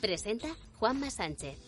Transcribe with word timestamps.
Presenta 0.00 0.48
Juanma 0.78 1.10
Sánchez. 1.10 1.58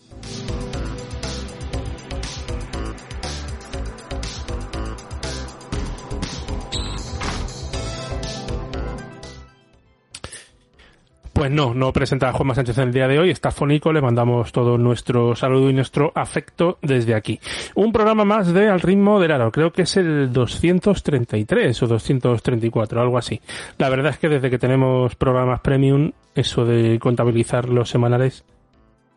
Pues 11.31 11.51
no, 11.51 11.75
no 11.75 11.93
presenta 11.93 12.29
a 12.29 12.33
Juanma 12.33 12.55
Sánchez 12.55 12.77
en 12.77 12.87
el 12.87 12.93
día 12.93 13.07
de 13.07 13.19
hoy, 13.19 13.29
está 13.29 13.51
fónico, 13.51 13.93
le 13.93 14.01
mandamos 14.01 14.51
todo 14.51 14.77
nuestro 14.79 15.35
saludo 15.35 15.69
y 15.69 15.73
nuestro 15.73 16.11
afecto 16.15 16.79
desde 16.81 17.13
aquí. 17.13 17.39
Un 17.75 17.91
programa 17.91 18.23
más 18.25 18.51
de 18.51 18.69
Al 18.69 18.81
ritmo 18.81 19.19
del 19.19 19.31
aro, 19.31 19.51
creo 19.51 19.71
que 19.71 19.83
es 19.83 19.97
el 19.97 20.31
233 20.31 21.83
o 21.83 21.87
234, 21.87 23.01
algo 23.01 23.17
así. 23.17 23.41
La 23.77 23.89
verdad 23.89 24.11
es 24.11 24.17
que 24.17 24.29
desde 24.29 24.49
que 24.49 24.57
tenemos 24.57 25.15
programas 25.15 25.59
premium, 25.61 26.13
eso 26.35 26.65
de 26.65 26.99
contabilizar 26.99 27.69
los 27.69 27.89
semanales, 27.89 28.43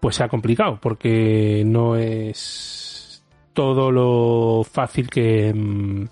pues 0.00 0.16
se 0.16 0.24
ha 0.24 0.28
complicado, 0.28 0.78
porque 0.80 1.62
no 1.66 1.96
es 1.96 3.24
todo 3.52 3.90
lo 3.90 4.64
fácil 4.64 5.08
que... 5.08 5.52
mm, 5.54 6.04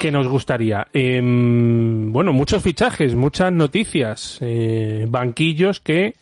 que 0.00 0.10
nos 0.10 0.28
gustaría. 0.28 0.86
Em, 0.92 2.12
bueno, 2.12 2.32
muchos 2.32 2.62
fichajes, 2.62 3.14
muchas 3.14 3.52
noticias, 3.52 4.38
eh, 4.40 5.06
banquillos 5.08 5.80
que 5.80 6.14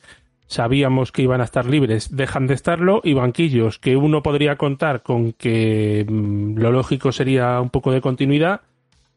sabíamos 0.46 1.12
que 1.12 1.22
iban 1.22 1.40
a 1.40 1.44
estar 1.44 1.66
libres, 1.66 2.14
dejan 2.14 2.46
de 2.46 2.54
estarlo, 2.54 3.00
y 3.02 3.14
banquillos 3.14 3.78
que 3.78 3.96
uno 3.96 4.22
podría 4.22 4.56
contar 4.56 5.02
con 5.02 5.32
que 5.32 6.04
mm, 6.08 6.58
lo 6.58 6.70
lógico 6.70 7.10
sería 7.10 7.60
un 7.60 7.70
poco 7.70 7.90
de 7.92 8.00
continuidad, 8.00 8.60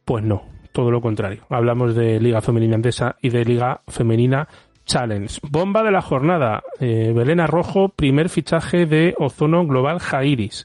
pues 0.05 0.23
no, 0.23 0.43
todo 0.71 0.91
lo 0.91 1.01
contrario. 1.01 1.45
Hablamos 1.49 1.95
de 1.95 2.19
Liga 2.19 2.41
Femenina 2.41 2.75
Andesa 2.75 3.17
y 3.21 3.29
de 3.29 3.45
Liga 3.45 3.81
Femenina 3.87 4.47
Challenge. 4.85 5.39
Bomba 5.43 5.83
de 5.83 5.91
la 5.91 6.01
jornada, 6.01 6.63
eh, 6.79 7.11
Belén 7.15 7.39
Arrojo, 7.39 7.89
primer 7.89 8.29
fichaje 8.29 8.85
de 8.85 9.15
Ozono 9.17 9.65
Global 9.65 9.99
Jairis. 9.99 10.63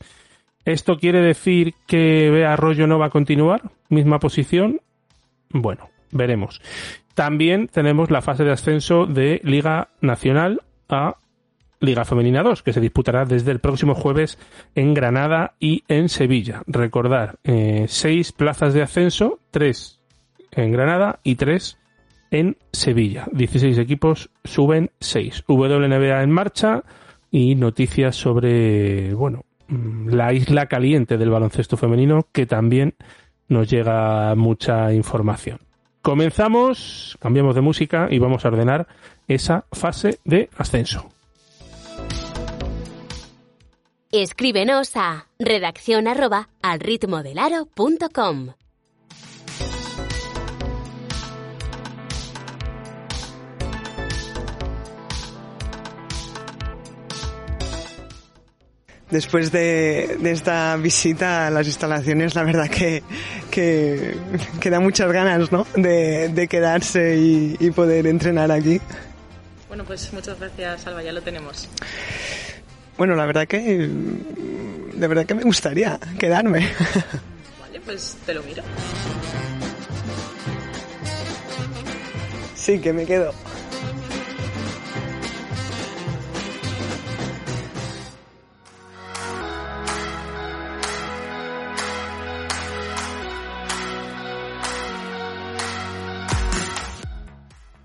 ¿Esto 0.64 0.98
quiere 0.98 1.20
decir 1.22 1.74
que 1.86 2.30
Bea 2.30 2.52
Arroyo 2.52 2.86
no 2.86 2.98
va 2.98 3.06
a 3.06 3.10
continuar? 3.10 3.62
¿Misma 3.88 4.18
posición? 4.18 4.80
Bueno, 5.48 5.88
veremos. 6.12 6.60
También 7.14 7.68
tenemos 7.68 8.10
la 8.10 8.22
fase 8.22 8.44
de 8.44 8.52
ascenso 8.52 9.06
de 9.06 9.40
Liga 9.42 9.88
Nacional 10.00 10.62
a 10.88 11.16
Liga 11.80 12.04
Femenina 12.04 12.42
2, 12.42 12.62
que 12.62 12.74
se 12.74 12.80
disputará 12.80 13.24
desde 13.24 13.50
el 13.50 13.58
próximo 13.58 13.94
jueves 13.94 14.38
en 14.74 14.92
Granada 14.92 15.54
y 15.58 15.82
en 15.88 16.10
Sevilla. 16.10 16.62
Recordar, 16.66 17.38
eh, 17.42 17.86
seis 17.88 18.32
plazas 18.32 18.74
de 18.74 18.82
ascenso, 18.82 19.38
tres 19.50 19.98
en 20.52 20.72
Granada 20.72 21.20
y 21.22 21.36
tres 21.36 21.79
en 22.30 22.56
Sevilla. 22.72 23.26
16 23.32 23.78
equipos 23.78 24.30
suben 24.44 24.90
6. 25.00 25.44
WNBA 25.46 26.22
en 26.22 26.30
marcha 26.30 26.84
y 27.30 27.54
noticias 27.54 28.16
sobre, 28.16 29.14
bueno, 29.14 29.44
mm, 29.68 30.08
la 30.08 30.32
isla 30.32 30.66
caliente 30.66 31.18
del 31.18 31.30
baloncesto 31.30 31.76
femenino 31.76 32.26
que 32.32 32.46
también 32.46 32.94
nos 33.48 33.68
llega 33.68 34.34
mucha 34.34 34.92
información. 34.92 35.58
Comenzamos, 36.02 37.18
cambiamos 37.20 37.54
de 37.54 37.60
música 37.60 38.08
y 38.10 38.18
vamos 38.18 38.44
a 38.44 38.48
ordenar 38.48 38.86
esa 39.28 39.66
fase 39.70 40.18
de 40.24 40.48
ascenso. 40.56 41.10
Escríbenos 44.12 44.96
a 44.96 45.26
redacción 45.38 46.08
arroba 46.08 46.48
alritmodelaro.com. 46.62 48.54
Después 59.10 59.50
de, 59.50 60.18
de 60.20 60.30
esta 60.30 60.76
visita 60.76 61.48
a 61.48 61.50
las 61.50 61.66
instalaciones, 61.66 62.34
la 62.36 62.44
verdad 62.44 62.68
que, 62.68 63.02
que, 63.50 64.14
que 64.60 64.70
da 64.70 64.78
muchas 64.78 65.10
ganas 65.10 65.50
¿no? 65.50 65.66
de, 65.74 66.28
de 66.28 66.46
quedarse 66.48 67.16
y, 67.16 67.56
y 67.58 67.70
poder 67.72 68.06
entrenar 68.06 68.52
aquí. 68.52 68.80
Bueno, 69.66 69.84
pues 69.84 70.12
muchas 70.12 70.38
gracias, 70.38 70.86
Alba, 70.86 71.02
ya 71.02 71.12
lo 71.12 71.22
tenemos. 71.22 71.68
Bueno, 72.96 73.16
la 73.16 73.26
verdad 73.26 73.48
que 73.48 73.88
de 74.94 75.08
verdad 75.08 75.26
que 75.26 75.34
me 75.34 75.42
gustaría 75.42 75.98
quedarme. 76.18 76.68
Vale, 77.60 77.80
pues 77.84 78.16
te 78.26 78.34
lo 78.34 78.42
miro. 78.42 78.62
Sí, 82.54 82.78
que 82.78 82.92
me 82.92 83.06
quedo. 83.06 83.32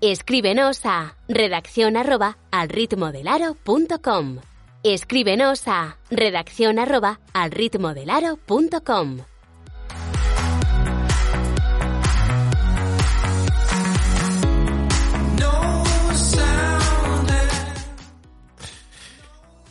Escríbenos 0.08 0.86
a 0.86 1.16
redacción 1.26 1.96
arroba 1.96 2.38
alritmodelaro.com. 2.52 4.36
Escríbenos 4.84 5.66
a 5.66 5.96
redacción 6.12 6.78
arroba 6.78 7.18
alritmodelaro.com. 7.32 9.18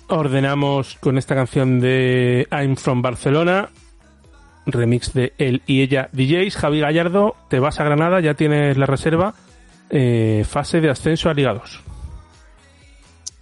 Ordenamos 0.10 0.98
con 1.00 1.18
esta 1.18 1.36
canción 1.36 1.80
de 1.80 2.46
I'm 2.52 2.76
from 2.76 3.02
Barcelona, 3.02 3.70
remix 4.66 5.14
de 5.14 5.32
él 5.38 5.62
y 5.66 5.82
ella 5.82 6.10
DJs. 6.12 6.58
Javi 6.58 6.82
Gallardo, 6.82 7.38
te 7.50 7.62
vas 7.62 7.80
a 7.80 7.86
Granada, 7.86 8.20
ya 8.20 8.34
tienes 8.34 8.76
la 8.76 8.86
reserva. 8.86 9.34
Eh, 9.90 10.44
fase 10.48 10.82
de 10.82 10.90
ascenso 10.90 11.30
a 11.30 11.34
Liga 11.34 11.54
2. 11.54 11.84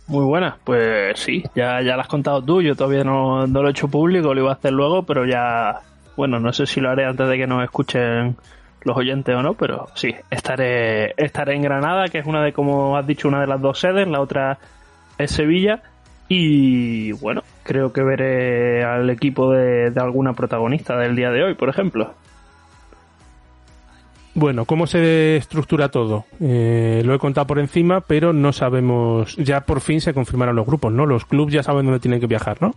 Muy 0.08 0.26
buena, 0.26 0.58
pues 0.64 1.18
sí, 1.18 1.44
ya, 1.56 1.82
ya 1.82 1.96
lo 1.96 2.02
has 2.02 2.08
contado 2.08 2.42
tú, 2.42 2.62
yo 2.62 2.76
todavía 2.76 3.06
no, 3.06 3.48
no 3.48 3.62
lo 3.62 3.70
he 3.70 3.72
hecho 3.72 3.88
público, 3.88 4.34
lo 4.34 4.42
iba 4.42 4.50
a 4.52 4.56
hacer 4.56 4.74
luego, 4.74 5.04
pero 5.04 5.26
ya, 5.26 5.80
bueno, 6.18 6.40
no 6.40 6.52
sé 6.52 6.66
si 6.66 6.82
lo 6.82 6.90
haré 6.90 7.06
antes 7.06 7.28
de 7.30 7.38
que 7.38 7.48
nos 7.48 7.64
escuchen 7.64 8.36
los 8.84 8.98
oyentes 8.98 9.34
o 9.34 9.42
no, 9.42 9.54
pero 9.54 9.88
sí, 9.96 10.14
estaré, 10.30 11.14
estaré 11.16 11.56
en 11.56 11.62
Granada, 11.62 12.10
que 12.10 12.20
es 12.20 12.26
una 12.26 12.44
de, 12.44 12.52
como 12.52 12.98
has 12.98 13.08
dicho, 13.08 13.30
una 13.30 13.40
de 13.40 13.48
las 13.48 13.62
dos 13.62 13.80
sedes, 13.80 14.06
la 14.10 14.20
otra 14.20 14.60
es 15.18 15.32
Sevilla, 15.32 15.82
y 16.28 17.14
bueno, 17.14 17.42
creo 17.64 17.94
que 17.94 18.04
veré 18.04 18.84
al 18.84 19.10
equipo 19.10 19.52
de, 19.52 19.90
de 19.90 20.02
alguna 20.02 20.34
protagonista 20.34 20.98
del 20.98 21.16
día 21.16 21.32
de 21.32 21.44
hoy, 21.44 21.54
por 21.54 21.70
ejemplo. 21.70 22.14
Bueno, 24.36 24.66
¿cómo 24.66 24.88
se 24.88 25.38
estructura 25.38 25.90
todo? 25.90 26.26
Eh, 26.42 27.04
lo 27.06 27.14
he 27.14 27.20
contado 27.20 27.46
por 27.46 27.60
encima, 27.60 28.02
pero 28.02 28.34
no 28.34 28.52
sabemos. 28.52 29.36
Ya 29.38 29.62
por 29.62 29.80
fin 29.80 30.02
se 30.02 30.14
confirmaron 30.14 30.56
los 30.56 30.66
grupos, 30.66 30.92
¿no? 30.92 31.06
Los 31.06 31.26
clubes 31.26 31.54
ya 31.54 31.62
saben 31.62 31.86
dónde 31.86 32.00
tienen 32.00 32.20
que 32.20 32.28
viajar, 32.28 32.60
¿no? 32.60 32.74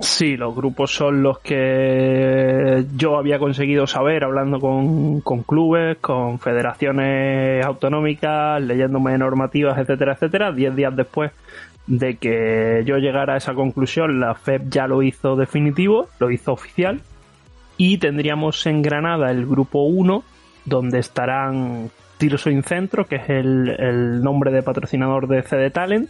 Sí, 0.00 0.36
los 0.36 0.56
grupos 0.56 0.92
son 0.92 1.22
los 1.22 1.38
que 1.38 2.84
yo 2.96 3.16
había 3.16 3.38
conseguido 3.38 3.86
saber 3.86 4.24
hablando 4.24 4.58
con, 4.58 5.20
con 5.20 5.44
clubes, 5.44 5.98
con 5.98 6.40
federaciones 6.40 7.64
autonómicas, 7.64 8.60
leyéndome 8.60 9.16
normativas, 9.16 9.78
etcétera, 9.78 10.14
etcétera. 10.14 10.50
Diez 10.50 10.74
días 10.74 10.96
después 10.96 11.30
de 11.86 12.16
que 12.16 12.82
yo 12.84 12.96
llegara 12.98 13.34
a 13.34 13.36
esa 13.36 13.54
conclusión, 13.54 14.18
la 14.18 14.34
FEP 14.34 14.68
ya 14.68 14.88
lo 14.88 15.02
hizo 15.02 15.36
definitivo, 15.36 16.08
lo 16.18 16.32
hizo 16.32 16.52
oficial. 16.52 17.00
Y 17.84 17.98
tendríamos 17.98 18.64
en 18.66 18.80
Granada 18.80 19.32
el 19.32 19.44
grupo 19.44 19.82
1, 19.82 20.22
donde 20.66 21.00
estarán 21.00 21.90
Tirso 22.16 22.48
Incentro, 22.48 23.06
que 23.06 23.16
es 23.16 23.28
el, 23.28 24.22
nombre 24.22 24.52
de 24.52 24.62
patrocinador 24.62 25.26
de 25.26 25.42
CD 25.42 25.68
Talent, 25.70 26.08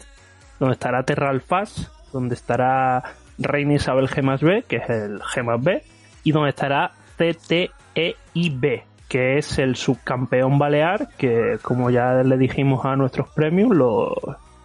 donde 0.60 0.74
estará 0.74 1.02
Terral 1.04 1.40
Fast, 1.40 1.88
donde 2.12 2.34
estará 2.34 3.02
Reina 3.38 3.72
Isabel 3.72 4.10
G 4.10 4.22
más 4.22 4.42
B, 4.42 4.64
que 4.69 4.76
es 4.76 4.90
el 4.90 5.20
G 5.20 5.42
más 5.42 5.64
B, 5.64 5.82
y 6.24 6.32
donde 6.32 6.50
estará 6.50 6.92
CTEIB, 7.16 8.82
que 9.08 9.38
es 9.38 9.58
el 9.58 9.76
subcampeón 9.76 10.58
balear, 10.58 11.08
que 11.16 11.56
como 11.62 11.88
ya 11.88 12.22
le 12.22 12.36
dijimos 12.36 12.84
a 12.84 12.96
nuestros 12.96 13.30
premios, 13.30 13.70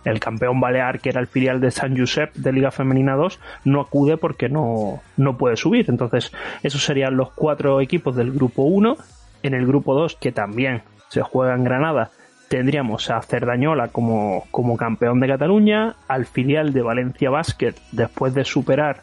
el 0.07 0.19
campeón 0.19 0.59
balear, 0.59 1.00
que 1.00 1.09
era 1.09 1.19
el 1.19 1.27
filial 1.27 1.59
de 1.59 1.71
San 1.71 1.98
Josep 1.98 2.33
de 2.36 2.51
Liga 2.51 2.71
Femenina 2.71 3.15
2, 3.15 3.39
no 3.65 3.81
acude 3.81 4.18
porque 4.18 4.50
no, 4.50 5.01
no 5.18 5.38
puede 5.38 5.57
subir. 5.57 5.86
Entonces, 5.89 6.31
esos 6.63 6.83
serían 6.83 7.18
los 7.18 7.31
cuatro 7.31 7.81
equipos 7.81 8.15
del 8.15 8.31
grupo 8.31 8.63
1. 8.63 8.95
En 9.44 9.54
el 9.54 9.68
grupo 9.68 9.94
2, 9.94 10.15
que 10.15 10.31
también 10.31 10.81
se 11.09 11.21
juega 11.21 11.56
en 11.56 11.63
Granada, 11.63 12.12
tendríamos 12.48 13.09
a 13.09 13.21
Cerdañola 13.21 13.89
como, 13.89 14.45
como 14.51 14.77
campeón 14.77 15.19
de 15.19 15.27
Cataluña, 15.27 15.95
al 16.07 16.25
filial 16.25 16.74
de 16.74 16.81
Valencia 16.81 17.30
Basket 17.30 17.74
después 17.92 18.33
de 18.33 18.45
superar 18.45 19.01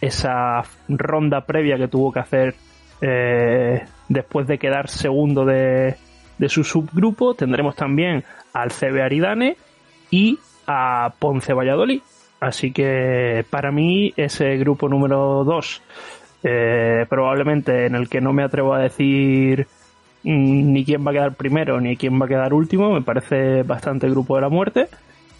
esa 0.00 0.62
ronda 0.88 1.42
previa 1.42 1.76
que 1.76 1.88
tuvo 1.88 2.12
que 2.12 2.20
hacer 2.20 2.54
eh, 3.00 3.84
después 4.08 4.46
de 4.46 4.58
quedar 4.58 4.88
segundo 4.88 5.44
de, 5.44 5.96
de, 6.38 6.48
su 6.48 6.64
subgrupo, 6.64 7.34
tendremos 7.34 7.76
también 7.76 8.24
al 8.52 8.70
CB 8.70 9.02
Aridane 9.02 9.56
y 10.10 10.38
a 10.66 11.12
Ponce 11.18 11.52
Valladolid. 11.52 12.00
Así 12.40 12.72
que 12.72 13.44
para 13.48 13.72
mí 13.72 14.12
ese 14.16 14.56
grupo 14.58 14.88
número 14.88 15.44
2, 15.44 15.82
eh, 16.44 17.06
probablemente 17.08 17.86
en 17.86 17.94
el 17.94 18.08
que 18.08 18.20
no 18.20 18.32
me 18.32 18.42
atrevo 18.42 18.74
a 18.74 18.80
decir 18.80 19.66
Mm, 20.26 20.72
ni 20.72 20.84
quién 20.84 21.06
va 21.06 21.12
a 21.12 21.14
quedar 21.14 21.34
primero 21.36 21.80
ni 21.80 21.96
quién 21.96 22.20
va 22.20 22.26
a 22.26 22.28
quedar 22.28 22.52
último, 22.52 22.90
me 22.92 23.00
parece 23.00 23.62
bastante 23.62 24.10
grupo 24.10 24.34
de 24.34 24.42
la 24.42 24.48
muerte. 24.48 24.88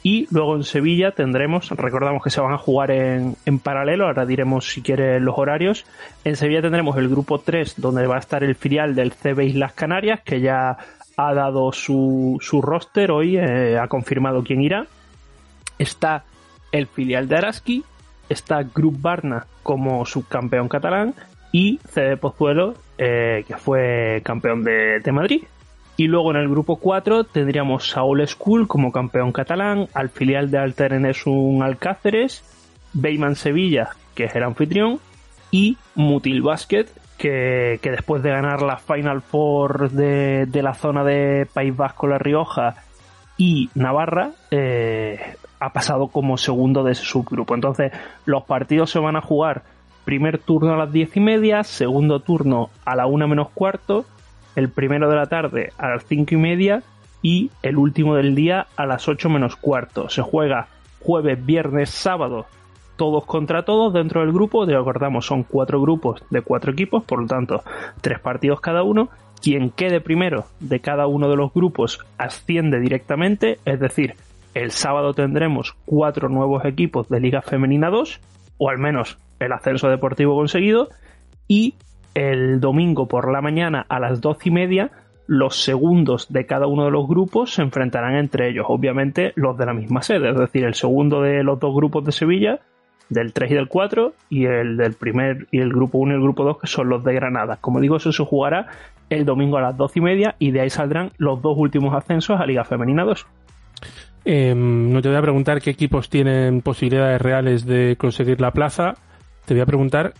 Y 0.04 0.28
luego 0.30 0.54
en 0.54 0.62
Sevilla 0.62 1.10
tendremos, 1.10 1.68
recordamos 1.70 2.22
que 2.22 2.30
se 2.30 2.40
van 2.40 2.52
a 2.52 2.58
jugar 2.58 2.92
en, 2.92 3.34
en 3.44 3.58
paralelo, 3.58 4.06
ahora 4.06 4.24
diremos 4.24 4.70
si 4.70 4.82
quiere 4.82 5.18
los 5.18 5.36
horarios. 5.36 5.84
En 6.22 6.36
Sevilla 6.36 6.62
tendremos 6.62 6.96
el 6.98 7.08
grupo 7.08 7.40
3, 7.40 7.74
donde 7.78 8.06
va 8.06 8.14
a 8.14 8.20
estar 8.20 8.44
el 8.44 8.54
filial 8.54 8.94
del 8.94 9.12
CB 9.12 9.40
Islas 9.40 9.72
Canarias, 9.72 10.20
que 10.20 10.40
ya 10.40 10.76
ha 11.16 11.34
dado 11.34 11.72
su, 11.72 12.38
su 12.40 12.62
roster 12.62 13.10
hoy, 13.10 13.36
eh, 13.36 13.76
ha 13.78 13.88
confirmado 13.88 14.44
quién 14.44 14.62
irá. 14.62 14.86
Está 15.78 16.24
el 16.72 16.86
filial 16.86 17.28
de 17.28 17.36
Araski, 17.36 17.84
está 18.28 18.62
Grup 18.62 19.00
Barna 19.00 19.46
como 19.62 20.04
subcampeón 20.06 20.68
catalán 20.68 21.14
y 21.52 21.78
CD 21.88 22.16
Pozuelo, 22.16 22.74
eh, 22.98 23.44
que 23.46 23.56
fue 23.56 24.20
campeón 24.24 24.64
de, 24.64 25.12
Madrid. 25.12 25.44
Y 25.96 26.08
luego 26.08 26.30
en 26.32 26.36
el 26.36 26.48
grupo 26.48 26.76
4 26.76 27.24
tendríamos 27.24 27.88
Saúl 27.88 28.26
School 28.26 28.68
como 28.68 28.92
campeón 28.92 29.32
catalán, 29.32 29.88
al 29.94 30.10
filial 30.10 30.50
de 30.50 30.58
Alter 30.58 30.92
un 31.26 31.62
Alcáceres, 31.62 32.44
Beyman 32.92 33.36
Sevilla, 33.36 33.90
que 34.14 34.24
es 34.24 34.34
el 34.34 34.42
anfitrión, 34.42 35.00
y 35.50 35.78
Mutil 35.94 36.42
Basket, 36.42 36.86
que, 37.16 37.80
después 37.82 38.22
de 38.22 38.30
ganar 38.30 38.60
la 38.62 38.76
Final 38.76 39.22
Four 39.22 39.90
de, 39.90 40.62
la 40.62 40.74
zona 40.74 41.02
de 41.04 41.46
País 41.52 41.74
Vasco, 41.74 42.06
La 42.06 42.18
Rioja 42.18 42.74
y 43.38 43.70
Navarra, 43.74 44.32
eh, 44.50 45.36
ha 45.60 45.72
pasado 45.72 46.08
como 46.08 46.36
segundo 46.36 46.84
de 46.84 46.92
ese 46.92 47.04
subgrupo. 47.04 47.54
Entonces, 47.54 47.92
los 48.24 48.44
partidos 48.44 48.90
se 48.90 48.98
van 48.98 49.16
a 49.16 49.20
jugar 49.20 49.62
primer 50.04 50.38
turno 50.38 50.74
a 50.74 50.76
las 50.76 50.92
diez 50.92 51.16
y 51.16 51.20
media, 51.20 51.64
segundo 51.64 52.20
turno 52.20 52.70
a 52.84 52.94
la 52.94 53.06
una 53.06 53.26
menos 53.26 53.48
cuarto, 53.50 54.04
el 54.54 54.68
primero 54.68 55.10
de 55.10 55.16
la 55.16 55.26
tarde 55.26 55.72
a 55.78 55.88
las 55.88 56.04
cinco 56.04 56.34
y 56.34 56.38
media 56.38 56.82
y 57.22 57.50
el 57.62 57.76
último 57.76 58.14
del 58.14 58.34
día 58.34 58.68
a 58.76 58.86
las 58.86 59.08
ocho 59.08 59.28
menos 59.28 59.56
cuarto. 59.56 60.08
Se 60.08 60.22
juega 60.22 60.68
jueves, 61.00 61.44
viernes, 61.44 61.90
sábado, 61.90 62.46
todos 62.96 63.24
contra 63.24 63.64
todos 63.64 63.92
dentro 63.92 64.20
del 64.20 64.32
grupo. 64.32 64.64
De 64.64 64.76
acordamos, 64.76 65.26
son 65.26 65.42
cuatro 65.42 65.80
grupos 65.80 66.22
de 66.30 66.40
cuatro 66.40 66.72
equipos, 66.72 67.04
por 67.04 67.20
lo 67.20 67.26
tanto, 67.26 67.64
tres 68.00 68.20
partidos 68.20 68.60
cada 68.60 68.82
uno. 68.82 69.08
Quien 69.42 69.70
quede 69.70 70.00
primero 70.00 70.46
de 70.60 70.80
cada 70.80 71.06
uno 71.06 71.28
de 71.28 71.36
los 71.36 71.52
grupos 71.52 71.98
asciende 72.16 72.80
directamente, 72.80 73.58
es 73.64 73.78
decir, 73.78 74.14
el 74.56 74.70
sábado 74.70 75.12
tendremos 75.12 75.76
cuatro 75.84 76.30
nuevos 76.30 76.64
equipos 76.64 77.10
de 77.10 77.20
Liga 77.20 77.42
Femenina 77.42 77.90
2, 77.90 78.20
o 78.56 78.70
al 78.70 78.78
menos 78.78 79.18
el 79.38 79.52
ascenso 79.52 79.90
deportivo 79.90 80.34
conseguido 80.34 80.88
y 81.46 81.74
el 82.14 82.58
domingo 82.58 83.06
por 83.06 83.30
la 83.30 83.42
mañana 83.42 83.84
a 83.90 84.00
las 84.00 84.22
doce 84.22 84.48
y 84.48 84.52
media 84.52 84.90
los 85.26 85.62
segundos 85.62 86.32
de 86.32 86.46
cada 86.46 86.68
uno 86.68 86.86
de 86.86 86.90
los 86.90 87.06
grupos 87.06 87.52
se 87.52 87.60
enfrentarán 87.60 88.14
entre 88.14 88.48
ellos, 88.48 88.64
obviamente 88.66 89.34
los 89.34 89.58
de 89.58 89.66
la 89.66 89.74
misma 89.74 90.00
sede, 90.00 90.30
es 90.30 90.38
decir, 90.38 90.64
el 90.64 90.74
segundo 90.74 91.20
de 91.20 91.42
los 91.42 91.60
dos 91.60 91.74
grupos 91.74 92.06
de 92.06 92.12
Sevilla, 92.12 92.60
del 93.10 93.34
3 93.34 93.50
y 93.50 93.54
del 93.56 93.68
4, 93.68 94.14
y 94.30 94.46
el 94.46 94.78
del 94.78 94.94
primer 94.94 95.48
y 95.50 95.58
el 95.58 95.68
grupo 95.68 95.98
1 95.98 96.12
y 96.12 96.16
el 96.16 96.22
grupo 96.22 96.44
2, 96.44 96.60
que 96.60 96.66
son 96.66 96.88
los 96.88 97.04
de 97.04 97.12
Granada. 97.12 97.58
Como 97.60 97.78
digo, 97.78 97.96
eso 97.98 98.10
se 98.10 98.24
jugará 98.24 98.68
el 99.10 99.26
domingo 99.26 99.58
a 99.58 99.60
las 99.60 99.76
doce 99.76 99.98
y 99.98 100.02
media 100.02 100.34
y 100.38 100.50
de 100.50 100.62
ahí 100.62 100.70
saldrán 100.70 101.10
los 101.18 101.42
dos 101.42 101.58
últimos 101.58 101.94
ascensos 101.94 102.40
a 102.40 102.46
Liga 102.46 102.64
Femenina 102.64 103.04
2. 103.04 103.26
Em, 104.28 104.92
no 104.92 105.00
te 105.00 105.08
voy 105.08 105.16
a 105.16 105.22
preguntar 105.22 105.62
qué 105.62 105.70
equipos 105.70 106.10
tienen 106.10 106.60
posibilidades 106.60 107.22
reales 107.22 107.64
de 107.64 107.96
conseguir 107.96 108.40
la 108.40 108.50
plaza 108.50 108.96
te 109.46 109.54
voy 109.54 109.62
a 109.62 109.66
preguntar 109.66 110.12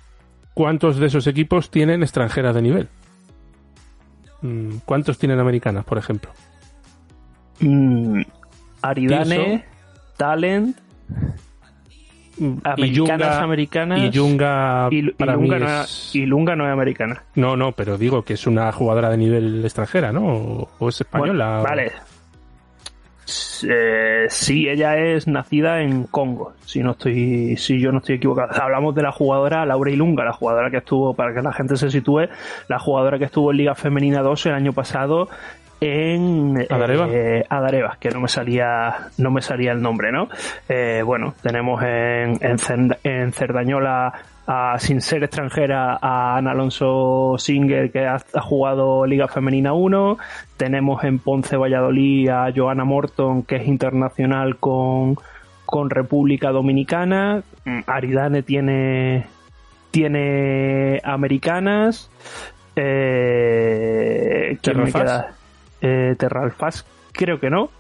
cuántos 0.55 0.99
de 0.99 1.07
esos 1.07 1.27
equipos 1.27 1.71
tienen 1.71 2.03
extranjeras 2.03 2.55
de 2.55 2.63
nivel. 2.63 2.89
Mm, 4.41 4.77
¿Cuántos 4.85 5.19
tienen 5.19 5.41
americanas, 5.41 5.85
por 5.85 5.99
ejemplo? 5.99 6.31
Mm, 7.61 8.23
Aridane, 8.83 9.65
Talent, 10.17 10.77
americanas, 12.63 13.43
americanas. 13.43 14.01
Y 14.01 14.11
Yunga, 14.11 14.89
y, 14.93 15.11
para 15.11 15.35
Lunga 15.35 15.59
no 15.59 15.81
es... 15.83 16.15
y 16.15 16.25
Lunga 16.25 16.55
no 16.55 16.67
es 16.67 16.73
americana. 16.73 17.25
No, 17.35 17.57
no, 17.57 17.73
pero 17.73 17.99
digo 17.99 18.23
que 18.23 18.35
es 18.35 18.47
una 18.47 18.71
jugadora 18.71 19.11
de 19.11 19.17
nivel 19.17 19.65
extranjera, 19.65 20.13
¿no? 20.13 20.69
O, 20.79 20.89
es 20.89 21.01
española. 21.01 21.63
vale, 21.65 21.93
eh, 23.69 24.27
sí, 24.29 24.69
ella 24.69 24.97
es 24.97 25.27
nacida 25.27 25.83
en 25.83 26.05
Congo, 26.05 26.53
si 26.65 26.81
no 26.81 26.93
estoy, 26.93 27.57
si 27.57 27.81
yo 27.81 27.91
no 27.93 27.99
estoy 27.99 28.17
equivocado. 28.17 28.63
Hablamos 28.63 28.95
de 28.95 29.03
la 29.03 29.13
jugadora 29.13 29.67
Laura 29.67 29.91
Ilunga, 29.91 30.25
la 30.25 30.33
jugadora 30.33 30.71
que 30.71 30.79
estuvo, 30.79 31.15
para 31.15 31.35
que 31.35 31.43
la 31.43 31.53
gente 31.53 31.77
se 31.77 31.91
sitúe, 31.91 32.29
la 32.69 32.79
jugadora 32.79 33.19
que 33.19 33.25
estuvo 33.25 33.51
en 33.51 33.57
Liga 33.59 33.75
Femenina 33.75 34.23
2 34.23 34.47
el 34.47 34.55
año 34.55 34.73
pasado 34.73 35.29
en 35.81 36.67
Adareva, 36.71 37.09
eh, 37.11 37.45
Adareva 37.49 37.99
que 38.01 38.09
no 38.11 38.21
me 38.21 38.29
salía 38.29 39.11
no 39.19 39.31
me 39.31 39.43
salía 39.43 39.73
el 39.73 39.83
nombre 39.83 40.11
no 40.11 40.29
eh, 40.69 41.03
bueno 41.05 41.35
tenemos 41.43 41.83
en, 41.83 42.39
en, 42.41 43.33
Cerdañola 43.33 44.13
sin 44.79 45.01
ser 45.01 45.25
extranjera 45.25 45.99
a 46.01 46.37
Ana 46.37 46.53
Alonso 46.53 47.35
Singer 47.39 47.91
que 47.91 48.07
ha, 48.07 48.21
jugado 48.41 49.05
Liga 49.05 49.27
Femenina 49.27 49.73
1 49.73 50.19
tenemos 50.57 51.03
en 51.05 51.19
Ponce 51.19 51.57
Valladolid 51.57 52.29
a 52.29 52.53
Joana 52.55 52.85
Morton 52.85 53.43
que 53.43 53.57
es 53.57 53.67
internacional 53.67 54.57
con, 54.59 55.17
con 55.65 55.91
República 55.91 56.51
Dominicana. 56.51 57.43
Mm, 57.65 57.81
Aridane 57.87 58.43
tiene 58.43 59.27
tiene 59.91 61.01
americanas. 61.03 62.11
Eh, 62.77 64.59
¿quién 64.63 64.83
me 64.83 64.93
queda? 64.93 65.35
Eh, 65.81 66.15
Terralfast 66.19 66.87
creo 67.13 67.41
que 67.41 67.51
no. 67.51 67.71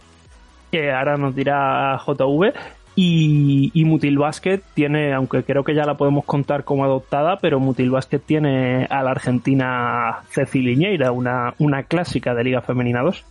Que 0.72 0.92
ahora 0.92 1.16
nos 1.16 1.34
dirá 1.34 1.98
JV 2.04 2.52
y, 2.98 3.70
y, 3.74 3.84
Mutil 3.84 4.16
Basket 4.16 4.62
tiene, 4.72 5.12
aunque 5.12 5.44
creo 5.44 5.62
que 5.62 5.74
ya 5.74 5.84
la 5.84 5.98
podemos 5.98 6.24
contar 6.24 6.64
como 6.64 6.82
adoptada, 6.82 7.36
pero 7.40 7.60
Mutil 7.60 7.90
Basket 7.90 8.20
tiene 8.20 8.86
a 8.86 9.02
la 9.02 9.10
argentina 9.10 10.22
Ceci 10.30 10.62
Liñeira, 10.62 11.12
una, 11.12 11.52
una 11.58 11.82
clásica 11.82 12.34
de 12.34 12.44
Liga 12.44 12.62
Femenina 12.62 13.02
2. 13.02 13.24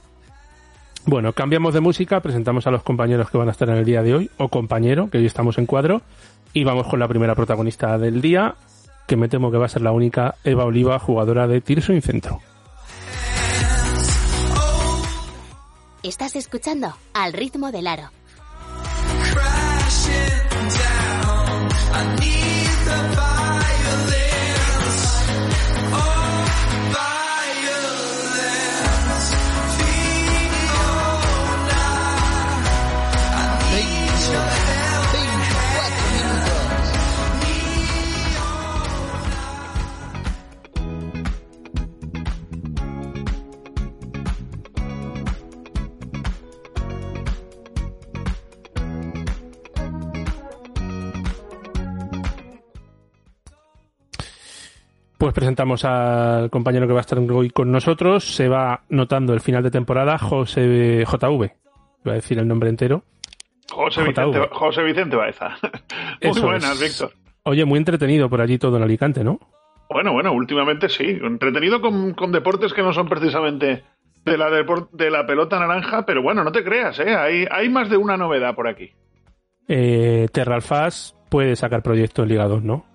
Bueno, 1.07 1.33
cambiamos 1.33 1.73
de 1.73 1.81
música, 1.81 2.19
presentamos 2.19 2.67
a 2.67 2.71
los 2.71 2.83
compañeros 2.83 3.31
que 3.31 3.39
van 3.39 3.47
a 3.47 3.51
estar 3.51 3.67
en 3.69 3.77
el 3.77 3.85
día 3.85 4.03
de 4.03 4.13
hoy, 4.13 4.29
o 4.37 4.49
compañero, 4.49 5.09
que 5.09 5.17
hoy 5.17 5.25
estamos 5.25 5.57
en 5.57 5.65
cuadro, 5.65 6.03
y 6.53 6.63
vamos 6.63 6.87
con 6.87 6.99
la 6.99 7.07
primera 7.07 7.33
protagonista 7.33 7.97
del 7.97 8.21
día, 8.21 8.53
que 9.07 9.15
me 9.15 9.29
temo 9.29 9.49
que 9.49 9.57
va 9.57 9.65
a 9.65 9.69
ser 9.69 9.81
la 9.81 9.91
única, 9.91 10.35
Eva 10.43 10.65
Oliva, 10.65 10.99
jugadora 10.99 11.47
de 11.47 11.61
Tirso 11.61 11.91
y 11.93 12.01
Centro. 12.01 12.39
Estás 16.03 16.35
escuchando 16.35 16.95
Al 17.13 17.33
ritmo 17.33 17.71
del 17.71 17.87
aro. 17.87 18.11
down. 20.03 21.69
I 21.93 22.15
need 22.19 22.85
the 22.87 23.15
fire. 23.15 23.34
Pues 55.25 55.33
presentamos 55.33 55.83
al 55.85 56.51
compañero 56.51 56.85
que 56.85 56.93
va 56.93 56.99
a 56.99 57.01
estar 57.01 57.17
hoy 57.17 57.49
con 57.49 57.71
nosotros. 57.71 58.35
Se 58.35 58.47
va 58.47 58.81
notando 58.89 59.33
el 59.33 59.39
final 59.39 59.63
de 59.63 59.71
temporada, 59.71 60.19
José 60.19 61.03
JV. 61.03 61.51
Voy 62.03 62.11
a 62.11 62.13
decir 62.13 62.37
el 62.37 62.47
nombre 62.47 62.69
entero. 62.69 63.01
José 63.67 64.03
Vicente, 64.03 64.47
José 64.51 64.83
Vicente 64.83 65.15
Baeza. 65.15 65.57
Muy 66.21 66.39
buenas, 66.39 66.79
Víctor. 66.79 67.11
Oye, 67.41 67.65
muy 67.65 67.79
entretenido 67.79 68.29
por 68.29 68.39
allí 68.39 68.59
todo 68.59 68.77
en 68.77 68.83
Alicante, 68.83 69.23
¿no? 69.23 69.39
Bueno, 69.89 70.13
bueno, 70.13 70.31
últimamente 70.31 70.89
sí. 70.89 71.17
Entretenido 71.19 71.81
con, 71.81 72.31
deportes 72.31 72.71
que 72.71 72.83
no 72.83 72.93
son 72.93 73.09
precisamente 73.09 73.83
de 74.25 74.37
la, 74.37 74.51
de 74.51 75.09
la 75.09 75.25
pelota 75.25 75.57
naranja, 75.57 76.05
pero 76.05 76.21
bueno, 76.21 76.43
no 76.43 76.51
te 76.51 76.63
creas, 76.63 76.99
¿eh? 76.99 77.15
Hay, 77.15 77.47
hay 77.49 77.67
más 77.69 77.89
de 77.89 77.97
una 77.97 78.15
novedad 78.15 78.53
por 78.53 78.67
aquí. 78.67 78.91
Eh, 79.67 80.27
Terralfaz 80.31 81.15
puede 81.29 81.55
sacar 81.55 81.81
proyectos 81.81 82.27
ligados, 82.27 82.61
¿no? 82.61 82.85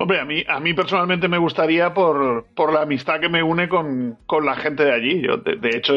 Hombre, 0.00 0.20
a 0.20 0.24
mí, 0.24 0.44
a 0.46 0.60
mí 0.60 0.74
personalmente 0.74 1.26
me 1.26 1.38
gustaría 1.38 1.92
por, 1.92 2.46
por 2.54 2.72
la 2.72 2.82
amistad 2.82 3.18
que 3.18 3.28
me 3.28 3.42
une 3.42 3.68
con, 3.68 4.16
la 4.44 4.54
gente 4.54 4.84
de 4.84 4.92
allí. 4.92 5.22
Yo, 5.22 5.38
de, 5.38 5.70
hecho, 5.76 5.94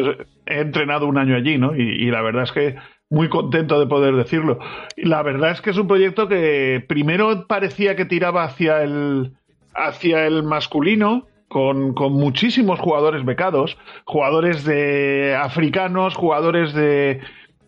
he 0.48 0.60
entrenado 0.60 1.06
un 1.06 1.20
año 1.20 1.36
allí, 1.36 1.60
¿no? 1.60 1.76
Y, 1.76 2.10
la 2.10 2.24
verdad 2.24 2.44
es 2.44 2.52
que 2.52 2.76
muy 3.12 3.30
contento 3.30 3.80
de 3.80 3.86
poder 3.86 4.16
decirlo. 4.16 4.58
Y 4.98 5.06
la 5.06 5.22
verdad 5.22 5.52
es 5.52 5.62
que 5.62 5.70
es 5.70 5.78
un 5.78 5.88
proyecto 5.88 6.28
que 6.28 6.84
primero 6.88 7.46
parecía 7.46 7.96
que 7.96 8.06
tiraba 8.06 8.44
hacia 8.44 8.82
el, 8.82 9.34
hacia 9.76 10.26
el 10.26 10.42
masculino, 10.42 11.28
con, 11.48 11.94
con, 11.94 12.14
muchísimos 12.14 12.80
jugadores 12.80 13.24
becados, 13.24 13.78
jugadores 14.06 14.64
de 14.64 15.38
africanos, 15.40 16.16
jugadores 16.16 16.74
de, 16.74 17.20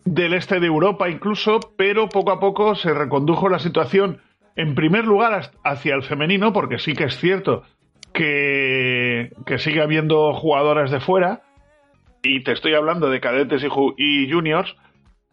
del 0.04 0.34
este 0.34 0.58
de 0.58 0.66
Europa 0.66 1.08
incluso, 1.08 1.60
pero 1.76 2.08
poco 2.08 2.32
a 2.32 2.40
poco 2.40 2.74
se 2.74 2.92
recondujo 2.92 3.48
la 3.48 3.60
situación 3.60 4.18
en 4.56 4.74
primer 4.74 5.04
lugar 5.04 5.50
hacia 5.62 5.94
el 5.94 6.02
femenino, 6.02 6.52
porque 6.52 6.78
sí 6.78 6.94
que 6.94 7.04
es 7.04 7.18
cierto 7.18 7.64
que, 8.12 9.32
sigue 9.58 9.82
habiendo 9.82 10.32
jugadoras 10.34 10.90
de 10.90 11.00
fuera, 11.00 11.42
y 12.22 12.42
te 12.42 12.52
estoy 12.52 12.74
hablando 12.74 13.10
de 13.10 13.20
cadetes 13.20 13.64
y, 13.96 14.30
juniors, 14.30 14.74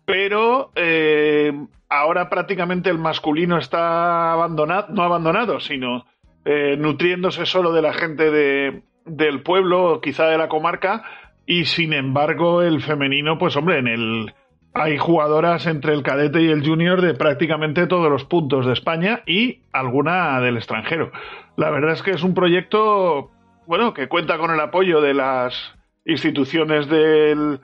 pero 0.05 0.71
eh, 0.75 1.53
ahora 1.87 2.29
prácticamente 2.29 2.89
el 2.89 2.97
masculino 2.97 3.57
está 3.57 4.33
abandonado, 4.33 4.87
no 4.89 5.03
abandonado, 5.03 5.59
sino 5.59 6.05
eh, 6.43 6.75
nutriéndose 6.77 7.45
solo 7.45 7.71
de 7.71 7.81
la 7.81 7.93
gente 7.93 8.31
de, 8.31 8.81
del 9.05 9.41
pueblo, 9.43 10.01
quizá 10.01 10.25
de 10.25 10.37
la 10.37 10.49
comarca, 10.49 11.03
y 11.45 11.65
sin 11.65 11.93
embargo 11.93 12.61
el 12.61 12.81
femenino, 12.81 13.37
pues 13.37 13.55
hombre, 13.55 13.79
en 13.79 13.87
el, 13.87 14.33
hay 14.73 14.97
jugadoras 14.97 15.65
entre 15.67 15.93
el 15.93 16.03
cadete 16.03 16.41
y 16.41 16.49
el 16.49 16.65
junior 16.65 17.01
de 17.01 17.13
prácticamente 17.13 17.87
todos 17.87 18.09
los 18.09 18.23
puntos 18.23 18.65
de 18.65 18.73
España 18.73 19.21
y 19.25 19.59
alguna 19.73 20.39
del 20.39 20.57
extranjero. 20.57 21.11
La 21.57 21.69
verdad 21.69 21.91
es 21.93 22.01
que 22.01 22.11
es 22.11 22.23
un 22.23 22.33
proyecto, 22.33 23.31
bueno, 23.67 23.93
que 23.93 24.07
cuenta 24.07 24.37
con 24.37 24.51
el 24.51 24.59
apoyo 24.59 25.01
de 25.01 25.13
las 25.13 25.73
instituciones 26.05 26.87
del, 26.87 27.59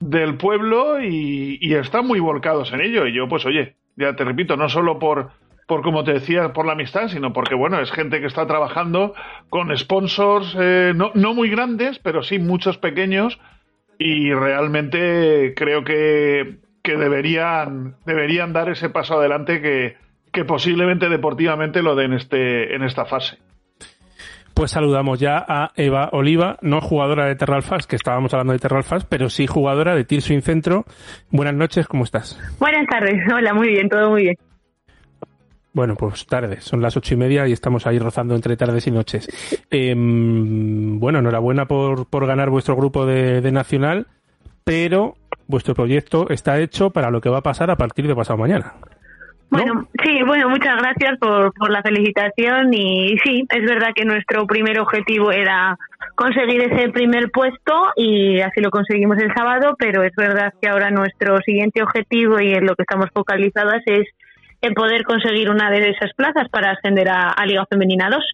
del 0.00 0.36
pueblo 0.36 1.00
y, 1.00 1.58
y, 1.60 1.74
están 1.74 2.06
muy 2.06 2.20
volcados 2.20 2.72
en 2.72 2.80
ello. 2.80 3.06
Y 3.06 3.12
yo, 3.12 3.28
pues 3.28 3.44
oye, 3.44 3.76
ya 3.96 4.16
te 4.16 4.24
repito, 4.24 4.56
no 4.56 4.70
solo 4.70 4.98
por, 4.98 5.30
por 5.66 5.82
como 5.82 6.02
te 6.02 6.14
decía, 6.14 6.54
por 6.54 6.64
la 6.64 6.72
amistad, 6.72 7.08
sino 7.08 7.34
porque, 7.34 7.54
bueno, 7.54 7.78
es 7.80 7.92
gente 7.92 8.20
que 8.20 8.26
está 8.26 8.46
trabajando 8.46 9.14
con 9.50 9.76
sponsors 9.76 10.56
eh, 10.58 10.92
no, 10.96 11.10
no 11.14 11.34
muy 11.34 11.50
grandes, 11.50 11.98
pero 11.98 12.22
sí 12.22 12.38
muchos 12.38 12.78
pequeños 12.78 13.38
y 13.98 14.32
realmente 14.32 15.54
creo 15.56 15.84
que, 15.84 16.58
que 16.82 16.96
deberían, 16.96 17.96
deberían 18.06 18.52
dar 18.52 18.70
ese 18.70 18.88
paso 18.88 19.18
adelante 19.18 19.60
que, 19.60 19.96
que 20.32 20.44
posiblemente 20.44 21.08
deportivamente 21.08 21.82
lo 21.82 21.96
den 21.96 22.12
este, 22.12 22.74
en 22.74 22.82
esta 22.82 23.04
fase. 23.04 23.38
Pues 24.54 24.72
saludamos 24.72 25.20
ya 25.20 25.44
a 25.46 25.70
Eva 25.76 26.08
Oliva, 26.12 26.58
no 26.62 26.80
jugadora 26.80 27.26
de 27.26 27.36
Terralfas, 27.36 27.86
que 27.86 27.94
estábamos 27.94 28.34
hablando 28.34 28.54
de 28.54 28.58
Terralfas, 28.58 29.04
pero 29.04 29.28
sí 29.28 29.46
jugadora 29.46 29.94
de 29.94 30.04
Tirso 30.04 30.34
Centro. 30.40 30.84
Buenas 31.30 31.54
noches, 31.54 31.86
¿cómo 31.86 32.02
estás? 32.02 32.36
Buenas 32.58 32.86
tardes, 32.88 33.22
hola, 33.32 33.54
muy 33.54 33.68
bien, 33.68 33.88
todo 33.88 34.10
muy 34.10 34.22
bien. 34.22 34.36
Bueno, 35.72 35.96
pues 35.96 36.26
tarde, 36.26 36.60
son 36.60 36.80
las 36.80 36.96
ocho 36.96 37.14
y 37.14 37.16
media 37.16 37.46
y 37.46 37.52
estamos 37.52 37.86
ahí 37.86 37.98
rozando 37.98 38.34
entre 38.34 38.56
tardes 38.56 38.86
y 38.86 38.90
noches. 38.90 39.28
Em, 39.70 40.98
bueno, 40.98 41.18
enhorabuena 41.18 41.66
por, 41.66 42.06
por 42.06 42.26
ganar 42.26 42.50
vuestro 42.50 42.74
grupo 42.74 43.06
de, 43.06 43.52
Nacional, 43.52 44.06
pero 44.64 45.16
vuestro 45.46 45.74
proyecto 45.74 46.28
está 46.30 46.58
hecho 46.58 46.90
para 46.90 47.10
lo 47.10 47.20
que 47.20 47.28
va 47.28 47.38
a 47.38 47.42
pasar 47.42 47.70
a 47.70 47.76
partir 47.76 48.06
de 48.06 48.14
pasado 48.14 48.38
mañana. 48.38 48.74
Bueno, 49.50 49.88
sí, 50.04 50.22
bueno, 50.26 50.50
muchas 50.50 50.76
gracias 50.76 51.18
por, 51.18 51.54
por 51.54 51.70
la 51.70 51.82
felicitación 51.82 52.74
y 52.74 53.16
sí, 53.24 53.46
es 53.48 53.64
verdad 53.64 53.92
que 53.94 54.04
nuestro 54.04 54.46
primer 54.46 54.78
objetivo 54.78 55.32
era 55.32 55.78
conseguir 56.14 56.60
ese 56.62 56.90
primer 56.90 57.30
puesto 57.30 57.92
y 57.96 58.40
así 58.40 58.60
lo 58.60 58.70
conseguimos 58.70 59.16
el 59.18 59.32
sábado, 59.32 59.74
pero 59.78 60.02
es 60.02 60.14
verdad 60.16 60.52
que 60.60 60.68
ahora 60.68 60.90
nuestro 60.90 61.38
siguiente 61.38 61.82
objetivo 61.82 62.40
y 62.40 62.52
en 62.52 62.66
lo 62.66 62.74
que 62.74 62.82
estamos 62.82 63.08
focalizadas 63.14 63.82
es 63.86 64.06
en 64.60 64.74
poder 64.74 65.04
conseguir 65.04 65.50
una 65.50 65.70
de 65.70 65.90
esas 65.90 66.12
plazas 66.14 66.48
para 66.50 66.72
ascender 66.72 67.08
a, 67.08 67.34
Liga 67.46 67.66
Femenina 67.66 68.10
2. 68.10 68.24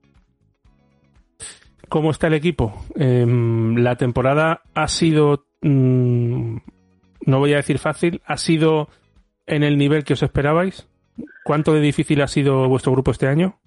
¿Cómo 1.88 2.10
está 2.10 2.28
el 2.28 2.34
equipo? 2.34 2.74
Em, 2.96 3.76
la 3.76 3.96
temporada 3.96 4.62
ha 4.74 4.88
sido, 4.88 5.46
mm, 5.60 6.56
no 7.26 7.38
voy 7.38 7.52
a 7.52 7.56
decir 7.56 7.78
fácil, 7.78 8.22
ha 8.24 8.36
sido 8.36 8.88
en 9.46 9.62
el 9.62 9.76
nivel 9.76 10.04
que 10.04 10.14
os 10.14 10.22
esperabais. 10.22 10.88
¿Cuánto 11.44 11.72
de 11.74 11.80
difícil 11.80 12.22
ha 12.22 12.26
sido 12.26 12.68
vuestro 12.68 12.92
grupo 12.92 13.10
este 13.10 13.28
año? 13.28 13.58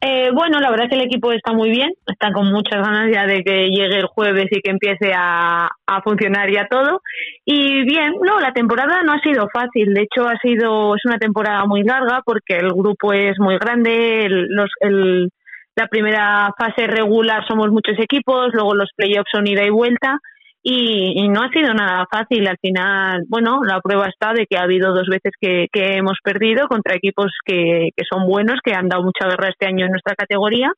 Eh, 0.00 0.30
bueno, 0.32 0.60
la 0.60 0.70
verdad 0.70 0.84
es 0.86 0.90
que 0.90 0.96
el 0.96 1.06
equipo 1.06 1.32
está 1.32 1.52
muy 1.52 1.70
bien, 1.70 1.90
está 2.06 2.32
con 2.32 2.52
muchas 2.52 2.86
ganas 2.86 3.10
ya 3.12 3.26
de 3.26 3.42
que 3.42 3.68
llegue 3.68 3.96
el 3.96 4.06
jueves 4.06 4.46
y 4.50 4.60
que 4.60 4.70
empiece 4.70 5.12
a, 5.14 5.68
funcionar 6.04 6.50
ya 6.50 6.68
todo. 6.68 7.02
Y 7.44 7.84
bien, 7.84 8.14
no, 8.22 8.38
la 8.38 8.52
temporada 8.52 9.02
no 9.02 9.12
ha 9.12 9.20
sido 9.20 9.48
fácil, 9.52 9.94
de 9.94 10.02
hecho 10.02 10.28
ha 10.28 10.38
sido, 10.38 10.94
es 10.94 11.04
una 11.04 11.18
temporada 11.18 11.64
muy 11.66 11.82
larga 11.82 12.22
porque 12.24 12.56
el 12.56 12.68
grupo 12.68 13.12
es 13.12 13.38
muy 13.40 13.58
grande, 13.58 14.26
los, 14.28 14.70
el, 14.80 15.30
la 15.74 15.88
primera 15.88 16.54
fase 16.56 16.86
regular 16.86 17.44
somos 17.48 17.70
muchos 17.70 17.98
equipos, 17.98 18.50
luego 18.52 18.76
los 18.76 18.90
playoffs 18.94 19.30
son 19.32 19.48
ida 19.48 19.64
y 19.64 19.70
vuelta 19.70 20.20
y, 20.62 21.28
no 21.28 21.42
ha 21.42 21.50
sido 21.50 21.72
nada 21.72 22.06
fácil. 22.10 22.46
Al 22.46 22.58
final, 22.60 23.24
bueno, 23.28 23.62
la 23.64 23.80
prueba 23.80 24.06
está 24.06 24.32
de 24.32 24.46
que 24.46 24.58
ha 24.58 24.62
habido 24.62 24.92
dos 24.92 25.06
veces 25.08 25.32
que, 25.40 25.68
hemos 25.72 26.18
perdido 26.22 26.68
contra 26.68 26.96
equipos 26.96 27.32
que, 27.44 27.90
son 28.10 28.26
buenos, 28.26 28.60
que 28.64 28.74
han 28.74 28.88
dado 28.88 29.04
mucha 29.04 29.28
guerra 29.28 29.48
este 29.48 29.66
año 29.66 29.86
en 29.86 29.92
nuestra 29.92 30.14
categoría. 30.14 30.72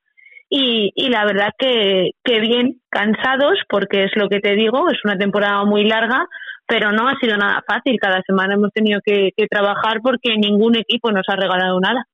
Y, 0.49 1.09
la 1.09 1.25
verdad 1.25 1.51
que, 1.59 2.11
que 2.25 2.41
bien, 2.41 2.81
cansados, 2.91 3.59
porque 3.69 4.05
es 4.05 4.11
lo 4.17 4.29
que 4.29 4.41
te 4.41 4.55
digo, 4.55 4.89
es 4.91 4.99
una 5.05 5.17
temporada 5.17 5.65
muy 5.65 5.85
larga, 5.85 6.27
pero 6.67 6.93
no 6.93 7.09
ha 7.09 7.15
sido 7.21 7.37
nada 7.37 7.63
fácil. 7.67 7.99
Cada 8.01 8.23
semana 8.23 8.55
hemos 8.55 8.73
tenido 8.73 9.01
que, 9.05 9.31
que 9.37 9.47
trabajar 9.47 10.01
porque 10.03 10.37
ningún 10.37 10.77
equipo 10.77 11.11
nos 11.13 11.25
ha 11.29 11.37
regalado 11.37 11.79
nada. 11.81 12.05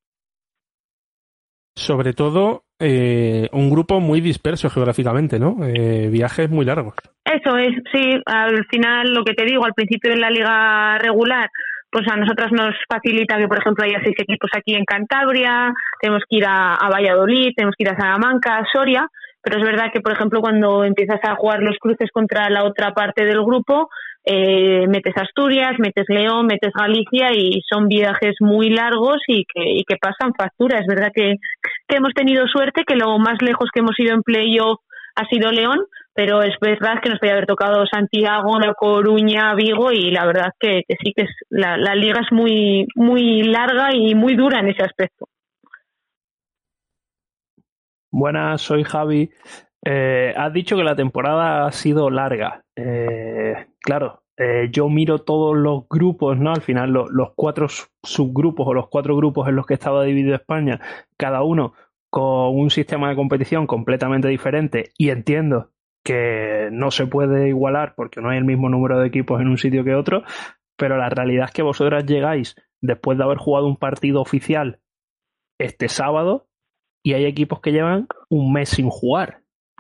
Sobre 1.74 2.14
todo, 2.14 2.65
eh, 2.78 3.48
un 3.52 3.70
grupo 3.70 4.00
muy 4.00 4.20
disperso 4.20 4.68
geográficamente, 4.68 5.38
¿no? 5.38 5.56
Eh, 5.64 6.08
viajes 6.10 6.50
muy 6.50 6.64
largos. 6.64 6.94
Eso 7.24 7.56
es, 7.56 7.74
sí. 7.92 8.20
Al 8.26 8.66
final, 8.66 9.14
lo 9.14 9.24
que 9.24 9.34
te 9.34 9.44
digo, 9.44 9.64
al 9.64 9.74
principio 9.74 10.10
de 10.10 10.18
la 10.18 10.30
liga 10.30 10.98
regular, 10.98 11.48
pues 11.90 12.06
a 12.08 12.16
nosotras 12.16 12.52
nos 12.52 12.74
facilita 12.88 13.38
que, 13.38 13.48
por 13.48 13.58
ejemplo, 13.58 13.84
haya 13.84 14.02
seis 14.02 14.16
equipos 14.18 14.50
aquí 14.54 14.74
en 14.74 14.84
Cantabria, 14.84 15.72
tenemos 16.00 16.22
que 16.28 16.36
ir 16.36 16.44
a, 16.46 16.76
Valladolid, 16.90 17.52
tenemos 17.56 17.74
que 17.76 17.84
ir 17.84 17.90
a 17.90 17.96
Salamanca, 17.96 18.58
a 18.58 18.66
Soria, 18.70 19.08
pero 19.46 19.60
es 19.60 19.64
verdad 19.64 19.92
que, 19.92 20.00
por 20.00 20.10
ejemplo, 20.10 20.40
cuando 20.40 20.82
empiezas 20.82 21.20
a 21.22 21.36
jugar 21.36 21.62
los 21.62 21.76
cruces 21.78 22.10
contra 22.12 22.50
la 22.50 22.64
otra 22.64 22.90
parte 22.90 23.24
del 23.24 23.40
grupo, 23.44 23.88
eh, 24.24 24.88
metes 24.88 25.16
Asturias, 25.16 25.78
metes 25.78 26.06
León, 26.08 26.48
metes 26.48 26.72
Galicia 26.76 27.30
y 27.32 27.62
son 27.70 27.86
viajes 27.86 28.34
muy 28.40 28.70
largos 28.70 29.18
y 29.28 29.44
que, 29.44 29.62
y 29.62 29.84
que 29.84 29.98
pasan 30.00 30.34
factura. 30.36 30.80
Es 30.80 30.86
verdad 30.88 31.12
que, 31.14 31.36
que 31.86 31.96
hemos 31.96 32.12
tenido 32.12 32.48
suerte, 32.48 32.82
que 32.84 32.96
lo 32.96 33.16
más 33.20 33.40
lejos 33.40 33.70
que 33.72 33.82
hemos 33.82 33.96
ido 34.00 34.14
en 34.14 34.22
playoff 34.22 34.80
ha 35.14 35.24
sido 35.26 35.52
León, 35.52 35.78
pero 36.12 36.42
es 36.42 36.56
verdad 36.60 37.00
que 37.00 37.10
nos 37.10 37.20
podía 37.20 37.34
haber 37.34 37.46
tocado 37.46 37.86
Santiago, 37.86 38.58
La 38.58 38.74
Coruña, 38.74 39.54
Vigo 39.54 39.92
y 39.92 40.10
la 40.10 40.26
verdad 40.26 40.50
que, 40.58 40.82
que 40.88 40.96
sí 41.00 41.12
que 41.14 41.22
es, 41.22 41.30
la, 41.50 41.76
la 41.76 41.94
liga 41.94 42.20
es 42.20 42.32
muy, 42.32 42.88
muy 42.96 43.44
larga 43.44 43.94
y 43.94 44.16
muy 44.16 44.34
dura 44.34 44.58
en 44.58 44.70
ese 44.70 44.82
aspecto. 44.82 45.28
Buenas, 48.18 48.62
soy 48.62 48.82
Javi. 48.82 49.30
Eh, 49.84 50.32
has 50.34 50.50
dicho 50.50 50.74
que 50.74 50.82
la 50.82 50.96
temporada 50.96 51.66
ha 51.66 51.72
sido 51.72 52.08
larga. 52.08 52.64
Eh, 52.74 53.66
claro, 53.78 54.22
eh, 54.38 54.70
yo 54.72 54.88
miro 54.88 55.18
todos 55.18 55.54
los 55.54 55.86
grupos, 55.86 56.38
¿no? 56.38 56.50
Al 56.50 56.62
final, 56.62 56.94
los 56.94 57.32
cuatro 57.36 57.66
subgrupos 58.02 58.66
o 58.66 58.72
los 58.72 58.88
cuatro 58.88 59.14
grupos 59.16 59.46
en 59.48 59.56
los 59.56 59.66
que 59.66 59.74
estaba 59.74 60.02
dividido 60.02 60.34
España, 60.34 60.80
cada 61.18 61.42
uno 61.42 61.74
con 62.08 62.58
un 62.58 62.70
sistema 62.70 63.10
de 63.10 63.16
competición 63.16 63.66
completamente 63.66 64.28
diferente 64.28 64.92
y 64.96 65.10
entiendo 65.10 65.72
que 66.02 66.70
no 66.72 66.90
se 66.90 67.06
puede 67.06 67.48
igualar 67.48 67.92
porque 67.96 68.22
no 68.22 68.30
hay 68.30 68.38
el 68.38 68.46
mismo 68.46 68.70
número 68.70 68.98
de 68.98 69.08
equipos 69.08 69.42
en 69.42 69.48
un 69.48 69.58
sitio 69.58 69.84
que 69.84 69.94
otro, 69.94 70.22
pero 70.78 70.96
la 70.96 71.10
realidad 71.10 71.48
es 71.48 71.52
que 71.52 71.60
vosotras 71.60 72.06
llegáis 72.06 72.56
después 72.80 73.18
de 73.18 73.24
haber 73.24 73.36
jugado 73.36 73.66
un 73.66 73.76
partido 73.76 74.22
oficial 74.22 74.80
este 75.58 75.90
sábado 75.90 76.45
y 77.06 77.14
hay 77.14 77.24
equipos 77.24 77.60
que 77.60 77.70
llevan 77.70 78.08
un 78.30 78.52
mes 78.52 78.68
sin 78.68 78.90
jugar. 78.90 79.38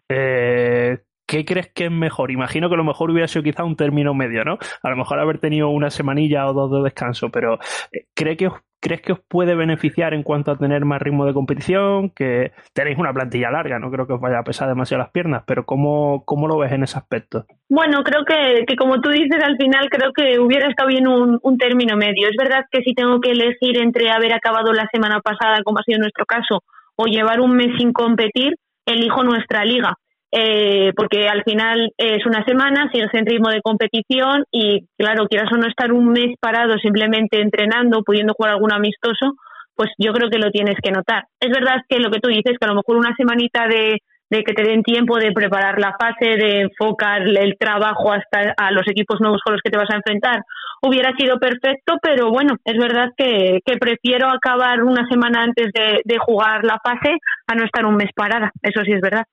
Eh, 0.08 0.98
¿Qué 1.26 1.44
crees 1.44 1.72
que 1.72 1.86
es 1.86 1.90
mejor? 1.90 2.30
Imagino 2.30 2.70
que 2.70 2.76
lo 2.76 2.84
mejor 2.84 3.10
hubiera 3.10 3.26
sido 3.26 3.42
quizá 3.42 3.64
un 3.64 3.74
término 3.74 4.14
medio, 4.14 4.44
¿no? 4.44 4.58
A 4.80 4.90
lo 4.90 4.96
mejor 4.96 5.18
haber 5.18 5.40
tenido 5.40 5.70
una 5.70 5.90
semanilla 5.90 6.46
o 6.46 6.52
dos 6.52 6.70
de 6.70 6.84
descanso, 6.84 7.30
pero 7.30 7.58
eh, 7.90 8.06
¿cree 8.14 8.36
que 8.36 8.48
¿crees 8.80 9.02
que 9.02 9.14
os 9.14 9.18
puede 9.26 9.56
beneficiar 9.56 10.14
en 10.14 10.22
cuanto 10.22 10.52
a 10.52 10.56
tener 10.56 10.84
más 10.84 11.02
ritmo 11.02 11.26
de 11.26 11.34
competición? 11.34 12.10
Que 12.10 12.52
tenéis 12.72 12.96
una 12.96 13.12
plantilla 13.12 13.50
larga, 13.50 13.80
no 13.80 13.90
creo 13.90 14.06
que 14.06 14.12
os 14.12 14.20
vaya 14.20 14.38
a 14.38 14.44
pesar 14.44 14.68
demasiado 14.68 15.02
las 15.02 15.10
piernas, 15.10 15.42
pero 15.48 15.66
¿cómo, 15.66 16.22
cómo 16.24 16.46
lo 16.46 16.58
ves 16.58 16.70
en 16.70 16.84
ese 16.84 16.96
aspecto? 16.96 17.44
Bueno, 17.68 18.04
creo 18.04 18.24
que, 18.24 18.64
que 18.68 18.76
como 18.76 19.00
tú 19.00 19.10
dices 19.10 19.42
al 19.42 19.56
final, 19.56 19.90
creo 19.90 20.12
que 20.12 20.38
hubiera 20.38 20.68
estado 20.68 20.90
bien 20.90 21.08
un 21.08 21.58
término 21.58 21.96
medio. 21.96 22.28
Es 22.28 22.36
verdad 22.38 22.66
que 22.70 22.82
si 22.82 22.94
tengo 22.94 23.20
que 23.20 23.32
elegir 23.32 23.82
entre 23.82 24.12
haber 24.12 24.32
acabado 24.32 24.72
la 24.72 24.86
semana 24.92 25.18
pasada, 25.22 25.64
como 25.64 25.80
ha 25.80 25.82
sido 25.82 25.98
nuestro 25.98 26.24
caso, 26.24 26.62
o 26.96 27.06
llevar 27.06 27.40
un 27.40 27.56
mes 27.56 27.76
sin 27.78 27.92
competir, 27.92 28.54
elijo 28.86 29.22
nuestra 29.22 29.64
liga 29.64 29.96
eh, 30.32 30.92
porque 30.96 31.28
al 31.28 31.42
final 31.44 31.92
es 31.96 32.26
una 32.26 32.44
semana, 32.44 32.90
sigues 32.92 33.12
en 33.14 33.26
ritmo 33.26 33.48
de 33.48 33.62
competición 33.62 34.44
y, 34.50 34.86
claro, 34.98 35.28
quieras 35.28 35.50
o 35.52 35.56
no 35.56 35.66
estar 35.66 35.92
un 35.92 36.08
mes 36.08 36.36
parado 36.40 36.76
simplemente 36.78 37.40
entrenando, 37.40 38.02
pudiendo 38.02 38.34
jugar 38.34 38.52
algún 38.52 38.72
amistoso, 38.72 39.34
pues 39.74 39.90
yo 39.98 40.12
creo 40.12 40.28
que 40.28 40.38
lo 40.38 40.50
tienes 40.50 40.76
que 40.82 40.90
notar. 40.90 41.24
Es 41.40 41.50
verdad 41.50 41.82
que 41.88 42.00
lo 42.00 42.10
que 42.10 42.20
tú 42.20 42.28
dices, 42.28 42.58
que 42.58 42.64
a 42.66 42.68
lo 42.68 42.74
mejor 42.74 42.96
una 42.96 43.14
semanita 43.16 43.68
de, 43.68 44.02
de 44.30 44.42
que 44.42 44.54
te 44.54 44.62
den 44.62 44.82
tiempo 44.82 45.18
de 45.18 45.32
preparar 45.32 45.78
la 45.78 45.96
fase, 45.98 46.36
de 46.36 46.60
enfocar 46.62 47.22
el 47.22 47.56
trabajo 47.58 48.12
hasta 48.12 48.54
a 48.56 48.70
los 48.72 48.86
equipos 48.88 49.20
nuevos 49.20 49.40
con 49.44 49.52
los 49.52 49.62
que 49.62 49.70
te 49.70 49.78
vas 49.78 49.90
a 49.90 49.96
enfrentar, 49.96 50.42
hubiera 50.82 51.12
sido 51.16 51.38
perfecto, 51.38 51.94
pero 52.02 52.30
bueno, 52.30 52.56
es 52.64 52.76
verdad 52.76 53.10
que, 53.16 53.60
que 53.64 53.78
prefiero 53.78 54.28
acabar 54.28 54.82
una 54.82 55.06
semana 55.08 55.42
antes 55.42 55.72
de, 55.72 56.00
de 56.04 56.18
jugar 56.18 56.64
la 56.64 56.78
fase 56.82 57.18
a 57.46 57.54
no 57.54 57.64
estar 57.64 57.86
un 57.86 57.96
mes 57.96 58.10
parada, 58.14 58.50
eso 58.62 58.82
sí 58.84 58.92
es 58.92 59.00
verdad. 59.00 59.24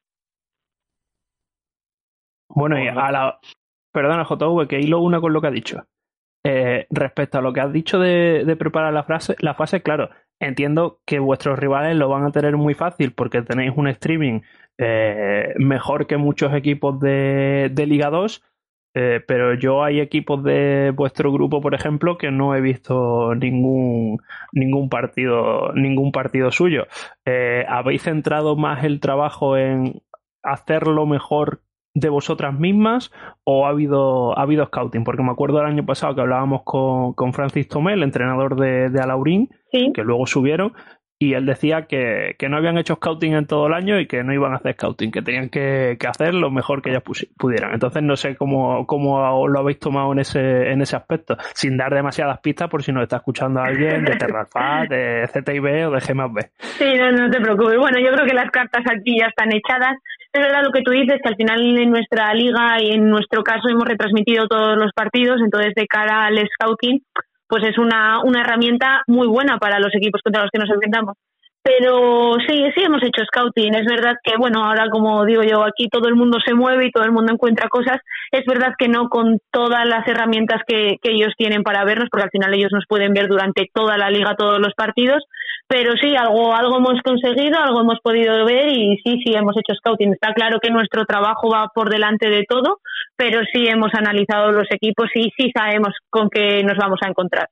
Bueno, 2.55 2.81
y 2.81 2.87
a 2.87 3.11
la. 3.11 3.39
Perdona, 3.91 4.25
JV, 4.25 4.67
que 4.67 4.79
hilo 4.79 4.99
una 4.99 5.19
con 5.19 5.33
lo 5.33 5.41
que 5.41 5.47
ha 5.47 5.51
dicho. 5.51 5.83
Eh, 6.45 6.87
respecto 6.89 7.37
a 7.37 7.41
lo 7.41 7.53
que 7.53 7.61
has 7.61 7.71
dicho 7.71 7.99
de, 7.99 8.55
preparar 8.59 8.93
la, 8.93 9.03
frase, 9.03 9.35
la 9.39 9.53
fase, 9.53 9.81
claro, 9.81 10.09
entiendo 10.41 10.99
que 11.05 11.19
vuestros 11.19 11.57
rivales 11.57 11.95
lo 11.95 12.09
van 12.09 12.25
a 12.25 12.31
tener 12.31 12.57
muy 12.57 12.73
fácil 12.73 13.13
porque 13.13 13.41
tenéis 13.43 13.71
un 13.75 13.87
streaming 13.87 14.41
eh, 14.77 15.53
mejor 15.57 16.07
que 16.07 16.17
muchos 16.17 16.53
equipos 16.53 16.99
de, 16.99 17.69
de 17.71 17.85
Liga 17.85 18.09
2, 18.09 18.43
eh, 18.95 19.21
pero 19.27 19.55
yo 19.55 19.83
hay 19.83 19.99
equipos 19.99 20.43
de 20.43 20.91
vuestro 20.95 21.31
grupo, 21.31 21.61
por 21.61 21.73
ejemplo, 21.73 22.17
que 22.17 22.31
no 22.31 22.55
he 22.55 22.61
visto 22.61 23.33
ningún, 23.35 24.19
ningún 24.51 24.89
partido, 24.89 25.73
ningún 25.73 26.11
partido 26.11 26.51
suyo. 26.51 26.87
¿Habéis 27.67 28.03
centrado 28.03 28.55
más 28.55 28.83
el 28.83 28.99
trabajo 28.99 29.57
en 29.57 30.01
hacerlo 30.43 31.05
mejor 31.05 31.61
de 31.95 32.09
vosotras 32.09 32.57
mismas 32.57 33.11
o 33.43 33.65
ha 33.65 33.69
habido, 33.69 34.37
ha 34.37 34.43
habido 34.43 34.65
scouting? 34.65 35.03
Porque 35.03 35.23
me 35.23 35.31
acuerdo 35.31 35.59
el 35.59 35.67
año 35.67 35.85
pasado 35.85 36.15
que 36.15 36.21
hablábamos 36.21 36.63
con, 36.63 37.13
con 37.13 37.33
Francis 37.33 37.67
Tomé, 37.67 37.93
el 37.93 38.03
entrenador 38.03 38.55
de, 38.59 38.89
de 38.89 39.01
Alaurín, 39.01 39.49
que 39.71 40.03
luego 40.03 40.27
subieron, 40.27 40.73
y 41.23 41.33
él 41.33 41.45
decía 41.45 41.83
que, 41.83 42.35
que, 42.37 42.49
no 42.49 42.57
habían 42.57 42.77
hecho 42.77 42.95
scouting 42.95 43.33
en 43.33 43.47
todo 43.47 43.67
el 43.67 43.73
año 43.73 43.99
y 43.99 44.07
que 44.07 44.23
no 44.23 44.33
iban 44.33 44.53
a 44.53 44.57
hacer 44.57 44.73
scouting, 44.73 45.11
que 45.11 45.21
tenían 45.21 45.49
que, 45.49 45.97
que 45.99 46.07
hacer 46.07 46.33
lo 46.33 46.51
mejor 46.51 46.81
que 46.81 46.89
ellas 46.89 47.03
pudieran. 47.37 47.73
Entonces 47.73 48.03
no 48.03 48.15
sé 48.15 48.35
cómo, 48.35 48.85
cómo 48.85 49.47
lo 49.47 49.59
habéis 49.59 49.79
tomado 49.79 50.11
en 50.11 50.19
ese, 50.19 50.71
en 50.71 50.81
ese 50.81 50.95
aspecto, 50.95 51.37
sin 51.53 51.77
dar 51.77 51.93
demasiadas 51.93 52.39
pistas 52.39 52.69
por 52.69 52.83
si 52.83 52.91
nos 52.91 53.03
está 53.03 53.17
escuchando 53.17 53.61
alguien 53.61 54.03
de 54.03 54.15
Terralfat, 54.15 54.89
de 54.89 55.27
ZIB 55.27 55.87
o 55.87 55.91
de 55.91 55.99
G 55.99 56.49
Sí, 56.59 56.93
no, 56.97 57.11
no 57.11 57.29
te 57.29 57.39
preocupes. 57.39 57.77
Bueno, 57.77 57.99
yo 57.99 58.11
creo 58.11 58.25
que 58.25 58.33
las 58.33 58.51
cartas 58.51 58.83
aquí 58.89 59.17
ya 59.19 59.27
están 59.27 59.49
echadas. 59.53 59.97
Es 60.31 60.41
verdad 60.41 60.63
lo 60.65 60.71
que 60.71 60.81
tú 60.81 60.91
dices, 60.91 61.19
que 61.21 61.29
al 61.29 61.35
final 61.35 61.77
en 61.77 61.91
nuestra 61.91 62.33
liga 62.33 62.81
y 62.81 62.91
en 62.91 63.09
nuestro 63.09 63.43
caso 63.43 63.69
hemos 63.69 63.87
retransmitido 63.87 64.47
todos 64.47 64.77
los 64.77 64.91
partidos, 64.93 65.39
entonces 65.41 65.73
de 65.75 65.85
cara 65.85 66.25
al 66.25 66.37
scouting, 66.37 67.01
pues 67.53 67.65
es 67.65 67.77
una, 67.77 68.19
una 68.23 68.41
herramienta 68.41 69.03
muy 69.05 69.27
buena 69.27 69.59
para 69.59 69.77
los 69.77 69.93
equipos 69.93 70.21
contra 70.23 70.41
los 70.41 70.49
que 70.51 70.57
nos 70.57 70.71
enfrentamos. 70.71 71.15
Pero 71.61 72.33
sí, 72.47 72.65
sí 72.75 72.83
hemos 72.83 73.03
hecho 73.03 73.23
scouting. 73.27 73.75
Es 73.75 73.85
verdad 73.85 74.15
que, 74.23 74.37
bueno, 74.39 74.65
ahora 74.65 74.89
como 74.89 75.23
digo 75.23 75.43
yo, 75.43 75.63
aquí 75.63 75.87
todo 75.87 76.07
el 76.07 76.15
mundo 76.15 76.39
se 76.43 76.55
mueve 76.55 76.87
y 76.87 76.91
todo 76.91 77.03
el 77.03 77.11
mundo 77.11 77.31
encuentra 77.31 77.69
cosas. 77.69 78.01
Es 78.31 78.43
verdad 78.47 78.73
que 78.75 78.87
no 78.87 79.07
con 79.07 79.37
todas 79.51 79.87
las 79.87 80.07
herramientas 80.07 80.61
que, 80.65 80.95
que 80.99 81.11
ellos 81.11 81.31
tienen 81.37 81.61
para 81.61 81.85
vernos, 81.85 82.09
porque 82.09 82.23
al 82.23 82.31
final 82.31 82.55
ellos 82.55 82.71
nos 82.71 82.85
pueden 82.89 83.13
ver 83.13 83.27
durante 83.27 83.69
toda 83.71 83.99
la 83.99 84.09
liga, 84.09 84.35
todos 84.35 84.59
los 84.59 84.73
partidos, 84.73 85.23
pero 85.67 85.93
sí, 85.95 86.15
algo, 86.15 86.53
algo 86.53 86.77
hemos 86.77 87.01
conseguido, 87.01 87.57
algo 87.59 87.81
hemos 87.81 87.99
podido 88.01 88.45
ver 88.45 88.69
y 88.69 88.97
sí, 89.03 89.21
sí, 89.23 89.33
hemos 89.33 89.55
hecho 89.57 89.73
scouting. 89.75 90.13
Está 90.13 90.33
claro 90.33 90.59
que 90.59 90.69
nuestro 90.69 91.05
trabajo 91.05 91.49
va 91.49 91.69
por 91.73 91.89
delante 91.89 92.29
de 92.29 92.45
todo, 92.47 92.79
pero 93.15 93.41
sí 93.51 93.65
hemos 93.67 93.93
analizado 93.93 94.51
los 94.51 94.67
equipos 94.69 95.09
y 95.15 95.31
sí 95.37 95.51
sabemos 95.55 95.93
con 96.09 96.29
qué 96.29 96.63
nos 96.63 96.77
vamos 96.77 96.99
a 97.03 97.09
encontrar. 97.09 97.49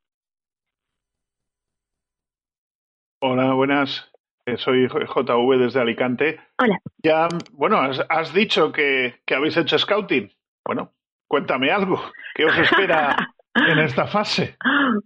Hola, 3.20 3.54
buenas. 3.54 4.12
Eh, 4.46 4.58
soy 4.58 4.88
JV 4.88 5.58
desde 5.58 5.80
Alicante. 5.80 6.40
Hola. 6.58 6.80
Ya, 7.04 7.28
bueno, 7.52 7.78
has, 7.78 8.04
has 8.10 8.34
dicho 8.34 8.72
que, 8.72 9.22
que 9.26 9.36
habéis 9.36 9.58
hecho 9.58 9.78
scouting. 9.78 10.32
Bueno, 10.66 10.92
cuéntame 11.28 11.72
algo. 11.72 12.02
¿Qué 12.34 12.46
os 12.46 12.58
espera 12.58 13.16
en 13.56 13.80
esta 13.80 14.08
fase. 14.08 14.56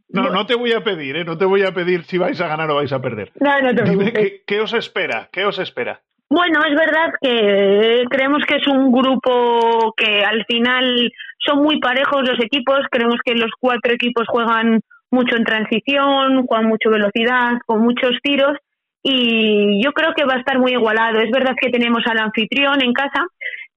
No, 0.09 0.29
no 0.29 0.45
te 0.45 0.55
voy 0.55 0.73
a 0.73 0.83
pedir, 0.83 1.17
¿eh? 1.17 1.25
No 1.25 1.37
te 1.37 1.45
voy 1.45 1.63
a 1.63 1.73
pedir 1.73 2.03
si 2.03 2.17
vais 2.17 2.39
a 2.41 2.47
ganar 2.47 2.69
o 2.71 2.75
vais 2.75 2.91
a 2.93 3.01
perder. 3.01 3.31
No, 3.39 3.59
no 3.61 3.73
te 3.73 3.83
Dime 3.83 4.13
qué, 4.13 4.43
qué, 4.45 4.61
os 4.61 4.73
espera, 4.73 5.29
qué 5.31 5.45
os 5.45 5.59
espera. 5.59 6.01
Bueno, 6.29 6.61
es 6.63 6.75
verdad 6.75 7.13
que 7.21 8.03
creemos 8.09 8.43
que 8.47 8.57
es 8.57 8.67
un 8.67 8.91
grupo 8.91 9.93
que 9.95 10.23
al 10.23 10.43
final 10.45 11.11
son 11.39 11.61
muy 11.61 11.79
parejos 11.79 12.27
los 12.27 12.39
equipos. 12.39 12.79
Creemos 12.89 13.19
que 13.23 13.35
los 13.35 13.51
cuatro 13.59 13.93
equipos 13.93 14.27
juegan 14.27 14.81
mucho 15.11 15.35
en 15.35 15.43
transición, 15.43 16.45
juegan 16.45 16.67
mucho 16.67 16.89
velocidad, 16.89 17.59
con 17.65 17.81
muchos 17.81 18.11
tiros. 18.23 18.57
Y 19.03 19.83
yo 19.83 19.91
creo 19.91 20.13
que 20.15 20.25
va 20.25 20.33
a 20.33 20.39
estar 20.39 20.57
muy 20.57 20.71
igualado. 20.71 21.19
Es 21.19 21.29
verdad 21.29 21.53
que 21.59 21.69
tenemos 21.69 22.01
al 22.07 22.17
anfitrión 22.17 22.81
en 22.81 22.91
casa, 22.91 23.23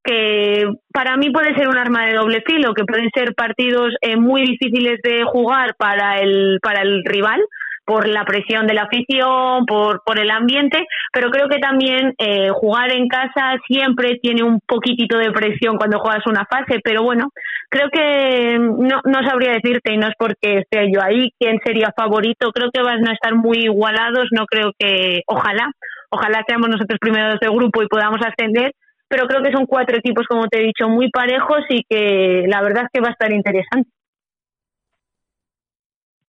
que 0.08 0.64
para 0.90 1.18
mí 1.18 1.28
puede 1.30 1.54
ser 1.54 1.68
un 1.68 1.76
arma 1.76 2.06
de 2.06 2.14
doble 2.14 2.42
filo, 2.46 2.72
que 2.72 2.84
pueden 2.84 3.10
ser 3.14 3.34
partidos 3.34 3.92
eh, 4.00 4.16
muy 4.16 4.42
difíciles 4.42 5.00
de 5.02 5.22
jugar 5.24 5.74
para 5.76 6.18
el, 6.20 6.58
para 6.62 6.80
el 6.80 7.04
rival 7.04 7.42
por 7.84 8.06
la 8.06 8.24
presión 8.24 8.66
de 8.66 8.74
la 8.74 8.82
afición, 8.82 9.64
por, 9.66 10.02
por 10.04 10.18
el 10.18 10.30
ambiente, 10.30 10.86
pero 11.10 11.30
creo 11.30 11.48
que 11.48 11.58
también 11.58 12.14
eh, 12.18 12.50
jugar 12.50 12.92
en 12.92 13.08
casa 13.08 13.56
siempre 13.66 14.18
tiene 14.20 14.42
un 14.42 14.60
poquitito 14.60 15.16
de 15.16 15.30
presión 15.30 15.78
cuando 15.78 15.98
juegas 15.98 16.26
una 16.26 16.44
fase, 16.44 16.80
pero 16.84 17.02
bueno, 17.02 17.30
creo 17.70 17.88
que 17.90 18.58
no, 18.58 19.00
no 19.04 19.28
sabría 19.28 19.52
decirte, 19.52 19.94
y 19.94 19.96
no 19.96 20.06
es 20.06 20.14
porque 20.18 20.58
esté 20.58 20.92
yo 20.92 21.02
ahí, 21.02 21.30
quién 21.40 21.58
sería 21.64 21.90
favorito, 21.96 22.50
creo 22.52 22.70
que 22.70 22.82
van 22.82 23.08
a 23.08 23.14
estar 23.14 23.34
muy 23.34 23.60
igualados, 23.64 24.28
no 24.32 24.44
creo 24.44 24.72
que, 24.78 25.22
ojalá, 25.26 25.70
ojalá 26.10 26.42
seamos 26.46 26.68
nosotros 26.68 26.98
primeros 27.00 27.40
de 27.40 27.48
grupo 27.48 27.82
y 27.82 27.88
podamos 27.88 28.20
ascender, 28.20 28.72
pero 29.08 29.26
creo 29.26 29.42
que 29.42 29.52
son 29.52 29.66
cuatro 29.66 29.96
equipos, 29.96 30.26
como 30.28 30.48
te 30.48 30.60
he 30.60 30.66
dicho, 30.66 30.88
muy 30.88 31.10
parejos 31.10 31.60
y 31.70 31.82
que 31.88 32.44
la 32.46 32.62
verdad 32.62 32.84
es 32.84 32.90
que 32.92 33.00
va 33.00 33.08
a 33.08 33.12
estar 33.12 33.32
interesante. 33.32 33.90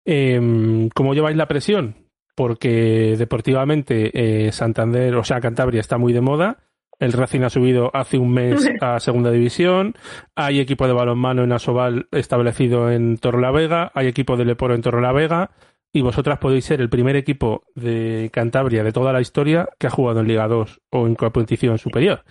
Eh, 0.04 0.88
¿Cómo 0.94 1.14
lleváis 1.14 1.36
la 1.36 1.48
presión? 1.48 1.96
Porque 2.34 3.16
deportivamente 3.18 4.46
eh, 4.46 4.52
Santander, 4.52 5.14
o 5.16 5.24
sea, 5.24 5.40
Cantabria 5.40 5.80
está 5.80 5.98
muy 5.98 6.12
de 6.12 6.20
moda. 6.20 6.58
El 6.98 7.12
Racing 7.12 7.42
ha 7.42 7.50
subido 7.50 7.90
hace 7.94 8.18
un 8.18 8.32
mes 8.32 8.68
a 8.80 9.00
segunda 9.00 9.30
división. 9.30 9.94
Hay 10.34 10.60
equipo 10.60 10.86
de 10.86 10.92
balonmano 10.94 11.44
en 11.44 11.52
Asobal 11.52 12.08
establecido 12.10 12.90
en 12.90 13.18
Torrelavega. 13.18 13.90
Hay 13.94 14.06
equipo 14.06 14.36
de 14.36 14.44
Leporo 14.44 14.74
en 14.74 14.82
Torrelavega. 14.82 15.50
Y 15.92 16.02
vosotras 16.02 16.38
podéis 16.38 16.64
ser 16.64 16.80
el 16.80 16.90
primer 16.90 17.16
equipo 17.16 17.64
de 17.74 18.30
Cantabria 18.32 18.84
de 18.84 18.92
toda 18.92 19.12
la 19.12 19.20
historia 19.20 19.68
que 19.78 19.86
ha 19.86 19.90
jugado 19.90 20.20
en 20.20 20.28
Liga 20.28 20.46
2 20.46 20.80
o 20.90 21.06
en 21.06 21.14
competición 21.14 21.78
superior 21.78 22.24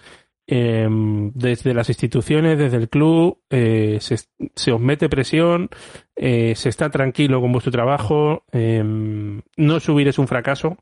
eh, 0.47 0.87
desde 0.89 1.73
las 1.73 1.89
instituciones, 1.89 2.57
desde 2.57 2.77
el 2.77 2.89
club, 2.89 3.39
eh, 3.49 3.97
se, 3.99 4.15
se, 4.55 4.71
os 4.71 4.79
mete 4.79 5.09
presión, 5.09 5.69
eh, 6.15 6.55
se 6.55 6.69
está 6.69 6.89
tranquilo 6.89 7.41
con 7.41 7.51
vuestro 7.51 7.71
trabajo, 7.71 8.43
no 8.53 9.79
subir 9.79 10.07
es 10.07 10.17
un 10.17 10.27
fracaso. 10.27 10.77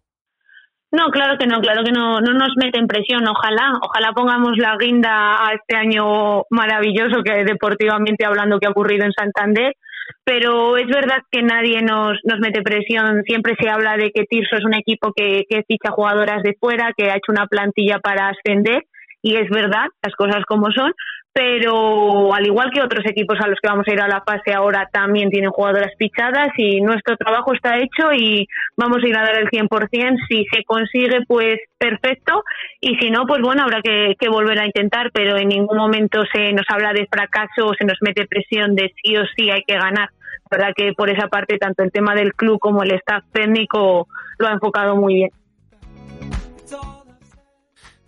No, 0.92 1.10
claro 1.10 1.38
que 1.38 1.48
no, 1.48 1.60
claro 1.60 1.84
que 1.84 1.92
no, 1.92 2.22
no 2.22 2.34
nos 2.34 2.54
meten 2.56 2.88
presión, 2.88 3.28
ojalá, 3.28 3.74
ojalá 3.82 4.14
pongamos 4.14 4.58
la 4.58 4.78
guinda 4.80 5.46
a 5.46 5.54
este 5.54 5.76
año 5.76 6.44
maravilloso 6.52 7.22
que 7.24 7.44
deportivamente 7.44 8.26
hablando 8.26 8.60
que 8.60 8.68
ha 8.68 8.72
ocurrido 8.72 9.04
en 9.04 9.12
Santander, 9.12 9.74
pero 10.24 10.78
es 10.78 10.88
verdad 10.88 11.18
que 11.32 11.42
nadie 11.42 11.82
nos, 11.82 12.20
nos 12.24 12.40
mete 12.40 12.62
presión, 12.62 13.24
siempre 13.26 13.56
se 13.60 13.68
habla 13.68 13.98
de 13.98 14.12
que 14.12 14.24
Tirso 14.24 14.56
es 14.56 14.64
un 14.64 14.76
equipo 14.76 15.12
que, 15.14 15.44
que 15.50 15.64
ficha 15.68 15.92
jugadoras 15.92 16.44
de 16.44 16.56
fuera, 16.60 16.94
que 16.96 17.10
ha 17.10 17.18
hecho 17.18 17.32
una 17.32 17.48
plantilla 17.48 18.00
para 18.00 18.30
ascender, 18.30 18.84
y 19.26 19.36
es 19.38 19.50
verdad, 19.50 19.88
las 20.04 20.14
cosas 20.14 20.46
como 20.46 20.72
son, 20.72 20.94
pero 21.34 22.32
al 22.32 22.46
igual 22.46 22.70
que 22.72 22.84
otros 22.84 23.04
equipos 23.08 23.40
a 23.42 23.48
los 23.48 23.58
que 23.60 23.68
vamos 23.68 23.88
a 23.88 23.92
ir 23.92 24.00
a 24.00 24.08
la 24.08 24.22
fase 24.22 24.54
ahora 24.54 24.88
también 24.94 25.32
tienen 25.32 25.50
jugadoras 25.50 25.94
fichadas 25.98 26.50
y 26.58 26.80
nuestro 26.80 27.18
trabajo 27.18 27.52
está 27.56 27.80
hecho 27.80 28.14
y 28.14 28.48
vamos 28.78 29.00
a 29.04 29.08
ir 29.08 29.18
a 29.18 29.24
dar 29.24 29.40
el 29.40 29.50
100%. 29.50 30.20
Si 30.30 30.46
se 30.54 30.64
consigue, 30.64 31.26
pues 31.28 31.58
perfecto 31.76 32.44
y 32.80 32.98
si 32.98 33.10
no, 33.10 33.26
pues 33.26 33.42
bueno, 33.42 33.64
habrá 33.64 33.82
que, 33.82 34.16
volver 34.30 34.60
a 34.60 34.68
intentar, 34.68 35.10
pero 35.12 35.38
en 35.38 35.48
ningún 35.48 35.76
momento 35.76 36.22
se 36.32 36.54
nos 36.54 36.66
habla 36.70 36.94
de 36.94 37.08
fracaso 37.12 37.66
o 37.66 37.74
se 37.74 37.86
nos 37.86 37.98
mete 38.02 38.28
presión 38.28 38.76
de 38.76 38.94
sí 39.02 39.18
o 39.18 39.24
sí 39.36 39.50
hay 39.50 39.64
que 39.64 39.74
ganar. 39.74 40.10
La 40.52 40.58
verdad 40.58 40.74
que 40.78 40.94
por 40.94 41.10
esa 41.10 41.30
parte 41.30 41.58
tanto 41.58 41.82
el 41.82 41.92
tema 41.92 42.14
del 42.14 42.36
club 42.36 42.60
como 42.60 42.84
el 42.84 42.92
staff 42.92 43.24
técnico 43.32 44.08
lo 44.38 44.48
ha 44.48 44.52
enfocado 44.52 44.96
muy 44.96 45.16
bien. 45.16 45.32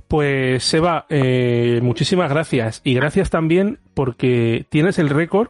Pues 0.08 0.64
Seba, 0.64 1.06
eh, 1.10 1.80
muchísimas 1.84 2.30
gracias. 2.30 2.82
Y 2.84 2.94
gracias 2.94 3.30
también 3.30 3.80
porque 3.94 4.66
tienes 4.70 5.00
el 5.00 5.10
récord 5.10 5.50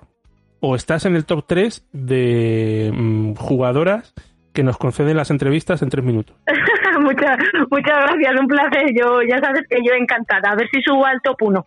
o 0.60 0.76
estás 0.76 1.06
en 1.06 1.16
el 1.16 1.26
top 1.26 1.46
3 1.48 1.88
de 1.92 2.92
mm, 2.94 3.34
jugadoras 3.36 4.14
que 4.54 4.64
nos 4.64 4.78
conceden 4.78 5.18
las 5.18 5.30
entrevistas 5.30 5.84
en 5.84 5.90
tres 5.90 6.04
minutos. 6.04 6.36
muchas, 7.00 7.38
muchas 7.70 7.98
gracias, 8.06 8.40
un 8.40 8.48
placer. 8.48 8.86
Yo 9.00 9.22
ya 9.22 9.40
sabes 9.40 9.64
que 9.70 9.78
yo 9.86 9.94
encantada. 9.94 10.52
A 10.52 10.56
ver 10.56 10.68
si 10.72 10.82
subo 10.82 11.06
al 11.06 11.22
top 11.22 11.38
1. 11.42 11.66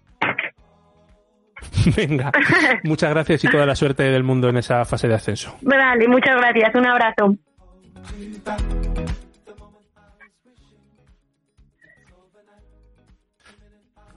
Venga, 1.96 2.32
muchas 2.84 3.10
gracias 3.10 3.44
y 3.44 3.48
toda 3.48 3.66
la 3.66 3.76
suerte 3.76 4.02
del 4.02 4.24
mundo 4.24 4.48
en 4.48 4.56
esa 4.56 4.84
fase 4.84 5.06
de 5.06 5.14
ascenso. 5.14 5.56
Vale, 5.62 6.08
muchas 6.08 6.36
gracias. 6.36 6.74
Un 6.74 6.86
abrazo. 6.86 7.36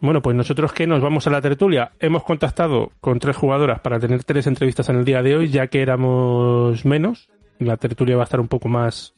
Bueno, 0.04 0.22
pues 0.22 0.36
nosotros 0.36 0.74
que 0.74 0.86
nos 0.86 1.02
vamos 1.02 1.28
a 1.28 1.30
la 1.30 1.40
tertulia, 1.40 1.94
hemos 1.98 2.26
contactado 2.26 2.92
con 3.00 3.20
tres 3.20 3.38
jugadoras 3.38 3.80
para 3.80 4.02
tener 4.02 4.26
tres 4.26 4.48
entrevistas 4.48 4.90
en 4.90 4.98
el 4.98 5.06
día 5.06 5.22
de 5.22 5.38
hoy, 5.38 5.48
ya 5.48 5.68
que 5.68 5.82
éramos 5.82 6.84
menos. 6.84 7.30
La 7.58 7.78
tertulia 7.78 8.18
va 8.18 8.24
a 8.24 8.26
estar 8.26 8.42
un 8.42 8.50
poco 8.50 8.68
más 8.68 9.14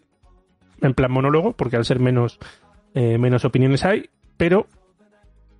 en 0.83 0.93
plan 0.93 1.11
monólogo, 1.11 1.53
porque 1.53 1.75
al 1.75 1.85
ser 1.85 1.99
menos, 1.99 2.37
eh, 2.93 3.17
menos 3.17 3.45
opiniones 3.45 3.83
hay, 3.83 4.11
pero 4.37 4.67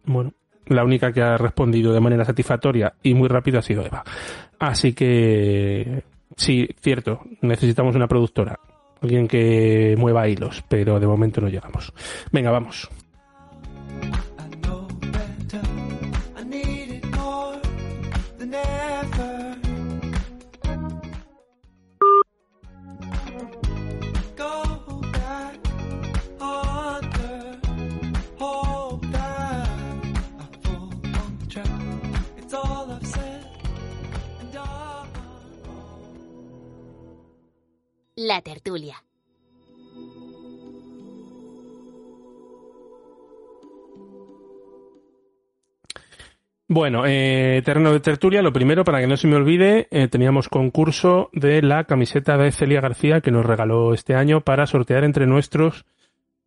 bueno, 0.04 0.32
la 0.68 0.84
única 0.84 1.12
que 1.12 1.24
ha 1.24 1.38
respondido 1.38 1.92
de 1.92 2.02
manera 2.02 2.24
satisfactoria 2.24 2.94
y 3.02 3.16
muy 3.16 3.28
rápido 3.28 3.58
ha 3.58 3.64
sido 3.64 3.84
Eva. 3.84 4.04
Así 4.60 4.94
que 4.94 6.04
sí, 6.38 6.70
cierto, 6.80 7.22
necesitamos 7.42 7.96
una 7.96 8.08
productora, 8.08 8.60
alguien 9.02 9.28
que 9.28 9.96
mueva 9.98 10.28
hilos, 10.28 10.64
pero 10.70 11.00
de 11.00 11.08
momento 11.08 11.42
no 11.42 11.50
llegamos. 11.50 11.92
Venga, 12.32 12.52
vamos. 12.52 12.88
Tertulia. 38.46 39.04
Bueno, 46.68 47.04
eh, 47.06 47.62
terreno 47.66 47.92
de 47.92 48.00
tertulia, 48.00 48.42
lo 48.42 48.54
primero, 48.54 48.84
para 48.84 49.00
que 49.00 49.08
no 49.08 49.18
se 49.18 49.28
me 49.28 49.36
olvide, 49.36 49.88
eh, 49.92 50.08
teníamos 50.08 50.48
concurso 50.48 51.30
de 51.34 51.62
la 51.62 51.86
camiseta 51.86 52.38
de 52.38 52.52
Celia 52.52 52.82
García 52.82 53.22
que 53.22 53.32
nos 53.32 53.46
regaló 53.46 53.94
este 53.94 54.16
año 54.16 54.42
para 54.42 54.68
sortear 54.68 55.04
entre 55.04 55.26
nuestros 55.26 55.86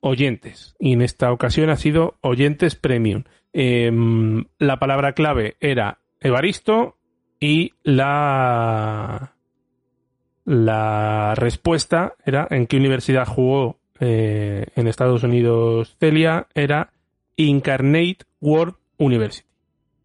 oyentes. 0.01 0.77
Y 0.79 0.93
en 0.93 1.03
esta 1.03 1.33
ocasión 1.33 1.71
ha 1.71 1.77
sido 1.77 2.17
oyentes 2.21 2.77
premium. 2.77 3.25
Em, 3.53 4.45
la 4.59 4.79
palabra 4.79 5.15
clave 5.15 5.57
era 5.61 5.99
Evaristo 6.21 6.97
y 7.41 7.73
la 7.83 9.38
la 10.49 11.35
respuesta 11.35 12.15
era 12.25 12.49
en 12.49 12.67
qué 12.67 12.79
universidad 12.79 13.27
jugó 13.27 13.77
eh, 14.01 14.65
en 14.77 14.89
Estados 14.89 15.23
Unidos 15.23 15.95
Celia, 16.01 16.47
era 16.55 16.91
Incarnate 17.37 18.21
World 18.41 18.77
University. 18.97 19.47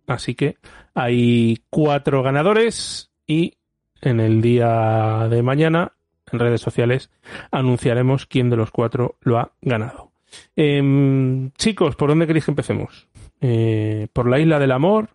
Así 0.05 0.35
que 0.35 0.57
hay 0.93 1.61
cuatro 1.69 2.23
ganadores 2.23 3.09
y 3.25 3.53
en 4.01 4.19
el 4.19 4.41
día 4.41 5.29
de 5.29 5.41
mañana 5.43 5.93
en 6.29 6.39
redes 6.39 6.59
sociales 6.59 7.09
anunciaremos 7.49 8.25
quién 8.25 8.49
de 8.49 8.57
los 8.57 8.69
cuatro 8.69 9.15
lo 9.21 9.39
ha 9.39 9.53
ganado. 9.61 10.11
Em, 10.57 11.51
chicos, 11.51 11.95
¿por 11.95 12.09
dónde 12.09 12.27
queréis 12.27 12.43
que 12.43 12.51
empecemos? 12.51 13.07
Eh, 13.39 14.09
¿Por 14.11 14.29
la 14.29 14.39
isla 14.39 14.59
del 14.59 14.73
amor? 14.73 15.07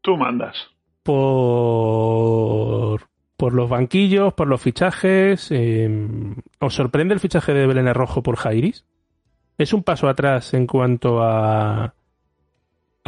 Tú 0.00 0.16
mandas. 0.16 0.56
Por 1.02 1.94
por 3.44 3.52
los 3.52 3.68
banquillos, 3.68 4.32
por 4.32 4.48
los 4.48 4.62
fichajes. 4.62 5.50
Em, 5.50 6.34
¿Os 6.60 6.74
sorprende 6.74 7.12
el 7.12 7.20
fichaje 7.20 7.52
de 7.52 7.66
Belén 7.66 7.92
Rojo 7.92 8.22
por 8.22 8.36
Jairis? 8.36 8.86
¿Es 9.58 9.74
un 9.74 9.82
paso 9.82 10.08
atrás 10.08 10.54
en 10.54 10.66
cuanto 10.66 11.22
a, 11.22 11.92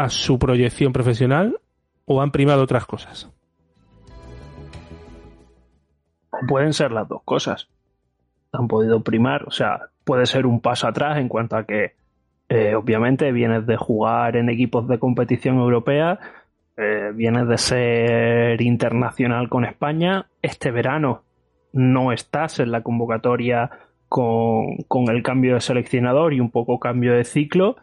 su 0.08 0.38
proyección 0.38 0.92
profesional 0.92 1.58
o 2.04 2.20
han 2.20 2.32
primado 2.32 2.64
otras 2.64 2.84
cosas? 2.84 3.32
Pueden 6.46 6.74
ser 6.74 6.92
las 6.92 7.08
dos 7.08 7.22
cosas. 7.24 7.70
Han 8.52 8.68
podido 8.68 9.02
primar, 9.02 9.44
o 9.44 9.50
sea, 9.50 9.88
puede 10.04 10.26
ser 10.26 10.44
un 10.44 10.60
paso 10.60 10.86
atrás 10.86 11.16
en 11.16 11.30
cuanto 11.30 11.56
a 11.56 11.64
que, 11.64 11.94
eh, 12.50 12.74
obviamente, 12.74 13.32
vienes 13.32 13.66
de 13.66 13.78
jugar 13.78 14.36
en 14.36 14.50
equipos 14.50 14.86
de 14.86 14.98
competición 14.98 15.56
europea, 15.56 16.20
eh, 16.76 17.12
vienes 17.14 17.48
de 17.48 17.58
ser 17.58 18.62
internacional 18.62 19.48
con 19.48 19.64
España, 19.64 20.26
este 20.42 20.70
verano 20.70 21.22
no 21.72 22.12
estás 22.12 22.60
en 22.60 22.70
la 22.70 22.82
convocatoria 22.82 23.70
con, 24.08 24.76
el 25.08 25.22
cambio 25.22 25.54
de 25.54 25.60
seleccionador 25.60 26.32
y 26.34 26.40
un 26.40 26.50
poco 26.50 26.78
cambio 26.78 27.14
de 27.14 27.24
ciclo, 27.24 27.76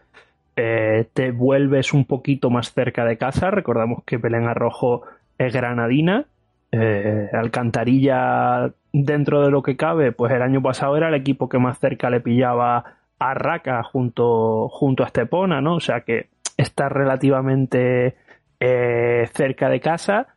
eh, 0.55 1.07
te 1.13 1.31
vuelves 1.31 1.93
un 1.93 2.05
poquito 2.05 2.49
más 2.49 2.73
cerca 2.73 3.05
de 3.05 3.17
casa, 3.17 3.51
recordamos 3.51 4.03
que 4.05 4.17
Belén 4.17 4.47
Arrojo 4.47 5.03
es 5.37 5.53
granadina, 5.53 6.25
eh, 6.71 7.29
Alcantarilla 7.33 8.71
dentro 8.91 9.41
de 9.41 9.51
lo 9.51 9.61
que 9.61 9.75
cabe, 9.75 10.11
pues 10.11 10.31
el 10.33 10.41
año 10.41 10.61
pasado 10.61 10.97
era 10.97 11.09
el 11.09 11.15
equipo 11.15 11.49
que 11.49 11.59
más 11.59 11.79
cerca 11.79 12.09
le 12.09 12.19
pillaba 12.19 12.83
a 13.19 13.33
Raca 13.33 13.83
junto, 13.83 14.69
junto 14.69 15.03
a 15.03 15.07
Estepona, 15.07 15.61
¿no? 15.61 15.75
O 15.75 15.79
sea 15.79 16.01
que 16.01 16.29
está 16.57 16.89
relativamente 16.89 18.15
eh, 18.59 19.27
cerca 19.33 19.69
de 19.69 19.79
casa 19.79 20.27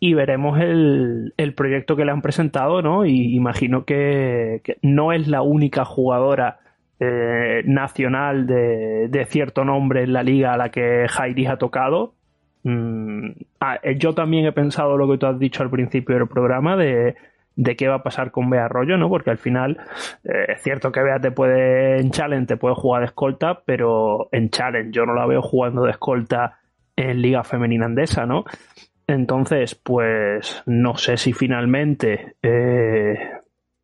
y 0.00 0.14
veremos 0.14 0.58
el, 0.60 1.32
proyecto 1.56 1.96
que 1.96 2.04
le 2.04 2.12
han 2.12 2.22
presentado, 2.22 2.82
¿no? 2.82 3.06
Y 3.06 3.34
imagino 3.34 3.84
que, 3.84 4.60
no 4.82 5.12
es 5.12 5.28
la 5.28 5.42
única 5.42 5.84
jugadora 5.84 6.60
eh, 7.00 7.62
nacional 7.64 8.46
de, 8.46 9.26
cierto 9.28 9.64
nombre 9.64 10.02
en 10.02 10.12
la 10.12 10.22
liga 10.22 10.52
a 10.52 10.56
la 10.56 10.70
que 10.70 11.06
Jairi 11.08 11.46
ha 11.46 11.56
tocado. 11.56 12.14
Mm, 12.64 13.30
ah, 13.60 13.78
eh, 13.82 13.96
yo 13.98 14.14
también 14.14 14.46
he 14.46 14.52
pensado 14.52 14.96
lo 14.96 15.10
que 15.10 15.18
tú 15.18 15.26
has 15.26 15.38
dicho 15.38 15.62
al 15.62 15.70
principio 15.70 16.16
del 16.16 16.28
programa 16.28 16.76
de, 16.76 17.16
qué 17.76 17.88
va 17.88 17.96
a 17.96 18.02
pasar 18.02 18.30
con 18.30 18.50
Bea 18.50 18.66
Arroyo, 18.66 18.96
¿no? 18.96 19.08
Porque 19.08 19.30
al 19.30 19.38
final 19.38 19.78
es 20.24 20.62
cierto 20.62 20.92
que 20.92 21.02
Bea 21.02 21.18
te 21.18 21.30
puede 21.30 21.98
en 22.00 22.10
challenge, 22.10 22.46
te 22.46 22.56
puede 22.56 22.74
jugar 22.74 23.00
de 23.00 23.06
escolta, 23.06 23.62
pero 23.64 24.28
en 24.32 24.50
challenge 24.50 24.90
yo 24.90 25.06
no 25.06 25.14
la 25.14 25.26
veo 25.26 25.40
jugando 25.40 25.84
de 25.84 25.92
escolta 25.92 26.58
en 26.96 27.22
Liga 27.22 27.44
Femenina 27.44 27.86
Andesa, 27.86 28.26
¿no? 28.26 28.44
Entonces, 29.06 29.74
pues 29.74 30.62
no 30.66 30.96
sé 30.96 31.16
si 31.16 31.32
finalmente 31.32 32.36
eh, 32.42 33.18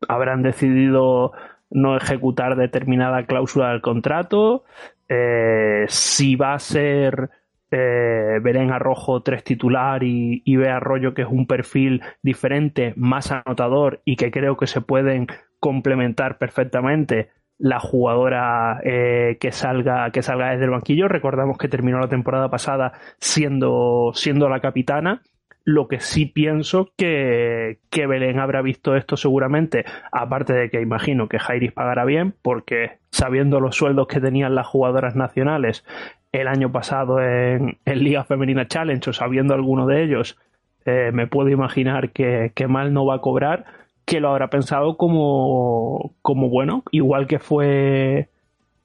habrán 0.08 0.42
decidido 0.42 1.32
no 1.70 1.96
ejecutar 1.96 2.56
determinada 2.56 3.26
cláusula 3.26 3.70
del 3.70 3.80
contrato, 3.80 4.64
eh, 5.08 5.84
si 5.88 6.36
va 6.36 6.54
a 6.54 6.58
ser 6.58 7.30
eh, 7.70 8.38
Belén 8.42 8.72
Arrojo 8.72 9.22
tres 9.22 9.44
titular 9.44 10.02
y, 10.02 10.42
y 10.44 10.56
Bea 10.56 10.76
Arroyo, 10.76 11.14
que 11.14 11.22
es 11.22 11.28
un 11.28 11.46
perfil 11.46 12.02
diferente, 12.22 12.94
más 12.96 13.30
anotador 13.30 14.00
y 14.04 14.16
que 14.16 14.30
creo 14.30 14.56
que 14.56 14.66
se 14.66 14.80
pueden 14.80 15.28
complementar 15.60 16.38
perfectamente, 16.38 17.30
la 17.60 17.78
jugadora 17.78 18.80
eh, 18.82 19.36
que 19.38 19.52
salga 19.52 20.10
que 20.10 20.22
salga 20.22 20.50
desde 20.50 20.64
el 20.64 20.70
banquillo. 20.70 21.08
Recordamos 21.08 21.58
que 21.58 21.68
terminó 21.68 22.00
la 22.00 22.08
temporada 22.08 22.48
pasada 22.48 22.92
siendo, 23.18 24.12
siendo 24.14 24.48
la 24.48 24.60
capitana. 24.60 25.20
Lo 25.64 25.86
que 25.86 26.00
sí 26.00 26.24
pienso 26.24 26.90
que, 26.96 27.78
que 27.90 28.06
Belén 28.06 28.40
habrá 28.40 28.62
visto 28.62 28.96
esto 28.96 29.18
seguramente, 29.18 29.84
aparte 30.10 30.54
de 30.54 30.70
que 30.70 30.80
imagino 30.80 31.28
que 31.28 31.38
Jairis 31.38 31.72
pagará 31.72 32.06
bien, 32.06 32.34
porque 32.40 32.98
sabiendo 33.10 33.60
los 33.60 33.76
sueldos 33.76 34.08
que 34.08 34.20
tenían 34.20 34.54
las 34.54 34.66
jugadoras 34.66 35.14
nacionales 35.14 35.84
el 36.32 36.48
año 36.48 36.72
pasado 36.72 37.20
en, 37.20 37.78
Liga 37.84 38.24
Femenina 38.24 38.68
Challenge 38.68 39.10
o 39.10 39.12
sabiendo 39.12 39.52
alguno 39.52 39.86
de 39.86 40.02
ellos, 40.02 40.38
eh, 40.86 41.10
me 41.12 41.26
puedo 41.26 41.50
imaginar 41.50 42.10
que, 42.10 42.52
que 42.54 42.66
mal 42.66 42.94
no 42.94 43.04
va 43.04 43.16
a 43.16 43.20
cobrar 43.20 43.66
que 44.10 44.18
lo 44.18 44.30
habrá 44.30 44.50
pensado 44.50 44.96
como, 44.96 46.16
como 46.20 46.48
bueno, 46.48 46.82
igual 46.90 47.28
que 47.28 47.38
fue 47.38 48.28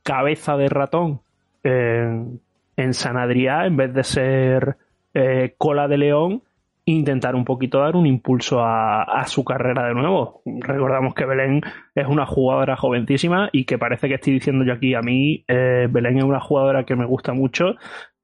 cabeza 0.04 0.56
de 0.56 0.70
ratón 0.70 1.22
en, 1.64 2.42
en 2.78 2.94
San 2.94 3.18
Adrià, 3.18 3.66
en 3.66 3.76
vez 3.76 3.92
de 3.92 4.04
ser 4.04 4.78
eh, 5.16 5.56
cola 5.58 5.88
de 5.88 5.98
león, 5.98 6.44
intentar 6.86 7.34
un 7.34 7.44
poquito 7.44 7.80
dar 7.80 7.96
un 7.96 8.06
impulso 8.06 8.60
a, 8.62 9.24
su 9.26 9.44
carrera 9.44 9.88
de 9.88 9.96
nuevo. 9.96 10.44
Recordamos 10.46 11.16
que 11.16 11.26
Belén 11.26 11.64
es 11.96 12.06
una 12.06 12.28
jugadora 12.28 12.76
jovencísima 12.76 13.50
y 13.52 13.66
que 13.66 13.80
parece 13.80 14.08
que 14.08 14.14
estoy 14.14 14.34
diciendo 14.34 14.64
yo 14.64 14.74
aquí 14.74 14.94
a 14.94 15.02
mí, 15.02 15.44
eh, 15.48 15.88
Belén 15.90 16.20
es 16.20 16.24
una 16.24 16.40
jugadora 16.40 16.84
que 16.84 16.96
me 16.96 17.06
gusta 17.08 17.34
mucho 17.34 17.78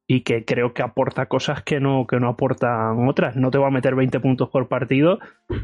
y 0.08 0.22
que 0.22 0.44
creo 0.46 0.74
que 0.74 0.82
aporta 0.82 1.28
cosas 1.28 1.64
que 1.64 1.80
no, 1.80 2.06
que 2.08 2.20
no 2.20 2.30
aportan 2.30 3.08
otras. 3.08 3.36
No 3.36 3.52
te 3.52 3.58
va 3.58 3.68
a 3.68 3.72
meter 3.72 3.96
20 3.96 4.20
puntos 4.20 4.50
por 4.50 4.68
partido, 4.68 5.20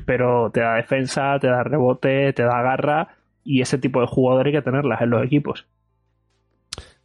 pero 0.06 0.52
te 0.52 0.62
da 0.62 0.76
defensa, 0.76 1.38
te 1.40 1.48
da 1.48 1.64
rebote, 1.64 2.32
te 2.34 2.44
da 2.44 2.62
garra 2.62 3.18
y 3.44 3.62
ese 3.62 3.78
tipo 3.78 4.02
de 4.02 4.08
jugadores 4.08 4.54
hay 4.54 4.60
que 4.60 4.64
tenerlas 4.64 5.02
en 5.02 5.10
los 5.10 5.26
equipos. 5.26 5.68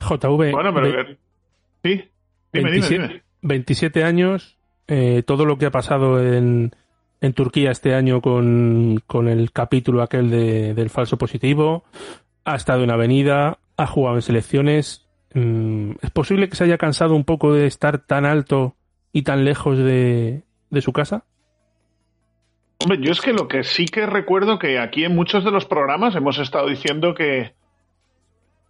JV. 0.00 0.52
Bueno, 0.52 0.74
pero. 0.74 1.16
Sí, 1.82 2.04
dime, 2.52 2.70
27, 2.70 2.94
dime, 2.94 3.22
27 3.42 4.04
años, 4.04 4.58
eh, 4.86 5.22
todo 5.26 5.44
lo 5.44 5.58
que 5.58 5.66
ha 5.66 5.70
pasado 5.70 6.22
en, 6.22 6.74
en 7.20 7.32
Turquía 7.32 7.70
este 7.70 7.94
año 7.94 8.20
con, 8.20 9.02
con 9.06 9.28
el 9.28 9.52
capítulo 9.52 10.02
aquel 10.02 10.30
de, 10.30 10.74
del 10.74 10.90
falso 10.90 11.18
positivo, 11.18 11.84
ha 12.44 12.56
estado 12.56 12.82
en 12.84 12.90
Avenida, 12.90 13.58
ha 13.76 13.86
jugado 13.86 14.16
en 14.16 14.22
selecciones, 14.22 15.06
¿Es 15.34 16.10
posible 16.10 16.48
que 16.48 16.56
se 16.56 16.64
haya 16.64 16.78
cansado 16.78 17.14
un 17.14 17.24
poco 17.24 17.54
de 17.54 17.66
estar 17.66 17.98
tan 17.98 18.24
alto 18.24 18.76
y 19.12 19.22
tan 19.22 19.44
lejos 19.44 19.78
de, 19.78 20.42
su 20.80 20.92
casa? 20.92 21.24
Hombre, 22.82 22.98
yo 23.00 23.12
es 23.12 23.20
que 23.20 23.32
lo 23.32 23.48
que 23.48 23.64
sí 23.64 23.86
que 23.86 24.06
recuerdo 24.06 24.58
que 24.58 24.78
aquí 24.78 25.04
en 25.04 25.14
muchos 25.14 25.44
de 25.44 25.50
los 25.50 25.66
programas 25.66 26.16
hemos 26.16 26.38
estado 26.38 26.68
diciendo 26.68 27.14
que 27.14 27.54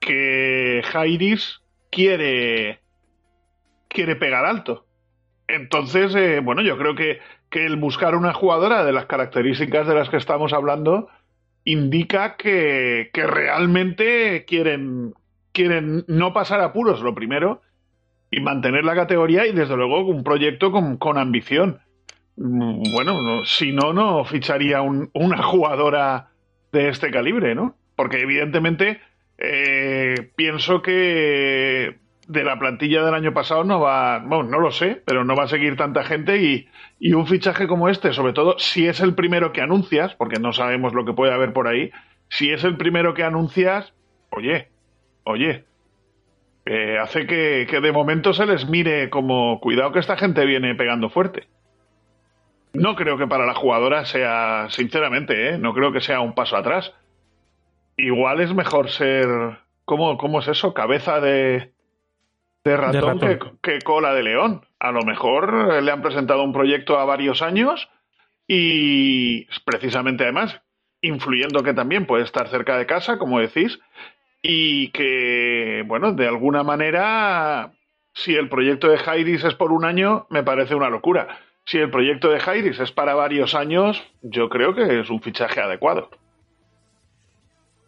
que 0.01 0.83
Jairis 0.85 1.63
quiere 1.91 2.81
quiere 3.89 4.17
pegar 4.17 4.45
alto. 4.45 4.87
Entonces, 5.47 6.15
eh, 6.15 6.41
bueno, 6.41 6.63
yo 6.63 6.79
creo 6.79 6.95
que, 6.95 7.21
que 7.51 7.67
el 7.67 7.77
buscar 7.77 8.15
una 8.15 8.33
jugadora 8.33 8.85
de 8.85 8.93
las 8.93 9.07
características 9.07 9.87
de 9.87 9.95
las 9.95 10.09
que 10.09 10.17
estamos 10.17 10.53
hablando 10.53 11.09
indica 11.65 12.37
que, 12.37 13.11
que 13.13 13.27
realmente 13.27 14.45
quieren, 14.47 15.15
quieren 15.53 16.05
no 16.09 16.33
pasar 16.33 16.61
apuros, 16.61 17.01
lo 17.01 17.15
primero, 17.15 17.63
y 18.31 18.41
mantener 18.41 18.85
la 18.85 18.95
categoría 18.95 19.47
y 19.47 19.53
desde 19.53 19.77
luego 19.77 20.01
un 20.07 20.25
proyecto 20.25 20.73
con, 20.73 21.19
ambición. 21.19 21.81
Mm, 22.37 22.83
bueno, 22.93 23.45
si 23.45 23.73
no, 23.73 23.93
no 23.93 24.25
ficharía 24.25 24.81
una 24.81 25.43
jugadora 25.43 26.31
de 26.73 26.89
este 26.89 27.11
calibre, 27.11 27.55
¿no? 27.55 27.77
Porque 27.95 28.21
evidentemente 28.21 29.01
eh, 29.39 30.31
pienso 30.35 30.81
que 30.81 31.99
de 32.29 32.45
la 32.45 32.59
plantilla 32.59 33.05
del 33.05 33.15
año 33.15 33.35
pasado 33.35 33.65
no 33.65 33.81
va, 33.81 34.21
bueno, 34.21 34.45
no 34.45 34.61
lo 34.61 34.71
sé, 34.71 35.03
pero 35.05 35.25
no 35.25 35.37
va 35.37 35.45
a 35.45 35.49
seguir 35.49 35.77
tanta 35.77 36.05
gente 36.05 36.43
y, 36.43 36.69
y 36.99 37.13
un 37.13 37.27
fichaje 37.27 37.67
como 37.67 37.91
este, 37.91 38.13
sobre 38.13 38.33
todo 38.33 38.59
si 38.59 38.87
es 38.87 39.01
el 39.01 39.15
primero 39.15 39.53
que 39.53 39.61
anuncias, 39.61 40.15
porque 40.15 40.41
no 40.41 40.53
sabemos 40.53 40.95
lo 40.95 41.05
que 41.05 41.13
puede 41.13 41.35
haber 41.35 41.53
por 41.53 41.69
ahí, 41.69 41.91
si 42.29 42.51
es 42.51 42.65
el 42.65 42.79
primero 42.79 43.13
que 43.13 43.25
anuncias, 43.25 43.93
oye, 44.31 44.72
oye, 45.25 45.65
eh, 46.65 46.99
hace 46.99 47.27
que, 47.27 47.67
de 47.67 47.93
momento 47.93 48.33
se 48.33 48.47
les 48.47 48.69
mire 48.69 49.11
como 49.11 49.61
cuidado 49.61 49.93
que 49.93 49.99
esta 49.99 50.17
gente 50.17 50.47
viene 50.47 50.75
pegando 50.75 51.11
fuerte. 51.11 51.49
No 52.73 52.95
creo 52.95 53.19
que 53.19 53.27
para 53.27 53.47
la 53.47 53.55
jugadora 53.55 54.05
sea, 54.05 54.67
sinceramente, 54.71 55.51
¿eh? 55.51 55.59
no 55.59 55.75
creo 55.75 55.93
que 55.93 56.01
sea 56.01 56.21
un 56.21 56.35
paso 56.35 56.57
atrás. 56.57 56.93
Igual 57.97 58.41
es 58.41 58.55
mejor 58.55 58.89
ser, 58.91 59.29
¿cómo, 59.85 60.17
cómo 60.17 60.41
es 60.41 60.49
eso? 60.49 60.73
Cabeza 60.73 61.21
de, 61.21 61.73
de 62.65 62.77
ratón, 62.77 63.21
Que, 63.61 63.81
cola 63.81 64.15
de 64.15 64.23
león. 64.23 64.65
A 64.79 64.93
lo 64.93 65.03
mejor 65.03 65.83
le 65.83 65.91
han 65.91 66.01
presentado 66.01 66.43
un 66.43 66.53
proyecto 66.53 66.99
a 66.99 67.05
varios 67.05 67.43
años 67.43 67.91
y 68.47 69.47
precisamente 69.65 70.25
además, 70.25 70.61
influyendo 71.01 71.63
que 71.63 71.75
también 71.75 72.07
puede 72.07 72.25
estar 72.25 72.49
cerca 72.49 72.79
de 72.79 72.87
casa, 72.87 73.19
como 73.19 73.41
decís, 73.41 73.79
y 74.43 74.89
que, 74.89 75.85
bueno, 75.87 76.13
de 76.13 76.27
alguna 76.27 76.65
manera, 76.65 77.73
si 78.13 78.35
el 78.35 78.49
proyecto 78.49 78.89
de 78.89 78.99
Jairis 78.99 79.45
es 79.45 79.55
por 79.55 79.73
un 79.73 79.85
año, 79.85 80.27
me 80.31 80.43
parece 80.43 80.75
una 80.75 80.91
locura. 80.91 81.39
Si 81.65 81.79
el 81.79 81.91
proyecto 81.91 82.29
de 82.29 82.41
Jairis 82.41 82.81
es 82.81 82.91
para 82.91 83.15
varios 83.15 83.55
años, 83.55 84.03
yo 84.21 84.49
creo 84.49 84.75
que 84.75 85.01
es 85.01 85.11
un 85.11 85.23
fichaje 85.23 85.61
adecuado. 85.61 86.11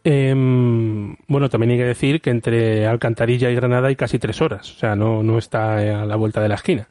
Em, 0.05 1.17
bueno, 1.27 1.49
también 1.49 1.73
hay 1.73 1.79
que 1.79 1.85
decir 1.85 2.21
que 2.21 2.31
entre 2.31 2.87
Alcantarilla 2.87 3.51
y 3.51 3.55
Granada 3.55 3.89
hay 3.89 3.97
casi 3.97 4.19
tres 4.19 4.41
horas, 4.43 4.71
o 4.71 4.79
sea, 4.79 4.95
no, 4.95 5.23
no 5.23 5.39
está 5.39 5.79
a 5.79 6.07
la 6.07 6.17
vuelta 6.17 6.41
de 6.41 6.49
la 6.49 6.55
esquina. 6.57 6.89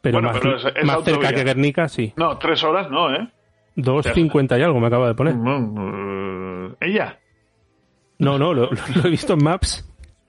Pero 0.00 0.20
más, 0.20 0.40
más 0.84 1.04
cerca 1.04 1.32
que 1.32 1.44
Guernica, 1.44 1.88
sí. 1.88 2.12
No, 2.16 2.36
tres 2.38 2.62
horas 2.62 2.90
no, 2.90 3.14
¿eh? 3.14 3.28
Dos 3.74 4.06
cincuenta 4.12 4.58
y 4.58 4.62
algo 4.62 4.80
me 4.80 4.88
acaba 4.88 5.06
de 5.06 5.14
poner. 5.14 5.34
Mm, 5.34 6.74
¿Ella? 6.80 7.18
No, 8.18 8.38
no, 8.38 8.52
lo, 8.52 8.70
he 9.04 9.10
visto 9.10 9.34
en 9.34 9.44
Maps. 9.44 9.84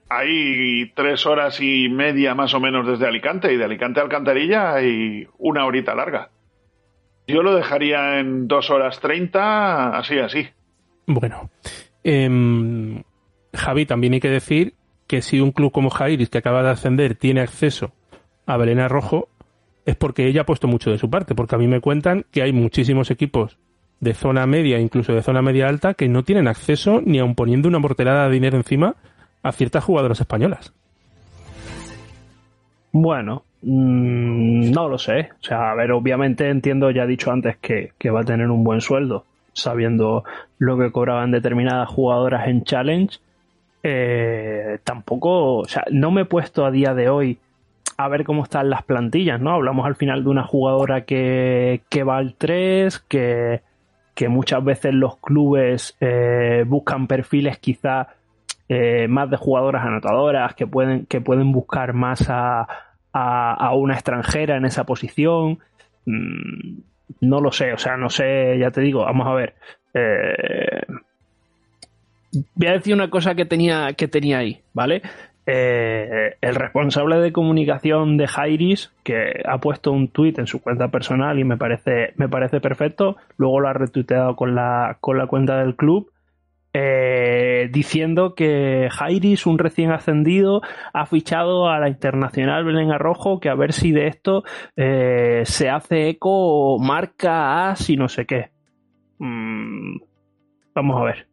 Hay 0.08 0.90
tres 0.94 1.24
horas 1.26 1.60
y 1.60 1.88
media 1.88 2.34
más 2.34 2.52
o 2.54 2.60
menos 2.60 2.86
desde 2.86 3.06
Alicante 3.06 3.52
y 3.52 3.56
de 3.56 3.64
Alicante 3.64 4.00
a 4.00 4.02
Alcantarilla 4.02 4.74
hay 4.74 5.26
una 5.38 5.64
horita 5.64 5.94
larga. 5.94 6.30
Yo 7.28 7.42
lo 7.42 7.54
dejaría 7.54 8.18
en 8.18 8.48
dos 8.48 8.70
horas 8.70 8.98
treinta, 8.98 9.96
así, 9.96 10.18
así. 10.18 10.48
Bueno, 11.06 11.50
em, 12.02 13.02
Javi, 13.54 13.86
también 13.86 14.14
hay 14.14 14.20
que 14.20 14.30
decir 14.30 14.74
que 15.06 15.22
si 15.22 15.40
un 15.40 15.52
club 15.52 15.70
como 15.70 15.90
Jairis, 15.90 16.28
que 16.28 16.38
acaba 16.38 16.62
de 16.62 16.70
ascender, 16.70 17.14
tiene 17.14 17.40
acceso 17.40 17.92
a 18.46 18.56
Belena 18.56 18.88
Rojo, 18.88 19.28
es 19.86 19.96
porque 19.96 20.26
ella 20.26 20.42
ha 20.42 20.46
puesto 20.46 20.66
mucho 20.66 20.90
de 20.90 20.98
su 20.98 21.08
parte, 21.08 21.34
porque 21.36 21.54
a 21.54 21.58
mí 21.58 21.68
me 21.68 21.80
cuentan 21.80 22.26
que 22.32 22.42
hay 22.42 22.52
muchísimos 22.52 23.10
equipos 23.10 23.58
de 24.00 24.14
zona 24.14 24.46
media, 24.46 24.78
incluso 24.78 25.12
de 25.12 25.22
zona 25.22 25.42
media 25.42 25.68
alta, 25.68 25.94
que 25.94 26.08
no 26.08 26.24
tienen 26.24 26.48
acceso 26.48 27.02
ni 27.04 27.18
aun 27.18 27.34
poniendo 27.34 27.68
una 27.68 27.78
mortelada 27.78 28.26
de 28.26 28.32
dinero 28.32 28.56
encima 28.56 28.96
a 29.42 29.52
ciertas 29.52 29.84
jugadoras 29.84 30.20
españolas. 30.20 30.72
Bueno, 32.92 33.44
mm, 33.62 34.70
no 34.72 34.88
lo 34.88 34.98
sé. 34.98 35.30
O 35.40 35.44
sea, 35.44 35.70
a 35.70 35.74
ver, 35.74 35.92
obviamente 35.92 36.48
entiendo, 36.48 36.90
ya 36.90 37.04
he 37.04 37.06
dicho 37.06 37.30
antes, 37.30 37.56
que, 37.58 37.92
va 38.10 38.20
a 38.20 38.24
tener 38.24 38.50
un 38.50 38.64
buen 38.64 38.80
sueldo, 38.80 39.24
sabiendo 39.52 40.24
lo 40.58 40.78
que 40.78 40.90
cobraban 40.90 41.30
determinadas 41.30 41.88
jugadoras 41.88 42.48
en 42.48 42.64
Challenge. 42.64 43.18
Eh, 43.82 44.78
tampoco, 44.82 45.58
o 45.58 45.64
sea, 45.66 45.84
no 45.90 46.10
me 46.10 46.22
he 46.22 46.26
puesto 46.26 46.64
a 46.64 46.70
día 46.70 46.94
de 46.94 47.08
hoy 47.08 47.38
a 47.96 48.08
ver 48.08 48.24
cómo 48.24 48.44
están 48.44 48.70
las 48.70 48.82
plantillas, 48.82 49.40
¿no? 49.40 49.52
Hablamos 49.52 49.86
al 49.86 49.94
final 49.94 50.24
de 50.24 50.30
una 50.30 50.44
jugadora 50.44 51.04
que, 51.04 51.82
que 51.90 52.02
va 52.02 52.16
al 52.16 52.34
3, 52.34 52.98
que, 53.00 53.60
que 54.20 54.28
muchas 54.28 54.62
veces 54.62 54.92
los 54.92 55.16
clubes 55.16 55.96
eh, 55.98 56.62
buscan 56.66 57.06
perfiles 57.06 57.56
quizá 57.56 58.08
eh, 58.68 59.08
más 59.08 59.30
de 59.30 59.38
jugadoras 59.38 59.82
anotadoras, 59.82 60.54
que 60.54 60.66
pueden, 60.66 61.06
que 61.06 61.22
pueden 61.22 61.52
buscar 61.52 61.94
más 61.94 62.28
a, 62.28 62.68
a, 63.14 63.74
una 63.74 63.94
extranjera 63.94 64.58
en 64.58 64.66
esa 64.66 64.84
posición. 64.84 65.60
Mm, 66.04 66.80
no 67.22 67.40
lo 67.40 67.50
sé, 67.50 67.72
o 67.72 67.78
sea, 67.78 67.96
no 67.96 68.10
sé, 68.10 68.58
ya 68.58 68.70
te 68.70 68.82
digo, 68.82 69.06
vamos 69.06 69.26
a 69.26 69.32
ver. 69.32 69.54
Eh, 69.94 70.82
voy 72.54 72.68
a 72.68 72.72
decir 72.72 72.92
una 72.92 73.08
cosa 73.08 73.34
que 73.34 73.46
tenía, 73.46 73.94
que 73.94 74.06
tenía 74.06 74.36
ahí, 74.40 74.60
¿vale? 74.74 75.00
Eh, 75.52 76.36
el 76.40 76.54
responsable 76.54 77.16
de 77.16 77.32
comunicación 77.32 78.16
de 78.16 78.28
Jairis, 78.28 78.92
que 79.02 79.42
ha 79.44 79.58
puesto 79.58 79.90
un 79.90 80.06
tuit 80.06 80.38
en 80.38 80.46
su 80.46 80.62
cuenta 80.62 80.92
personal 80.92 81.40
y 81.40 81.44
me 81.44 81.56
parece, 81.56 82.12
me 82.14 82.28
parece 82.28 82.60
perfecto, 82.60 83.16
luego 83.36 83.58
lo 83.58 83.66
ha 83.66 83.72
retuiteado 83.72 84.36
con 84.36 84.54
la, 84.54 84.98
con 85.00 85.18
la 85.18 85.26
cuenta 85.26 85.58
del 85.58 85.74
club, 85.74 86.12
eh, 86.72 87.68
diciendo 87.72 88.36
que 88.36 88.86
Jairis, 88.92 89.44
un 89.44 89.58
recién 89.58 89.90
ascendido, 89.90 90.62
ha 90.92 91.06
fichado 91.06 91.68
a 91.68 91.80
la 91.80 91.88
Internacional 91.88 92.64
Belén 92.64 92.92
Arrojo, 92.92 93.40
que 93.40 93.48
a 93.48 93.56
ver 93.56 93.72
si 93.72 93.90
de 93.90 94.06
esto 94.06 94.44
eh, 94.76 95.42
se 95.46 95.68
hace 95.68 96.10
eco 96.10 96.78
marca 96.78 97.70
a 97.70 97.74
si 97.74 97.96
no 97.96 98.08
sé 98.08 98.24
qué. 98.24 98.50
Mm, 99.18 99.96
vamos 100.76 101.00
a 101.00 101.04
ver. 101.04 101.26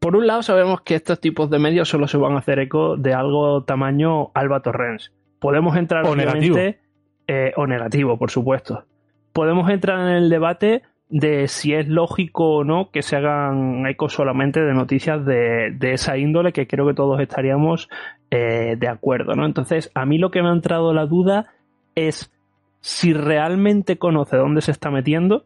Por 0.00 0.16
un 0.16 0.26
lado 0.26 0.42
sabemos 0.42 0.80
que 0.80 0.94
estos 0.94 1.20
tipos 1.20 1.50
de 1.50 1.58
medios 1.58 1.88
solo 1.88 2.08
se 2.08 2.16
van 2.16 2.34
a 2.34 2.38
hacer 2.38 2.58
eco 2.58 2.96
de 2.96 3.14
algo 3.14 3.62
tamaño 3.64 4.30
Alba 4.34 4.60
Torrens. 4.60 5.12
Podemos 5.38 5.76
entrar 5.76 6.06
o 6.06 6.16
negativo. 6.16 6.56
Eh, 6.58 7.52
o 7.56 7.66
negativo, 7.66 8.18
por 8.18 8.30
supuesto. 8.30 8.84
Podemos 9.32 9.70
entrar 9.70 10.00
en 10.00 10.16
el 10.16 10.30
debate 10.30 10.82
de 11.10 11.48
si 11.48 11.74
es 11.74 11.86
lógico 11.86 12.56
o 12.56 12.64
no 12.64 12.90
que 12.90 13.02
se 13.02 13.16
hagan 13.16 13.86
eco 13.86 14.08
solamente 14.08 14.60
de 14.62 14.72
noticias 14.72 15.24
de, 15.24 15.76
esa 15.80 16.16
índole, 16.16 16.52
que 16.52 16.66
creo 16.66 16.86
que 16.86 16.94
todos 16.94 17.20
estaríamos 17.20 17.88
eh, 18.30 18.76
de 18.78 18.88
acuerdo, 18.88 19.34
¿no? 19.34 19.44
Entonces, 19.44 19.90
a 19.94 20.06
mí 20.06 20.18
lo 20.18 20.30
que 20.30 20.42
me 20.42 20.48
ha 20.48 20.52
entrado 20.52 20.94
la 20.94 21.06
duda 21.06 21.52
es 21.94 22.32
si 22.80 23.12
realmente 23.12 23.98
conoce 23.98 24.36
dónde 24.36 24.62
se 24.62 24.70
está 24.70 24.90
metiendo. 24.90 25.44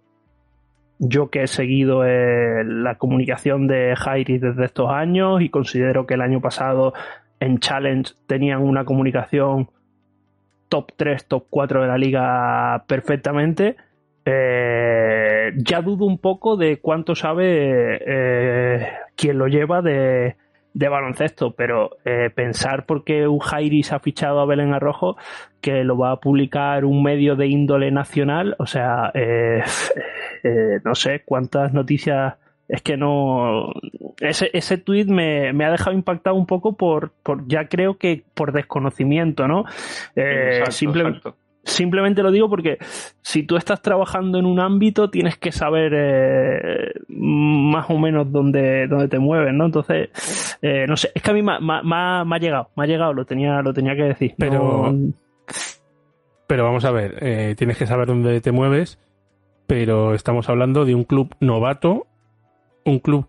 Yo 0.98 1.28
que 1.28 1.42
he 1.42 1.46
seguido 1.46 2.04
eh, 2.04 2.64
la 2.64 2.96
comunicación 2.96 3.66
de 3.66 3.94
Jairi 3.96 4.38
desde 4.38 4.64
estos 4.64 4.90
años 4.90 5.42
y 5.42 5.48
considero 5.48 6.06
que 6.06 6.14
el 6.14 6.20
año 6.20 6.40
pasado 6.40 6.94
en 7.40 7.58
Challenge 7.58 8.12
tenían 8.26 8.62
una 8.62 8.84
comunicación 8.84 9.68
top 10.68 10.92
3, 10.96 11.26
top 11.26 11.44
4 11.50 11.82
de 11.82 11.88
la 11.88 11.98
liga 11.98 12.84
perfectamente. 12.86 13.76
Eh, 14.24 15.52
ya 15.56 15.82
dudo 15.82 16.06
un 16.06 16.18
poco 16.18 16.56
de 16.56 16.78
cuánto 16.78 17.14
sabe 17.14 18.00
eh, 18.06 18.88
quien 19.14 19.38
lo 19.38 19.46
lleva 19.48 19.82
de, 19.82 20.36
baloncesto, 20.74 21.52
pero 21.52 21.90
eh, 22.04 22.30
pensar 22.34 22.86
porque 22.86 23.28
un 23.28 23.38
Jairis 23.38 23.92
ha 23.92 24.00
fichado 24.00 24.40
a 24.40 24.46
Belén 24.46 24.72
Arrojo 24.72 25.16
que 25.60 25.84
lo 25.84 25.96
va 25.98 26.12
a 26.12 26.20
publicar 26.20 26.84
un 26.84 27.02
medio 27.02 27.36
de 27.36 27.46
índole 27.46 27.90
nacional, 27.90 28.56
o 28.58 28.66
sea, 28.66 29.12
no 30.84 30.94
sé 30.94 31.22
cuántas 31.24 31.72
noticias 31.72 32.34
es 32.68 32.82
que 32.82 32.96
no. 32.96 33.72
Ese, 34.20 34.50
ese 34.52 34.78
tweet 34.78 35.06
me, 35.06 35.48
ha 35.64 35.70
dejado 35.70 35.92
impactado 35.92 36.36
un 36.36 36.46
poco 36.46 36.76
por, 36.76 37.12
por 37.22 37.46
ya 37.46 37.68
creo 37.68 37.98
que 37.98 38.24
por 38.34 38.52
desconocimiento, 38.52 39.48
¿no? 39.48 39.64
simplemente, 40.70 41.30
Simplemente 41.64 42.22
lo 42.22 42.30
digo 42.30 42.50
porque 42.50 42.78
si 43.22 43.42
tú 43.42 43.56
estás 43.56 43.80
trabajando 43.80 44.38
en 44.38 44.44
un 44.44 44.60
ámbito 44.60 45.08
tienes 45.08 45.38
que 45.38 45.50
saber 45.50 45.92
eh, 45.96 46.92
más 47.08 47.88
o 47.88 47.98
menos 47.98 48.30
dónde, 48.30 48.86
dónde 48.86 49.08
te 49.08 49.18
mueves, 49.18 49.54
¿no? 49.54 49.64
Entonces, 49.66 50.58
eh, 50.60 50.84
no 50.86 50.96
sé, 50.96 51.10
es 51.14 51.22
que 51.22 51.30
a 51.30 51.34
mí 51.34 51.42
me, 51.42 51.52
ha 51.52 52.38
llegado, 52.38 52.68
me 52.76 52.84
ha 52.84 52.86
llegado, 52.86 53.14
lo 53.14 53.24
tenía, 53.24 53.62
lo 53.62 53.72
tenía 53.72 53.96
que 53.96 54.02
decir. 54.02 54.34
Pero, 54.36 54.94
pero 56.46 56.64
vamos 56.64 56.84
a 56.84 56.90
ver, 56.90 57.16
eh, 57.20 57.54
tienes 57.56 57.78
que 57.78 57.86
saber 57.86 58.08
dónde 58.08 58.42
te 58.42 58.52
mueves, 58.52 58.98
pero 59.66 60.14
estamos 60.14 60.48
hablando 60.48 60.84
de 60.84 60.94
un 60.94 61.04
club 61.04 61.34
novato, 61.40 62.06
un 62.84 62.98
club, 62.98 63.28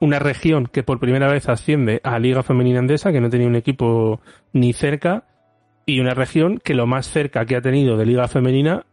una 0.00 0.18
región 0.18 0.66
que 0.66 0.82
por 0.82 1.00
primera 1.00 1.30
vez 1.30 1.48
asciende 1.48 2.00
a 2.04 2.18
Liga 2.18 2.42
Femenina 2.42 2.80
Andesa, 2.80 3.12
que 3.12 3.20
no 3.20 3.30
tenía 3.30 3.46
un 3.46 3.56
equipo 3.56 4.20
ni 4.52 4.72
cerca 4.72 5.24
y 5.86 6.00
una 6.00 6.14
región 6.14 6.58
que 6.58 6.74
lo 6.74 6.86
más 6.86 7.06
cerca 7.06 7.44
que 7.46 7.56
ha 7.56 7.60
tenido 7.60 7.96
de 7.96 8.06
liga 8.06 8.28
femenina 8.28 8.84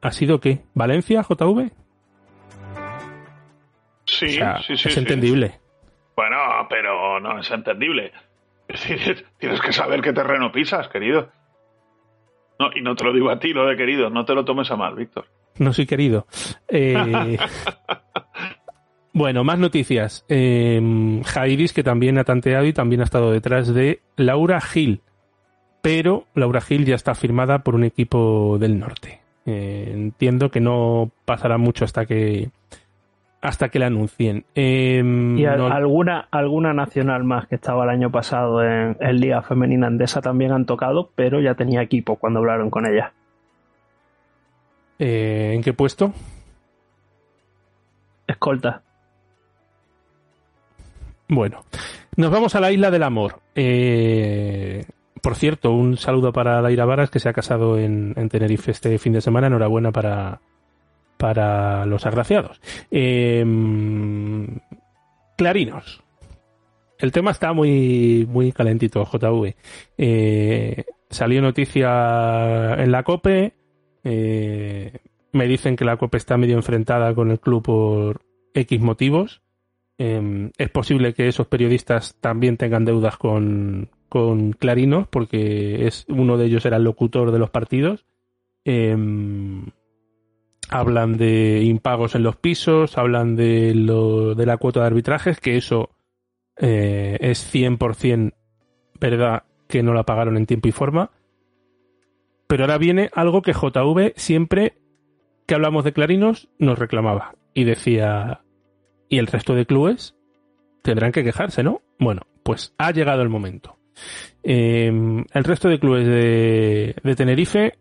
ha 0.00 0.12
sido 0.12 0.40
¿qué? 0.40 0.60
¿Valencia, 0.74 1.22
JV? 1.22 1.70
Sí, 4.04 4.28
sí, 4.28 4.76
sí. 4.76 4.88
Es 4.88 4.96
entendible. 4.96 5.58
Bueno, 6.16 6.36
pero 6.70 7.20
no 7.20 7.38
es 7.38 7.50
entendible. 7.50 8.12
Es 8.68 8.88
decir, 8.88 9.26
tienes 9.38 9.60
que 9.60 9.72
saber 9.72 10.00
qué 10.00 10.12
terreno 10.12 10.52
pisas, 10.52 10.88
querido. 10.88 11.30
No, 12.58 12.70
y 12.74 12.80
no 12.80 12.96
te 12.96 13.04
lo 13.04 13.12
digo 13.12 13.30
a 13.30 13.38
ti, 13.38 13.52
lo 13.52 13.66
de 13.66 13.76
querido, 13.76 14.10
no 14.10 14.24
te 14.24 14.34
lo 14.34 14.44
tomes 14.44 14.70
a 14.70 14.76
mal, 14.76 14.94
Víctor. 14.94 15.26
No 15.58 15.72
soy 15.72 15.86
querido. 15.86 16.26
Eh, 16.68 17.38
bueno, 19.12 19.44
más 19.44 19.58
noticias. 19.58 20.24
Eh, 20.28 21.20
Jairis, 21.24 21.72
que 21.72 21.82
también 21.82 22.18
ha 22.18 22.24
tanteado 22.24 22.66
y 22.66 22.72
también 22.72 23.00
ha 23.00 23.04
estado 23.04 23.32
detrás 23.32 23.72
de 23.72 24.00
Laura 24.16 24.60
Gil, 24.60 25.02
pero 25.82 26.26
Laura 26.34 26.60
Gil 26.60 26.84
ya 26.84 26.94
está 26.94 27.14
firmada 27.14 27.60
por 27.60 27.74
un 27.74 27.84
equipo 27.84 28.58
del 28.58 28.78
norte. 28.78 29.20
Eh, 29.46 29.90
entiendo 29.94 30.50
que 30.50 30.60
no 30.60 31.10
pasará 31.24 31.56
mucho 31.56 31.84
hasta 31.84 32.04
que 32.04 32.50
hasta 33.40 33.68
que 33.68 33.78
la 33.78 33.86
anuncien. 33.86 34.44
Em, 34.54 35.38
y 35.38 35.46
alguna, 35.46 36.26
alguna 36.30 36.74
nacional 36.74 37.24
más 37.24 37.46
que 37.46 37.54
estaba 37.54 37.84
el 37.84 37.90
año 37.90 38.10
pasado 38.10 38.62
en, 38.62 38.96
Liga 39.12 39.42
Femenina 39.42 39.86
Andesa 39.86 40.20
también 40.20 40.52
han 40.52 40.66
tocado, 40.66 41.10
pero 41.14 41.40
ya 41.40 41.54
tenía 41.54 41.82
equipo 41.82 42.16
cuando 42.16 42.40
hablaron 42.40 42.70
con 42.70 42.86
ella. 42.86 43.12
Eh, 44.98 45.52
¿En 45.54 45.62
qué 45.62 45.72
puesto? 45.72 46.12
Escolta. 48.26 48.82
Bueno, 51.28 51.64
nos 52.16 52.30
vamos 52.30 52.54
a 52.54 52.60
la 52.60 52.72
isla 52.72 52.90
del 52.90 53.02
amor. 53.02 53.40
Eh, 53.54 54.84
por 55.22 55.36
cierto, 55.36 55.72
un 55.72 55.96
saludo 55.96 56.32
para 56.32 56.62
Daira 56.62 56.84
Varas 56.84 57.10
que 57.10 57.20
se 57.20 57.28
ha 57.28 57.32
casado 57.32 57.78
en, 57.78 58.14
Tenerife 58.28 58.70
este 58.70 58.98
fin 58.98 59.12
de 59.12 59.20
semana. 59.20 59.48
Enhorabuena 59.48 59.92
para, 59.92 60.40
para 61.16 61.84
los 61.86 62.06
agraciados. 62.06 62.60
Em, 62.90 64.58
clarinos. 65.36 66.02
El 66.98 67.12
tema 67.12 67.30
está 67.30 67.52
muy, 67.52 68.26
muy 68.28 68.52
calentito, 68.52 69.04
JV. 69.04 69.54
Eh, 69.96 70.84
salió 71.10 71.40
noticia 71.40 72.74
en 72.74 72.90
la 72.90 73.02
COPE. 73.04 73.57
Eh, 74.04 74.98
me 75.32 75.46
dicen 75.46 75.76
que 75.76 75.84
la 75.84 75.96
COPE 75.96 76.18
está 76.18 76.36
medio 76.36 76.56
enfrentada 76.56 77.14
con 77.14 77.30
el 77.30 77.40
club 77.40 77.62
por 77.62 78.22
X 78.54 78.80
motivos. 78.80 79.42
Em, 79.98 80.50
es 80.56 80.70
posible 80.70 81.12
que 81.12 81.28
esos 81.28 81.46
periodistas 81.48 82.16
también 82.20 82.56
tengan 82.56 82.84
deudas 82.84 83.16
con, 83.16 83.90
con 84.08 84.52
Clarinos, 84.52 85.08
porque 85.08 85.86
es 85.86 86.04
uno 86.08 86.36
de 86.36 86.46
ellos 86.46 86.64
era 86.64 86.76
el 86.76 86.84
locutor 86.84 87.32
de 87.32 87.38
los 87.38 87.50
partidos. 87.50 88.06
Em, 88.64 89.66
hablan 90.70 91.16
de 91.16 91.62
impagos 91.64 92.14
en 92.14 92.22
los 92.22 92.36
pisos, 92.36 92.98
hablan 92.98 93.36
de, 93.36 93.74
lo, 93.74 94.34
de 94.34 94.46
la 94.46 94.56
cuota 94.56 94.80
de 94.80 94.86
arbitrajes, 94.86 95.40
que 95.40 95.56
eso 95.56 95.90
eh, 96.56 97.16
es 97.20 97.52
100% 97.52 98.34
verdad 99.00 99.44
que 99.68 99.82
no 99.82 99.94
la 99.94 100.04
pagaron 100.04 100.36
en 100.36 100.46
tiempo 100.46 100.68
y 100.68 100.72
forma. 100.72 101.10
Pero 102.48 102.64
ahora 102.64 102.78
viene 102.78 103.10
algo 103.14 103.42
que 103.42 103.52
JV 103.52 104.14
siempre 104.16 104.78
que 105.46 105.54
hablamos 105.54 105.84
de 105.84 105.92
Clarinos 105.92 106.48
nos 106.58 106.78
reclamaba 106.78 107.34
y 107.54 107.64
decía, 107.64 108.40
¿y 109.08 109.18
el 109.18 109.26
resto 109.26 109.54
de 109.54 109.66
clubes? 109.66 110.16
Tendrán 110.82 111.12
que 111.12 111.24
quejarse, 111.24 111.62
¿no? 111.62 111.82
Bueno, 111.98 112.22
pues 112.42 112.74
ha 112.78 112.90
llegado 112.90 113.22
el 113.22 113.28
momento. 113.28 113.78
Em, 114.42 115.24
el 115.32 115.44
resto 115.44 115.68
de 115.68 115.78
clubes 115.78 116.06
de, 116.06 117.14
Tenerife, 117.16 117.74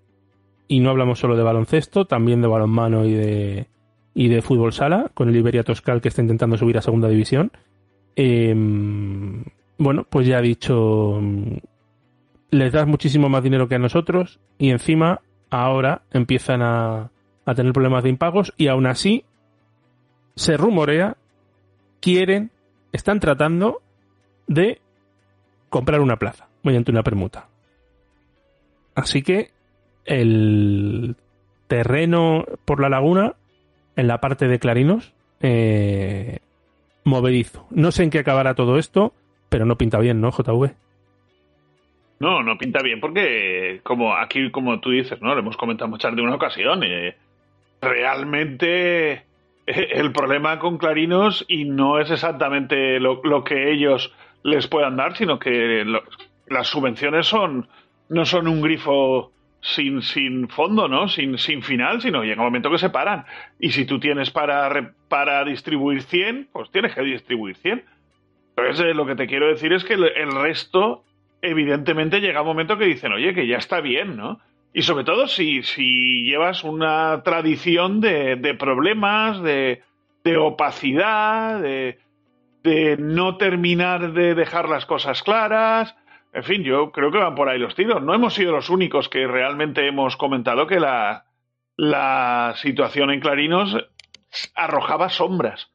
y 0.68 0.80
no 0.80 0.90
hablamos 0.90 1.20
solo 1.20 1.38
de 1.38 1.44
baloncesto, 1.44 2.06
también 2.06 2.42
de 2.42 2.48
balonmano 2.48 3.06
y 3.06 3.14
de, 3.14 3.68
y 4.14 4.28
de 4.28 4.42
fútbol 4.42 4.74
sala, 4.74 5.12
con 5.14 5.30
el 5.30 5.36
Iberia 5.36 5.64
Toscal 5.64 6.02
que 6.02 6.10
está 6.10 6.22
intentando 6.22 6.58
subir 6.58 6.78
a 6.78 6.82
segunda 6.82 7.08
división. 7.08 7.52
Em, 8.16 9.44
bueno, 9.78 10.06
pues 10.10 10.28
ya 10.28 10.40
ha 10.40 10.42
dicho, 10.42 11.22
les 12.52 12.72
das 12.72 12.88
muchísimo 12.88 13.30
más 13.30 13.44
dinero 13.44 13.68
que 13.68 13.76
a 13.76 13.80
nosotros 13.80 14.40
y 14.58 14.70
encima 14.70 15.22
ahora 15.50 16.02
empiezan 16.12 16.62
a, 16.62 17.12
a 17.46 17.56
tener 17.56 17.74
problemas 17.74 18.04
de 18.04 18.10
impagos 18.10 18.54
y 18.58 18.68
aún 18.68 18.86
así 18.86 19.26
se 20.36 20.56
rumorea, 20.56 21.18
quieren, 22.00 22.52
están 22.92 23.20
tratando 23.20 23.82
de 24.48 24.82
comprar 25.70 26.02
una 26.02 26.18
plaza 26.18 26.48
mediante 26.64 26.92
una 26.92 27.04
permuta. 27.04 27.48
Así 28.96 29.22
que 29.22 29.52
el 30.06 31.16
terreno 31.68 32.46
por 32.66 32.80
la 32.80 32.90
laguna, 32.90 33.36
en 33.96 34.08
la 34.08 34.20
parte 34.20 34.48
de 34.48 34.60
Clarinos, 34.60 35.14
eh, 35.42 36.40
movedizo. 37.04 37.68
No 37.70 37.92
sé 37.92 38.04
en 38.04 38.10
qué 38.10 38.20
acabará 38.20 38.56
todo 38.56 38.78
esto, 38.78 39.14
pero 39.50 39.66
no 39.66 39.78
pinta 39.78 40.00
bien, 40.00 40.22
¿no, 40.22 40.32
JV? 40.32 40.74
No, 42.20 42.42
no 42.42 42.58
pinta 42.58 42.82
bien 42.82 43.00
porque, 43.00 43.82
como 43.84 44.16
aquí, 44.16 44.50
como 44.52 44.80
tú 44.80 44.92
dices, 44.92 45.22
¿no? 45.22 45.34
Lo 45.34 45.42
hemos 45.42 45.58
comentado 45.58 45.90
muchas 45.90 46.16
de 46.16 46.22
una 46.22 46.36
ocasión. 46.36 46.84
Eh, 46.84 47.16
realmente 47.82 49.12
eh, 49.14 49.24
el 49.66 50.12
problema 50.12 50.58
con 50.60 50.78
Clarinos, 50.78 51.46
y 51.48 51.66
no 51.66 52.00
es 52.00 52.10
exactamente 52.10 53.00
lo, 53.00 53.22
lo 53.24 53.44
que 53.44 53.72
ellos 53.72 54.14
les 54.44 54.68
puedan 54.68 54.96
dar, 54.96 55.16
sino 55.16 55.38
que 55.38 55.86
las 56.48 56.68
subvenciones 56.68 57.28
son 57.28 57.68
no 58.10 58.26
son 58.26 58.48
un 58.48 58.62
grifo 58.62 59.32
sin, 59.62 60.02
sin 60.02 60.48
fondo, 60.48 60.88
¿no? 60.88 61.08
Sin, 61.08 61.38
sin 61.38 61.62
final, 61.62 62.02
sino 62.02 62.24
llega 62.24 62.42
un 62.42 62.48
momento 62.48 62.72
que 62.72 62.78
se 62.78 62.90
paran. 62.90 63.26
Y 63.60 63.72
si 63.72 63.86
tú 63.86 64.00
tienes 64.00 64.32
para, 64.32 64.94
para 65.10 65.44
distribuir 65.44 66.04
100, 66.04 66.50
pues 66.52 66.72
tienes 66.72 66.94
que 66.94 67.02
distribuir 67.02 67.56
100. 67.58 67.84
Entonces, 68.56 68.86
eh, 68.86 68.94
lo 68.94 69.06
que 69.06 69.16
te 69.16 69.28
quiero 69.28 69.48
decir 69.48 69.74
es 69.74 69.84
que 69.84 69.94
el, 69.94 70.32
resto, 70.32 71.04
evidentemente, 71.42 72.20
llega 72.20 72.42
un 72.42 72.48
momento 72.48 72.78
que 72.78 72.86
dicen, 72.86 73.14
oye, 73.14 73.34
que 73.34 73.48
ya 73.48 73.58
está 73.58 73.82
bien, 73.82 74.16
¿no? 74.16 74.40
Y 74.74 74.84
sobre 74.84 75.04
todo 75.04 75.28
si, 75.28 75.64
si 75.64 76.24
llevas 76.24 76.64
una 76.64 77.24
tradición 77.24 78.00
de, 78.00 78.36
de 78.36 78.54
problemas, 78.54 79.42
de, 79.42 79.82
de 80.24 80.38
opacidad, 80.38 81.62
de, 81.62 82.00
de 82.64 82.98
no 82.98 83.38
terminar 83.38 84.12
de 84.14 84.36
dejar 84.36 84.70
las 84.70 84.86
cosas 84.86 85.24
claras. 85.24 85.96
En 86.34 86.44
fin, 86.44 86.64
yo 86.64 86.92
creo 86.92 87.12
que 87.12 87.18
van 87.18 87.34
por 87.34 87.50
ahí 87.50 87.58
los 87.58 87.74
tiros. 87.74 88.04
No 88.04 88.14
hemos 88.14 88.34
sido 88.36 88.52
los 88.52 88.70
únicos 88.70 89.10
que 89.10 89.26
realmente 89.26 89.88
hemos 89.88 90.18
comentado 90.18 90.68
que 90.68 90.80
la, 90.80 91.26
la 91.76 92.54
situación 92.58 93.10
en 93.10 93.22
Clarinos 93.22 93.76
arrojaba 94.54 95.10
sombras. 95.10 95.72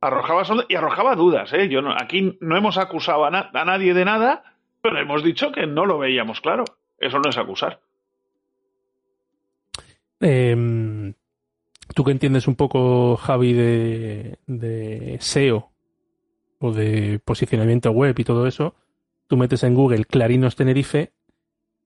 Arrojaba 0.00 0.44
sombras 0.44 0.68
y 0.68 0.76
arrojaba 0.76 1.16
dudas. 1.16 1.52
¿eh? 1.52 1.68
Yo 1.68 1.82
no, 1.82 1.92
aquí 1.92 2.36
no 2.40 2.56
hemos 2.56 2.78
acusado 2.78 3.24
a, 3.24 3.50
a 3.52 3.64
nadie 3.64 3.94
de 3.94 4.04
nada, 4.04 4.44
pero 4.88 5.02
hemos 5.02 5.22
dicho 5.22 5.52
que 5.52 5.66
no 5.66 5.86
lo 5.86 5.98
veíamos 5.98 6.40
claro. 6.40 6.64
Eso 6.98 7.18
no 7.18 7.28
es 7.30 7.36
acusar. 7.36 7.80
Eh, 10.20 11.14
Tú 11.94 12.04
que 12.04 12.12
entiendes 12.12 12.48
un 12.48 12.56
poco, 12.56 13.16
Javi, 13.16 13.52
de, 13.52 15.16
SEO 15.20 15.70
o 16.58 16.72
de 16.72 17.20
posicionamiento 17.24 17.90
web 17.90 18.14
y 18.18 18.24
todo 18.24 18.46
eso, 18.46 18.74
tú 19.28 19.36
metes 19.36 19.62
en 19.62 19.74
Google 19.74 20.04
Clarinos 20.04 20.56
Tenerife 20.56 21.12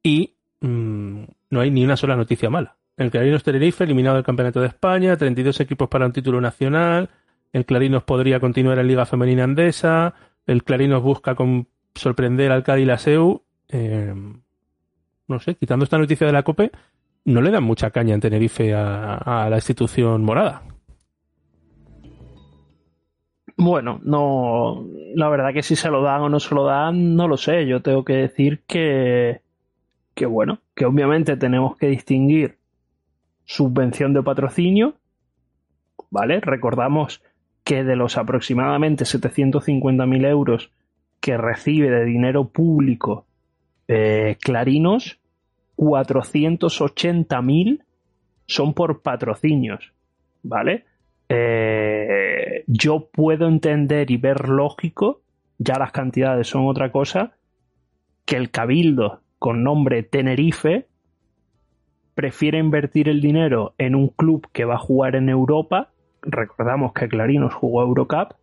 y 0.03 0.34
mmm, 0.61 1.24
no 1.51 1.61
hay 1.61 1.70
ni 1.70 1.84
una 1.84 1.96
sola 1.96 2.16
noticia 2.16 2.51
mala. 2.51 2.76
El 2.96 3.11
Clarinos 3.11 3.42
Tenerife 3.42 3.84
eliminado 3.84 4.16
del 4.16 4.24
Campeonato 4.24 4.61
de 4.61 4.68
España, 4.68 5.16
32 5.16 5.61
equipos 5.61 5.88
para 5.88 6.07
un 6.07 6.12
título 6.12 6.40
nacional, 6.40 7.11
el 7.53 7.64
Clarinos 7.64 8.03
podría 8.05 8.40
continuar 8.40 8.78
en 8.78 8.88
Liga 8.88 9.07
Femenina 9.07 9.44
Andesa, 9.44 10.14
el 10.46 10.64
Clarinos 10.64 11.03
busca 11.03 11.34
con 11.34 11.68
sorprender 11.95 12.53
al 12.53 12.62
Cádiz 12.62 12.82
y 12.82 12.86
la 12.86 12.99
SEU. 12.99 13.43
Eh, 13.68 14.14
no 15.28 15.41
sé, 15.41 15.55
quitando 15.55 15.84
esta 15.84 15.99
noticia 15.99 16.26
de 16.26 16.32
la 16.32 16.43
COPE, 16.43 16.72
no 17.24 17.41
le 17.41 17.51
dan 17.51 17.64
mucha 17.64 17.91
caña 17.91 18.14
en 18.14 18.20
Tenerife 18.20 18.74
a, 18.74 19.14
a 19.14 19.51
la 19.51 19.57
institución 19.57 20.24
morada. 20.24 20.62
Bueno, 23.57 24.01
no, 24.03 24.86
la 25.14 25.28
verdad 25.28 25.53
que 25.53 25.62
si 25.62 25.76
se 25.76 25.91
lo 25.91 26.03
dan 26.03 26.22
o 26.22 26.28
no 26.30 26.41
se 26.41 26.55
lo 26.55 26.64
dan, 26.64 27.14
no 27.14 27.28
lo 27.28 27.36
sé. 27.36 27.66
Yo 27.66 27.82
tengo 27.82 28.07
que 28.07 28.14
decir 28.14 28.62
que, 28.66 29.43
que 30.14 30.24
bueno, 30.24 30.61
que 30.74 30.86
obviamente 30.86 31.36
tenemos 31.36 31.76
que 31.76 31.88
distinguir 31.88 32.57
subvención 33.45 34.14
de 34.14 34.22
patrocinio, 34.22 34.95
¿vale? 36.09 36.41
Recordamos 36.41 37.22
que 37.62 37.84
de 37.84 37.97
los 37.97 38.16
aproximadamente 38.16 39.05
750.000 39.05 40.26
euros 40.26 40.70
que 41.21 41.37
recibe 41.37 41.91
de 41.91 42.05
dinero 42.05 42.49
público 42.49 43.27
eh, 43.89 44.37
Clarinos, 44.41 45.18
480.000 45.77 47.83
son 48.47 48.75
por 48.75 49.03
patrocinios, 49.03 49.93
¿vale? 50.43 50.85
Eh, 51.29 52.64
yo 52.66 53.09
puedo 53.12 53.47
entender 53.47 54.11
y 54.11 54.16
ver 54.16 54.49
lógico, 54.49 55.21
ya 55.59 55.79
las 55.79 55.93
cantidades 55.93 56.49
son 56.49 56.66
otra 56.66 56.91
cosa, 56.91 57.37
que 58.25 58.37
el 58.37 58.51
cabildo 58.51 59.21
con 59.39 59.62
nombre 59.62 60.03
Tenerife 60.03 60.89
prefiere 62.14 62.59
invertir 62.59 63.09
el 63.09 63.21
dinero 63.21 63.75
en 63.79 63.95
un 63.95 64.09
club 64.09 64.49
que 64.53 64.64
va 64.64 64.75
a 64.75 64.79
jugar 64.79 65.14
en 65.16 65.29
Europa, 65.29 65.91
recordamos 66.23 66.93
que 66.93 67.09
Clarinos 67.09 67.55
jugó 67.55 67.83
Eurocup, 67.83 68.35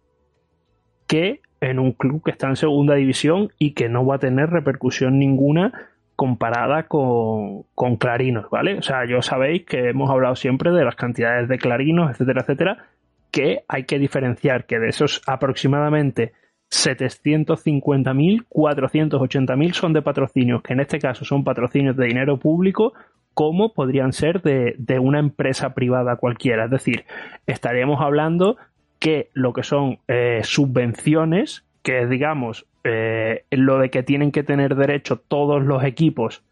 que 1.06 1.42
en 1.62 1.80
un 1.80 1.92
club 1.92 2.24
que 2.24 2.32
está 2.32 2.48
en 2.48 2.56
segunda 2.56 2.96
división 2.96 3.52
y 3.58 3.72
que 3.72 3.90
no 3.90 4.06
va 4.06 4.16
a 4.16 4.20
tener 4.20 4.50
repercusión 4.50 5.20
ninguna 5.20 5.74
comparada 6.16 6.84
con, 6.84 7.64
con, 7.76 7.96
clarinos, 7.98 8.50
¿vale? 8.50 8.80
O 8.80 8.82
sea, 8.82 9.06
yo 9.06 9.22
sabéis 9.22 9.66
que 9.66 9.90
hemos 9.90 10.10
hablado 10.10 10.36
siempre 10.36 10.72
de 10.72 10.84
las 10.84 10.96
cantidades 10.96 11.48
de 11.48 11.60
clarinos, 11.60 12.10
etcétera, 12.10 12.42
etcétera, 12.42 12.86
que 13.32 13.64
hay 13.68 13.84
que 13.84 14.00
diferenciar 14.00 14.66
que 14.66 14.80
de 14.80 14.90
esos 14.90 15.22
aproximadamente 15.28 16.34
750.000, 16.72 18.46
480.000 18.50 19.74
son 19.74 19.94
de 19.94 20.02
patrocinios, 20.02 20.64
que 20.64 20.74
en 20.74 20.80
este 20.80 21.00
caso 21.00 21.24
son 21.24 21.44
patrocinios 21.44 21.96
de 21.96 22.08
dinero 22.08 22.38
público, 22.40 22.94
como 23.34 23.74
podrían 23.74 24.12
ser 24.12 24.42
de, 24.42 24.74
de 24.80 24.98
una 24.98 25.20
empresa 25.20 25.76
privada 25.76 26.16
cualquiera. 26.16 26.66
Es 26.66 26.72
decir, 26.72 27.06
estaríamos 27.46 28.02
hablando 28.02 28.58
que 29.00 29.30
lo 29.34 29.54
que 29.54 29.64
son 29.64 30.00
eh, 30.08 30.42
subvenciones, 30.44 31.66
que 31.84 32.06
digamos 32.06 32.66
eh, 32.84 33.44
lo 33.52 33.80
de 33.80 33.90
que 33.90 34.04
tienen 34.04 34.32
que 34.32 34.44
tener 34.44 34.76
derecho 34.76 35.18
todos 35.18 35.64
los 35.64 35.84
equipos 35.84 36.44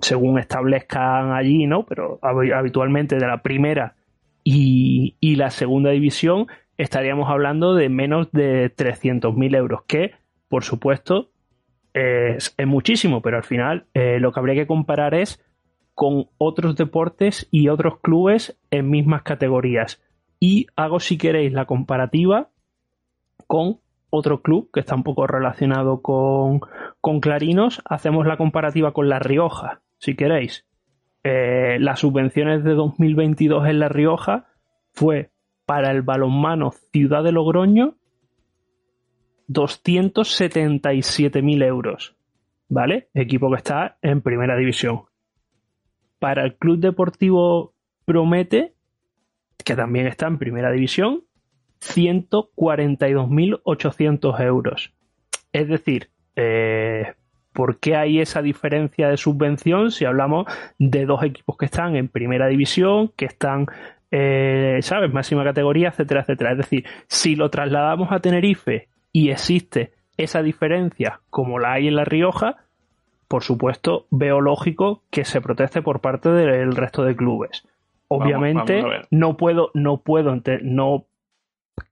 según 0.00 0.38
establezcan 0.38 1.32
allí, 1.32 1.66
¿no? 1.66 1.84
Pero 1.84 2.18
habitualmente 2.22 3.16
de 3.16 3.26
la 3.26 3.42
primera 3.42 3.94
y, 4.44 5.16
la 5.36 5.50
segunda 5.50 5.90
división 5.90 6.46
estaríamos 6.78 7.28
hablando 7.28 7.74
de 7.74 7.88
menos 7.88 8.30
de 8.32 8.74
300.000 8.74 9.56
euros, 9.56 9.82
que 9.86 10.12
por 10.48 10.64
supuesto 10.64 11.30
es, 11.92 12.54
es, 12.56 12.66
muchísimo, 12.66 13.20
pero 13.20 13.36
al 13.36 13.42
final 13.42 13.86
eh, 13.94 14.18
lo 14.20 14.32
que 14.32 14.40
habría 14.40 14.54
que 14.54 14.66
comparar 14.66 15.14
es 15.14 15.42
con 15.94 16.26
otros 16.38 16.76
deportes 16.76 17.48
y 17.50 17.68
otros 17.68 17.98
clubes 18.00 18.58
en 18.70 18.88
mismas 18.90 19.22
categorías. 19.22 20.00
Y 20.40 20.66
hago, 20.74 20.98
si 20.98 21.18
queréis, 21.18 21.52
la 21.52 21.66
comparativa 21.66 22.48
con 23.46 23.78
otro 24.08 24.42
club 24.42 24.70
que 24.72 24.80
está 24.80 24.96
un 24.96 25.04
poco 25.04 25.26
relacionado 25.26 26.02
con, 26.02 26.60
con 27.00 27.20
Clarinos, 27.20 27.80
hacemos 27.84 28.26
la 28.26 28.36
comparativa 28.36 28.92
con 28.92 29.08
La 29.08 29.18
Rioja, 29.18 29.82
si 29.98 30.16
queréis. 30.16 30.66
Eh, 31.22 31.76
las 31.78 32.00
subvenciones 32.00 32.64
de 32.64 32.72
2022 32.72 33.68
en 33.68 33.78
La 33.78 33.88
Rioja 33.88 34.46
fue 34.92 35.30
para 35.66 35.92
el 35.92 36.02
balonmano 36.02 36.72
Ciudad 36.92 37.22
de 37.22 37.32
Logroño 37.32 37.96
277.000 39.48 41.64
euros, 41.64 42.16
¿vale? 42.68 43.08
Equipo 43.14 43.50
que 43.50 43.56
está 43.56 43.98
en 44.00 44.22
primera 44.22 44.56
división. 44.56 45.02
Para 46.18 46.44
el 46.44 46.56
Club 46.56 46.78
Deportivo 46.78 47.74
Promete, 48.04 48.74
que 49.62 49.76
también 49.76 50.06
está 50.06 50.26
en 50.26 50.38
primera 50.38 50.70
división, 50.70 51.24
142.800 51.80 54.40
euros. 54.40 54.92
Es 55.52 55.68
decir, 55.68 56.10
eh, 56.36 57.14
¿por 57.52 57.78
qué 57.78 57.96
hay 57.96 58.20
esa 58.20 58.42
diferencia 58.42 59.08
de 59.08 59.16
subvención 59.16 59.90
si 59.90 60.04
hablamos 60.04 60.46
de 60.78 61.06
dos 61.06 61.22
equipos 61.22 61.56
que 61.56 61.66
están 61.66 61.96
en 61.96 62.08
primera 62.08 62.48
división, 62.48 63.12
que 63.16 63.24
están, 63.24 63.66
eh, 64.10 64.78
¿sabes?, 64.82 65.12
máxima 65.12 65.44
categoría, 65.44 65.88
etcétera, 65.88 66.22
etcétera. 66.22 66.52
Es 66.52 66.58
decir, 66.58 66.84
si 67.08 67.36
lo 67.36 67.50
trasladamos 67.50 68.12
a 68.12 68.20
Tenerife 68.20 68.88
y 69.12 69.30
existe 69.30 69.92
esa 70.16 70.42
diferencia 70.42 71.20
como 71.30 71.58
la 71.58 71.72
hay 71.72 71.88
en 71.88 71.96
La 71.96 72.04
Rioja, 72.04 72.56
por 73.26 73.42
supuesto, 73.44 74.06
veo 74.10 74.40
lógico 74.40 75.02
que 75.10 75.24
se 75.24 75.40
proteste 75.40 75.82
por 75.82 76.00
parte 76.00 76.30
del 76.30 76.74
resto 76.74 77.04
de 77.04 77.14
clubes. 77.14 77.64
Obviamente, 78.12 78.82
vamos, 78.82 78.90
vamos 78.90 79.08
no 79.10 79.36
puedo, 79.36 79.70
no 79.74 80.02
puedo, 80.02 80.42
no 80.62 81.06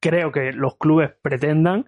creo 0.01 0.33
que 0.33 0.53
los 0.53 0.77
clubes 0.77 1.11
pretendan 1.23 1.87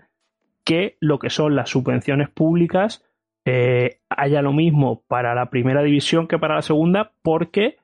que 0.64 0.96
lo 1.00 1.18
que 1.18 1.30
son 1.30 1.56
las 1.56 1.70
subvenciones 1.70 2.28
públicas 2.28 3.04
eh, 3.44 3.98
haya 4.08 4.42
lo 4.42 4.52
mismo 4.52 5.02
para 5.08 5.34
la 5.34 5.50
primera 5.50 5.82
división 5.82 6.28
que 6.28 6.38
para 6.38 6.56
la 6.56 6.62
segunda, 6.62 7.12
porque 7.22 7.78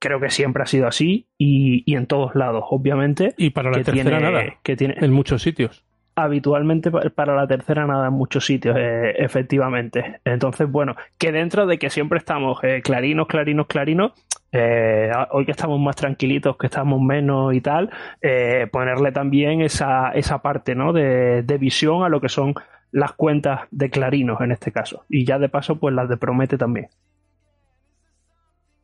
creo 0.00 0.18
que 0.18 0.30
siempre 0.30 0.62
ha 0.62 0.66
sido 0.66 0.86
así 0.86 1.28
y, 1.38 1.82
y 1.86 1.96
en 1.96 2.06
todos 2.06 2.34
lados, 2.34 2.64
obviamente. 2.70 3.34
Y 3.36 3.50
para 3.50 3.70
la 3.70 3.78
que 3.78 3.84
tercera 3.84 4.18
tiene, 4.18 4.32
nada. 4.32 4.44
Que 4.62 4.76
tiene, 4.76 4.96
en 5.00 5.12
muchos 5.12 5.42
sitios. 5.42 5.84
Habitualmente 6.16 6.90
para 6.90 7.34
la 7.34 7.46
tercera 7.46 7.86
nada 7.86 8.08
en 8.08 8.14
muchos 8.14 8.46
sitios, 8.46 8.76
eh, 8.78 9.14
efectivamente. 9.18 10.20
Entonces, 10.24 10.70
bueno, 10.70 10.94
que 11.18 11.32
dentro 11.32 11.66
de 11.66 11.78
que 11.78 11.90
siempre 11.90 12.18
estamos 12.18 12.62
eh, 12.62 12.82
clarinos, 12.82 13.26
clarinos, 13.26 13.66
clarinos, 13.66 14.12
eh, 14.56 15.10
hoy 15.32 15.44
que 15.44 15.50
estamos 15.50 15.80
más 15.80 15.96
tranquilitos, 15.96 16.56
que 16.56 16.66
estamos 16.66 17.00
menos 17.00 17.52
y 17.52 17.60
tal, 17.60 17.90
eh, 18.22 18.68
ponerle 18.70 19.10
también 19.10 19.60
esa, 19.60 20.12
esa 20.12 20.42
parte 20.42 20.76
¿no? 20.76 20.92
de, 20.92 21.42
de, 21.42 21.58
visión 21.58 22.04
a 22.04 22.08
lo 22.08 22.20
que 22.20 22.28
son 22.28 22.54
las 22.92 23.14
cuentas 23.14 23.62
de 23.72 23.90
Clarinos 23.90 24.40
en 24.40 24.52
este 24.52 24.70
caso. 24.70 25.04
Y 25.08 25.24
ya 25.24 25.40
de 25.40 25.48
paso, 25.48 25.80
pues 25.80 25.92
las 25.92 26.08
de 26.08 26.18
Promete 26.18 26.56
también. 26.56 26.86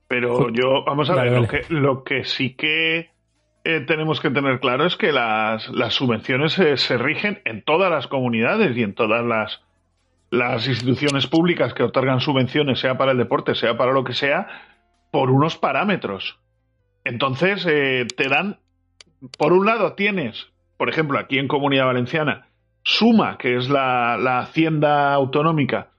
Pero 0.09 0.51
yo, 0.51 0.83
vamos 0.85 1.09
a 1.09 1.15
ver, 1.15 1.31
Lo, 1.31 1.47
que, 1.47 1.63
lo 1.69 2.03
que 2.03 2.25
sí 2.25 2.55
que 2.55 3.11
eh, 3.63 3.81
tenemos 3.87 4.21
que 4.21 4.31
tener 4.31 4.59
claro 4.59 4.87
es 4.87 4.97
que 4.97 5.13
las, 5.13 5.69
las 5.69 5.95
subvenciones 5.95 6.55
se, 6.55 6.77
se, 6.79 6.99
rigen 6.99 7.43
en 7.45 7.63
todas 7.63 7.93
las 7.93 8.09
comunidades 8.09 8.77
y 8.77 8.83
en 8.83 8.95
todas 8.97 9.25
las, 9.25 9.63
las 10.31 10.67
instituciones 10.67 11.29
públicas 11.29 11.75
que 11.75 11.85
otorgan 11.85 12.19
subvenciones, 12.19 12.81
sea 12.81 12.99
para 12.99 13.13
el 13.13 13.19
deporte, 13.19 13.55
sea 13.55 13.77
para 13.77 13.93
lo 13.93 14.03
que 14.03 14.15
sea, 14.15 14.49
por 15.11 15.31
unos 15.31 15.57
parámetros. 15.57 16.39
Entonces, 17.05 17.67
eh, 17.69 18.07
te 18.17 18.29
dan, 18.29 18.59
por 19.39 19.53
un 19.53 19.67
lado 19.67 19.95
tienes, 19.95 20.51
por 20.77 20.89
ejemplo, 20.89 21.19
aquí 21.19 21.39
en 21.39 21.49
Comunidad 21.49 21.87
Valenciana, 21.87 22.47
Suma, 22.83 23.39
que 23.39 23.57
es 23.57 23.69
la, 23.69 24.39
hacienda 24.39 25.13
autonómica, 25.13 25.91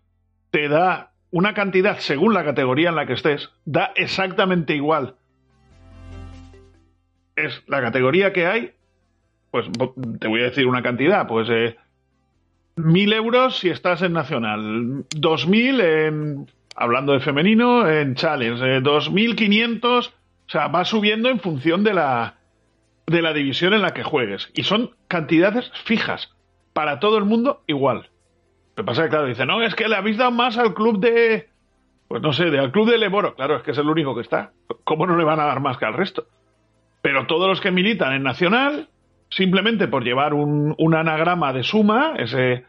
te 0.50 0.68
da 0.68 1.12
una 1.32 1.54
cantidad 1.54 1.98
según 2.00 2.34
la 2.34 2.44
categoría 2.44 2.90
en 2.90 2.96
la 2.96 3.06
que 3.06 3.14
estés, 3.14 3.52
da 3.66 3.92
exactamente 3.96 4.76
igual. 4.76 5.16
Es 7.36 7.64
la 7.68 7.82
categoría 7.82 8.34
que 8.34 8.46
hay, 8.46 8.72
pues 9.52 9.68
te 10.20 10.28
voy 10.28 10.42
a 10.42 10.46
decir 10.46 10.68
una 10.68 10.84
cantidad, 10.84 11.28
pues 11.28 11.48
eh, 11.50 11.78
mil 12.76 13.14
euros 13.14 13.60
si 13.60 13.70
estás 13.70 14.02
en 14.02 14.14
Nacional, 14.14 15.06
dos 15.16 15.48
mil 15.48 15.80
en, 15.80 16.48
hablando 16.82 17.14
de 17.14 17.20
femenino, 17.20 17.88
en 17.88 18.16
Challenge, 18.16 18.64
eh, 18.66 18.82
dos 18.82 19.12
mil 19.12 19.36
quinientos, 19.36 20.10
o 20.48 20.50
sea, 20.50 20.68
va 20.68 20.84
subiendo 20.84 21.30
en 21.30 21.40
función 21.40 21.84
de 21.84 21.94
la, 21.94 22.36
de 23.06 23.22
la 23.22 23.34
división 23.34 23.74
en 23.74 23.82
la 23.82 23.92
que 23.92 24.04
juegues. 24.04 24.50
Y 24.54 24.64
son 24.64 24.92
cantidades 25.08 25.72
fijas, 25.86 26.36
para 26.74 27.00
todo 27.00 27.18
el 27.18 27.26
mundo 27.26 27.62
igual. 27.68 28.10
Lo 28.76 28.84
que 28.84 28.84
pasa 28.84 29.02
es 29.02 29.06
que, 29.06 29.10
claro, 29.12 29.28
dice, 29.28 29.46
no, 29.46 29.62
es 29.62 29.76
que 29.76 29.88
le 29.88 29.96
habéis 29.96 30.18
dado 30.18 30.32
más 30.32 30.58
al 30.58 30.74
club 30.74 31.00
de, 31.00 31.50
pues 32.08 32.22
no 32.22 32.34
sé, 32.34 32.46
al 32.58 32.72
club 32.72 32.90
de 32.90 32.98
Leboro. 32.98 33.36
Claro, 33.36 33.58
es 33.58 33.64
que 33.64 33.72
es 33.72 33.78
el 33.78 33.88
único 33.88 34.16
que 34.16 34.22
está. 34.22 34.52
¿Cómo 34.84 35.06
no 35.06 35.18
le 35.18 35.24
van 35.24 35.40
a 35.40 35.46
dar 35.46 35.60
más 35.60 35.78
que 35.78 35.86
al 35.86 35.94
resto? 35.94 36.26
Pero 37.02 37.28
todos 37.28 37.48
los 37.48 37.62
que 37.62 37.72
militan 37.72 38.14
en 38.14 38.24
Nacional, 38.24 38.90
simplemente 39.30 39.88
por 39.88 40.04
llevar 40.04 40.34
un, 40.34 40.76
un 40.78 40.96
anagrama 40.96 41.54
de 41.54 41.64
suma, 41.64 42.14
ese 42.18 42.66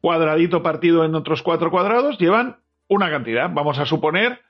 cuadradito 0.00 0.62
partido 0.62 1.04
en 1.04 1.14
otros 1.14 1.42
cuatro 1.42 1.70
cuadrados, 1.70 2.18
llevan 2.18 2.58
una 2.88 3.10
cantidad. 3.10 3.50
Vamos 3.52 3.78
a 3.78 3.86
suponer 3.86 4.40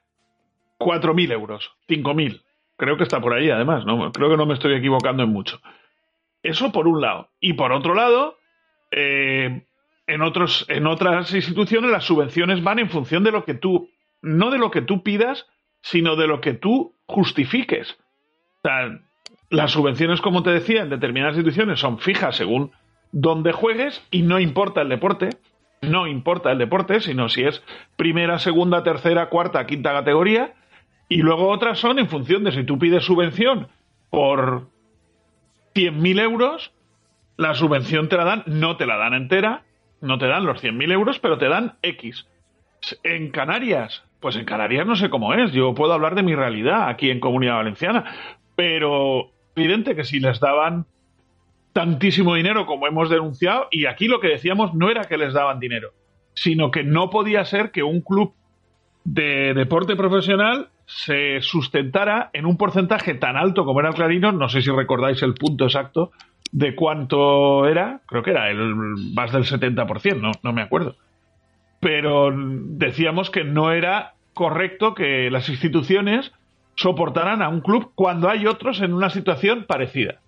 4.000 0.78 1.32
euros, 1.32 1.72
5.000. 1.88 2.42
Creo 2.76 2.96
que 2.96 3.02
está 3.02 3.20
por 3.20 3.34
ahí, 3.34 3.50
además. 3.50 3.84
¿no? 3.84 4.12
Creo 4.12 4.30
que 4.30 4.36
no 4.36 4.46
me 4.46 4.54
estoy 4.54 4.74
equivocando 4.74 5.22
en 5.22 5.30
mucho. 5.30 5.60
Eso 6.42 6.72
por 6.72 6.86
un 6.86 7.00
lado. 7.00 7.30
Y 7.40 7.54
por 7.54 7.72
otro 7.72 7.94
lado, 7.94 8.38
eh, 8.90 9.66
en, 10.06 10.22
otros, 10.22 10.64
en 10.68 10.86
otras 10.86 11.34
instituciones 11.34 11.90
las 11.90 12.04
subvenciones 12.04 12.62
van 12.62 12.78
en 12.78 12.90
función 12.90 13.24
de 13.24 13.32
lo 13.32 13.44
que 13.44 13.54
tú, 13.54 13.90
no 14.22 14.50
de 14.50 14.58
lo 14.58 14.70
que 14.70 14.82
tú 14.82 15.02
pidas, 15.02 15.46
sino 15.82 16.16
de 16.16 16.26
lo 16.26 16.40
que 16.40 16.54
tú 16.54 16.94
justifiques. 17.06 17.98
Las 19.50 19.72
subvenciones, 19.72 20.20
como 20.20 20.42
te 20.42 20.50
decía, 20.50 20.82
en 20.82 20.90
determinadas 20.90 21.36
instituciones 21.36 21.80
son 21.80 21.98
fijas 21.98 22.36
según 22.36 22.72
donde 23.12 23.52
juegues 23.52 24.06
y 24.10 24.22
no 24.22 24.38
importa 24.38 24.82
el 24.82 24.90
deporte, 24.90 25.30
no 25.80 26.06
importa 26.06 26.52
el 26.52 26.58
deporte, 26.58 27.00
sino 27.00 27.28
si 27.28 27.44
es 27.44 27.62
primera, 27.96 28.38
segunda, 28.38 28.82
tercera, 28.82 29.28
cuarta, 29.28 29.66
quinta 29.66 29.92
categoría, 29.92 30.54
y 31.08 31.18
luego 31.18 31.48
otras 31.48 31.78
son 31.78 31.98
en 31.98 32.08
función 32.08 32.44
de 32.44 32.52
si 32.52 32.64
tú 32.64 32.78
pides 32.78 33.04
subvención 33.04 33.68
por 34.10 34.68
100.000 35.74 36.20
euros, 36.20 36.72
la 37.36 37.54
subvención 37.54 38.08
te 38.08 38.16
la 38.16 38.24
dan, 38.24 38.42
no 38.46 38.76
te 38.76 38.86
la 38.86 38.96
dan 38.96 39.14
entera, 39.14 39.62
no 40.00 40.18
te 40.18 40.26
dan 40.26 40.44
los 40.44 40.62
100.000 40.62 40.92
euros, 40.92 41.18
pero 41.18 41.38
te 41.38 41.48
dan 41.48 41.74
X. 41.82 42.26
En 43.02 43.30
Canarias, 43.30 44.04
pues 44.20 44.36
en 44.36 44.44
Canarias 44.44 44.86
no 44.86 44.96
sé 44.96 45.10
cómo 45.10 45.34
es, 45.34 45.52
yo 45.52 45.74
puedo 45.74 45.92
hablar 45.92 46.14
de 46.14 46.22
mi 46.22 46.34
realidad 46.34 46.88
aquí 46.88 47.10
en 47.10 47.20
Comunidad 47.20 47.56
Valenciana, 47.56 48.04
pero 48.54 49.30
evidente 49.56 49.94
que 49.94 50.04
si 50.04 50.20
les 50.20 50.40
daban 50.40 50.86
tantísimo 51.78 52.34
dinero 52.34 52.66
como 52.66 52.88
hemos 52.88 53.08
denunciado, 53.08 53.68
y 53.70 53.86
aquí 53.86 54.08
lo 54.08 54.18
que 54.18 54.26
decíamos 54.26 54.74
no 54.74 54.90
era 54.90 55.04
que 55.04 55.16
les 55.16 55.32
daban 55.32 55.60
dinero, 55.60 55.90
sino 56.34 56.72
que 56.72 56.82
no 56.82 57.08
podía 57.08 57.44
ser 57.44 57.70
que 57.70 57.84
un 57.84 58.00
club 58.00 58.34
de 59.04 59.54
deporte 59.54 59.94
profesional 59.94 60.70
se 60.86 61.40
sustentara 61.40 62.30
en 62.32 62.46
un 62.46 62.56
porcentaje 62.56 63.14
tan 63.14 63.36
alto 63.36 63.64
como 63.64 63.78
era 63.78 63.90
el 63.90 63.94
Clarino, 63.94 64.32
no 64.32 64.48
sé 64.48 64.60
si 64.60 64.72
recordáis 64.72 65.22
el 65.22 65.34
punto 65.34 65.66
exacto 65.66 66.10
de 66.50 66.74
cuánto 66.74 67.68
era, 67.68 68.00
creo 68.06 68.24
que 68.24 68.32
era 68.32 68.50
el 68.50 68.74
más 69.14 69.30
del 69.30 69.44
70%, 69.44 70.20
no, 70.20 70.32
no 70.42 70.52
me 70.52 70.62
acuerdo. 70.62 70.96
Pero 71.78 72.32
decíamos 72.34 73.30
que 73.30 73.44
no 73.44 73.70
era 73.70 74.14
correcto 74.34 74.96
que 74.96 75.30
las 75.30 75.48
instituciones 75.48 76.32
soportaran 76.74 77.40
a 77.40 77.48
un 77.48 77.60
club 77.60 77.92
cuando 77.94 78.28
hay 78.28 78.48
otros 78.48 78.80
en 78.80 78.94
una 78.94 79.10
situación 79.10 79.64
parecida. 79.68 80.18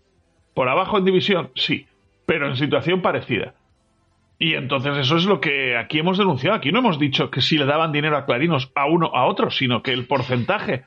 Por 0.60 0.68
abajo 0.68 0.98
en 0.98 1.06
división, 1.06 1.48
sí, 1.54 1.86
pero 2.26 2.46
en 2.46 2.54
situación 2.54 3.00
parecida. 3.00 3.54
Y 4.38 4.56
entonces 4.56 4.94
eso 4.98 5.16
es 5.16 5.24
lo 5.24 5.40
que 5.40 5.74
aquí 5.78 6.00
hemos 6.00 6.18
denunciado. 6.18 6.54
Aquí 6.54 6.70
no 6.70 6.80
hemos 6.80 6.98
dicho 6.98 7.30
que 7.30 7.40
si 7.40 7.56
le 7.56 7.64
daban 7.64 7.92
dinero 7.92 8.14
a 8.18 8.26
Clarinos 8.26 8.70
a 8.74 8.84
uno 8.84 9.06
a 9.14 9.24
otro, 9.24 9.50
sino 9.50 9.82
que 9.82 9.94
el 9.94 10.06
porcentaje 10.06 10.84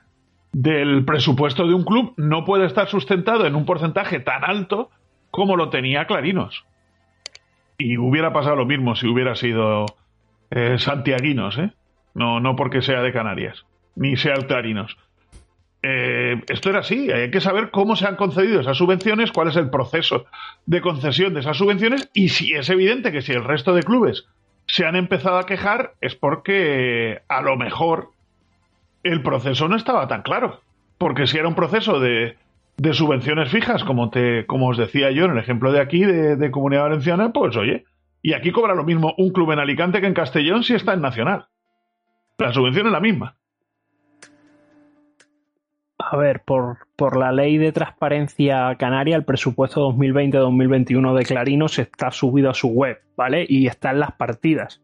del 0.52 1.04
presupuesto 1.06 1.66
de 1.66 1.74
un 1.74 1.86
club 1.86 2.14
no 2.18 2.46
puede 2.46 2.68
estar 2.68 2.88
sustentado 2.88 3.48
en 3.48 3.56
un 3.56 3.66
porcentaje 3.66 4.20
tan 4.20 4.44
alto 4.44 4.92
como 5.32 5.56
lo 5.56 5.70
tenía 5.70 6.06
Clarinos. 6.06 6.66
Y 7.80 7.98
hubiera 7.98 8.32
pasado 8.32 8.58
lo 8.58 8.68
mismo 8.68 8.96
si 8.96 9.08
hubiera 9.08 9.34
sido 9.34 9.88
eh, 10.52 10.78
Santiaguinos, 10.78 11.58
¿eh? 11.58 11.72
No, 12.14 12.40
no 12.40 12.56
porque 12.56 12.84
sea 12.84 13.02
de 13.02 13.12
Canarias, 13.12 13.66
ni 13.96 14.18
sea 14.18 14.36
el 14.36 14.46
Clarinos. 14.46 14.96
Eh, 15.86 16.42
esto 16.48 16.70
era 16.70 16.80
así, 16.80 17.12
hay 17.12 17.30
que 17.30 17.42
saber 17.42 17.70
cómo 17.70 17.98
se 17.98 18.08
han 18.08 18.16
concedido 18.16 18.62
esas 18.62 18.78
subvenciones, 18.78 19.34
cuál 19.34 19.50
es 19.50 19.58
el 19.58 19.70
proceso 19.70 20.26
de 20.66 20.80
concesión 20.80 21.34
de 21.34 21.42
esas 21.42 21.58
subvenciones 21.58 22.10
y 22.14 22.30
si 22.30 22.54
es 22.54 22.70
evidente 22.70 23.12
que 23.12 23.22
si 23.22 23.34
el 23.34 23.44
resto 23.44 23.76
de 23.76 23.84
clubes 23.84 24.26
se 24.66 24.86
han 24.86 24.96
empezado 24.96 25.38
a 25.38 25.46
quejar 25.46 25.96
es 26.00 26.16
porque 26.16 27.22
a 27.28 27.42
lo 27.42 27.58
mejor 27.58 28.12
el 29.04 29.22
proceso 29.22 29.68
no 29.68 29.76
estaba 29.76 30.08
tan 30.08 30.22
claro. 30.22 30.62
Porque 30.98 31.28
si 31.28 31.38
era 31.38 31.50
un 31.50 31.56
proceso 31.56 32.00
de, 32.00 32.38
de 32.78 32.94
subvenciones 32.94 33.50
fijas, 33.50 33.84
como, 33.84 34.10
te, 34.10 34.46
como 34.46 34.70
os 34.70 34.78
decía 34.78 35.12
yo 35.12 35.26
en 35.26 35.32
el 35.32 35.38
ejemplo 35.38 35.74
de 35.74 35.82
aquí, 35.82 36.06
de, 36.06 36.38
de 36.38 36.52
Comunidad 36.52 36.84
Valenciana, 36.84 37.34
pues 37.34 37.58
oye, 37.58 37.84
y 38.22 38.32
aquí 38.32 38.54
cobra 38.54 38.74
lo 38.74 38.86
mismo 38.86 39.14
un 39.18 39.34
club 39.34 39.52
en 39.52 39.60
Alicante 39.60 40.00
que 40.00 40.08
en 40.08 40.14
Castellón 40.14 40.64
si 40.64 40.76
está 40.76 40.94
en 40.94 41.02
Nacional. 41.02 41.48
La 42.38 42.54
subvención 42.54 42.88
es 42.88 42.94
la 42.94 43.02
misma. 43.02 43.36
A 46.14 46.16
ver, 46.16 46.44
por, 46.46 46.78
por 46.96 47.18
la 47.18 47.32
ley 47.32 47.58
de 47.58 47.72
transparencia 47.72 48.76
canaria, 48.78 49.16
el 49.16 49.24
presupuesto 49.24 49.90
2020-2021 49.94 51.18
de 51.18 51.26
Clarinos 51.26 51.80
está 51.80 52.12
subido 52.12 52.52
a 52.52 52.54
su 52.54 52.68
web, 52.68 53.00
¿vale? 53.18 53.48
Y 53.50 53.66
está 53.66 53.90
en 53.90 54.00
las 54.02 54.12
partidas. 54.12 54.80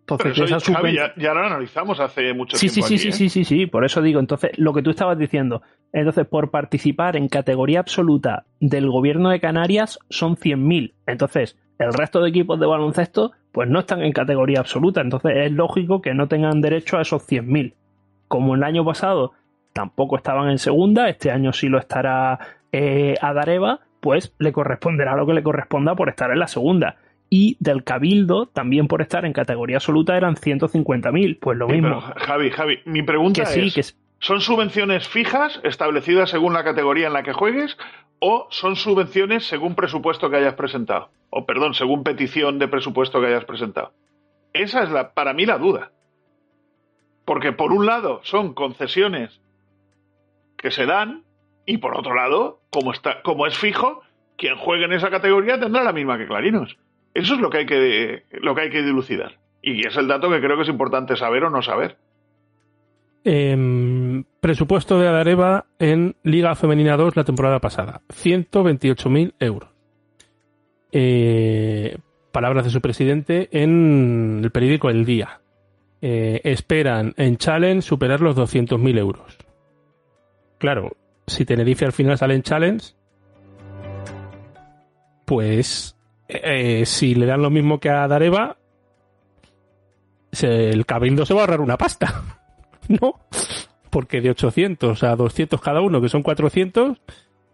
Entonces, 0.00 0.34
Pero 0.34 0.44
eso, 0.44 0.56
esa 0.58 0.74
Javi, 0.74 0.94
ya, 0.94 1.14
ya, 1.16 1.32
lo 1.32 1.40
analizamos 1.40 2.00
hace 2.00 2.34
mucho 2.34 2.58
sí, 2.58 2.68
tiempo. 2.68 2.86
Sí, 2.86 2.94
aquí, 2.96 2.98
sí, 2.98 3.08
¿eh? 3.08 3.12
sí, 3.12 3.28
sí, 3.30 3.44
sí, 3.44 3.66
por 3.66 3.86
eso 3.86 4.02
digo. 4.02 4.20
Entonces, 4.20 4.50
lo 4.58 4.74
que 4.74 4.82
tú 4.82 4.90
estabas 4.90 5.16
diciendo, 5.16 5.62
entonces, 5.94 6.26
por 6.26 6.50
participar 6.50 7.16
en 7.16 7.28
categoría 7.28 7.80
absoluta 7.80 8.44
del 8.60 8.90
gobierno 8.90 9.30
de 9.30 9.40
Canarias 9.40 9.98
son 10.10 10.36
100.000. 10.36 10.92
Entonces, 11.06 11.56
el 11.78 11.94
resto 11.94 12.20
de 12.20 12.28
equipos 12.28 12.60
de 12.60 12.66
baloncesto, 12.66 13.32
pues 13.52 13.70
no 13.70 13.78
están 13.78 14.02
en 14.02 14.12
categoría 14.12 14.60
absoluta. 14.60 15.00
Entonces, 15.00 15.32
es 15.34 15.52
lógico 15.52 16.02
que 16.02 16.12
no 16.12 16.28
tengan 16.28 16.60
derecho 16.60 16.98
a 16.98 17.00
esos 17.00 17.26
100.000. 17.26 17.72
Como 18.28 18.54
el 18.54 18.64
año 18.64 18.84
pasado 18.84 19.32
tampoco 19.76 20.16
estaban 20.16 20.48
en 20.48 20.58
segunda, 20.58 21.08
este 21.10 21.30
año 21.30 21.52
sí 21.52 21.68
lo 21.68 21.78
estará 21.78 22.38
eh, 22.72 23.14
a 23.20 23.32
Dareva, 23.34 23.80
pues 24.00 24.34
le 24.38 24.50
corresponderá 24.52 25.14
lo 25.16 25.26
que 25.26 25.34
le 25.34 25.42
corresponda 25.42 25.94
por 25.94 26.08
estar 26.08 26.30
en 26.30 26.38
la 26.38 26.48
segunda. 26.48 26.96
Y 27.28 27.56
del 27.60 27.84
Cabildo, 27.84 28.46
también 28.46 28.88
por 28.88 29.02
estar 29.02 29.24
en 29.26 29.32
categoría 29.34 29.76
absoluta, 29.76 30.16
eran 30.16 30.36
150.000, 30.36 31.38
pues 31.40 31.58
lo 31.58 31.66
Sí, 31.66 31.72
mismo. 31.74 32.02
pero, 32.14 32.20
Javi, 32.26 32.50
Javi, 32.50 32.78
mi 32.86 33.02
pregunta 33.02 33.42
Que 33.42 33.46
sí, 33.46 33.66
es, 33.66 33.74
que 33.74 33.80
es- 33.80 33.98
¿son 34.18 34.40
subvenciones 34.40 35.06
fijas 35.08 35.60
establecidas 35.62 36.30
según 36.30 36.54
la 36.54 36.64
categoría 36.64 37.08
en 37.08 37.12
la 37.12 37.22
que 37.22 37.32
juegues 37.34 37.76
o 38.20 38.46
son 38.50 38.76
subvenciones 38.76 39.44
según 39.46 39.74
presupuesto 39.74 40.30
que 40.30 40.36
hayas 40.36 40.54
presentado? 40.54 41.10
O 41.30 41.44
perdón, 41.44 41.74
según 41.74 42.02
petición 42.02 42.58
de 42.58 42.68
presupuesto 42.68 43.20
que 43.20 43.26
hayas 43.26 43.44
presentado. 43.44 43.92
Esa 44.54 44.84
es 44.84 44.90
la, 44.90 45.12
para 45.12 45.34
mí 45.34 45.44
la 45.44 45.58
duda. 45.58 45.90
Porque 47.24 47.52
por 47.52 47.72
un 47.72 47.86
lado 47.86 48.20
son 48.22 48.54
concesiones 48.54 49.40
que 50.56 50.70
se 50.70 50.86
dan 50.86 51.24
y 51.66 51.78
por 51.78 51.96
otro 51.96 52.14
lado, 52.14 52.60
como, 52.70 52.92
está, 52.92 53.22
como 53.22 53.46
es 53.46 53.58
fijo, 53.58 54.02
quien 54.36 54.56
juegue 54.56 54.84
en 54.84 54.92
esa 54.92 55.10
categoría 55.10 55.58
tendrá 55.58 55.82
la 55.82 55.92
misma 55.92 56.16
que 56.16 56.26
Clarinos. 56.26 56.78
Eso 57.14 57.34
es 57.34 57.40
lo 57.40 57.50
que 57.50 57.58
hay 57.58 57.66
que, 57.66 58.24
lo 58.40 58.54
que, 58.54 58.60
hay 58.62 58.70
que 58.70 58.82
dilucidar. 58.82 59.38
Y 59.62 59.86
es 59.86 59.96
el 59.96 60.06
dato 60.06 60.30
que 60.30 60.40
creo 60.40 60.56
que 60.56 60.62
es 60.62 60.68
importante 60.68 61.16
saber 61.16 61.44
o 61.44 61.50
no 61.50 61.62
saber. 61.62 61.96
Em, 63.24 64.22
presupuesto 64.40 65.00
de 65.00 65.08
Adareva 65.08 65.64
en 65.80 66.14
Liga 66.22 66.54
Femenina 66.54 66.96
2 66.96 67.16
la 67.16 67.24
temporada 67.24 67.58
pasada. 67.58 68.02
128.000 68.08 69.34
euros. 69.40 69.70
Eh, 70.92 71.98
palabras 72.30 72.64
de 72.64 72.70
su 72.70 72.80
presidente 72.80 73.48
en 73.50 74.42
el 74.44 74.50
periódico 74.52 74.90
El 74.90 75.04
Día. 75.04 75.40
Eh, 76.02 76.40
esperan 76.44 77.14
en 77.16 77.36
Challenge 77.36 77.82
superar 77.82 78.20
los 78.20 78.36
200.000 78.36 78.98
euros. 78.98 79.38
Claro, 80.58 80.96
si 81.26 81.44
Tenerife 81.44 81.84
al 81.84 81.92
final 81.92 82.16
sale 82.18 82.34
en 82.34 82.42
Challenge, 82.42 82.84
pues 85.24 85.96
eh, 86.28 86.84
si 86.86 87.14
le 87.14 87.26
dan 87.26 87.42
lo 87.42 87.50
mismo 87.50 87.78
que 87.80 87.90
a 87.90 88.06
Dareva, 88.08 88.56
el 90.42 90.86
cabildo 90.86 91.24
se 91.26 91.34
va 91.34 91.40
a 91.40 91.44
ahorrar 91.44 91.60
una 91.60 91.76
pasta. 91.76 92.22
¿no? 92.88 93.14
Porque 93.90 94.20
de 94.20 94.30
800 94.30 95.02
a 95.02 95.16
200 95.16 95.60
cada 95.60 95.80
uno, 95.80 96.00
que 96.00 96.08
son 96.08 96.22
400, 96.22 96.98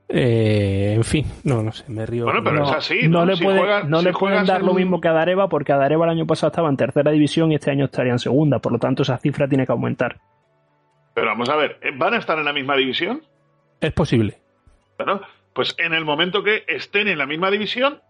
eh, 0.08 0.92
en 0.96 1.04
fin, 1.04 1.26
no, 1.44 1.62
no 1.62 1.72
sé, 1.72 1.84
me 1.88 2.04
río. 2.04 2.24
Bueno, 2.24 2.40
pero 2.44 2.56
no, 2.56 2.64
es 2.70 2.76
así, 2.76 3.08
no 3.08 3.20
¿no? 3.20 3.26
le, 3.26 3.36
Si 3.36 3.44
puede- 3.44 3.84
no 3.84 3.98
si 4.00 4.04
le 4.06 4.12
pueden 4.12 4.44
dar 4.46 4.60
en- 4.60 4.66
lo 4.66 4.74
mismo 4.74 5.00
que 5.00 5.08
a 5.08 5.12
Dareva, 5.12 5.48
porque 5.48 5.72
a 5.72 5.76
Dareva 5.76 6.04
el 6.06 6.10
año 6.10 6.26
pasado 6.26 6.50
estaba 6.50 6.68
en 6.68 6.76
tercera 6.76 7.10
división 7.12 7.52
y 7.52 7.54
este 7.54 7.70
año 7.70 7.86
estaría 7.86 8.12
en 8.12 8.18
segunda, 8.18 8.58
por 8.58 8.72
lo 8.72 8.78
tanto 8.78 9.02
esa 9.02 9.16
cifra 9.18 9.48
tiene 9.48 9.64
que 9.64 9.72
aumentar. 9.72 10.20
Pero 11.14 11.26
vamos 11.26 11.48
a 11.48 11.56
ver, 11.56 11.78
¿van 11.96 12.14
a 12.14 12.18
estar 12.18 12.38
en 12.38 12.44
la 12.44 12.52
misma 12.52 12.76
división? 12.76 13.22
Es 13.80 13.92
posible. 13.92 14.38
Bueno, 14.96 15.20
Pues 15.52 15.74
en 15.78 15.92
el 15.92 16.04
momento 16.04 16.42
que 16.42 16.64
estén 16.66 17.08
en 17.08 17.18
la 17.18 17.26
misma 17.26 17.50
división, 17.50 18.00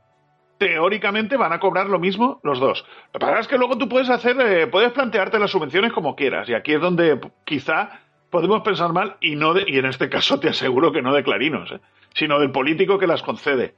teóricamente 0.59 1.37
van 1.37 1.53
a 1.53 1.59
cobrar 1.59 1.89
lo 1.89 1.99
mismo 1.99 2.39
los 2.45 2.61
dos. 2.61 2.85
Lo 3.13 3.19
que 3.19 3.27
pasa 3.27 3.41
es 3.41 3.49
que 3.49 3.59
luego 3.59 3.77
tú 3.79 3.89
puedes 3.89 4.09
hacer, 4.11 4.41
eh, 4.41 4.69
puedes 4.69 4.93
plantearte 4.93 5.41
las 5.41 5.51
subvenciones 5.51 5.93
como 5.93 6.15
quieras. 6.15 6.49
Y 6.49 6.55
aquí 6.55 6.75
es 6.75 6.81
donde 6.81 7.19
quizá 7.45 8.01
podemos 8.31 8.63
pensar 8.63 8.93
mal 8.93 9.17
y 9.21 9.35
no 9.35 9.59
y 9.59 9.79
en 9.79 9.87
este 9.87 10.09
caso 10.09 10.39
te 10.39 10.49
aseguro 10.49 10.93
que 10.93 11.03
no 11.03 11.13
de 11.13 11.25
Clarinos, 11.25 11.73
¿eh? 11.73 11.81
sino 12.15 12.39
del 12.39 12.53
político 12.53 12.99
que 12.99 13.09
las 13.09 13.23
concede. 13.23 13.75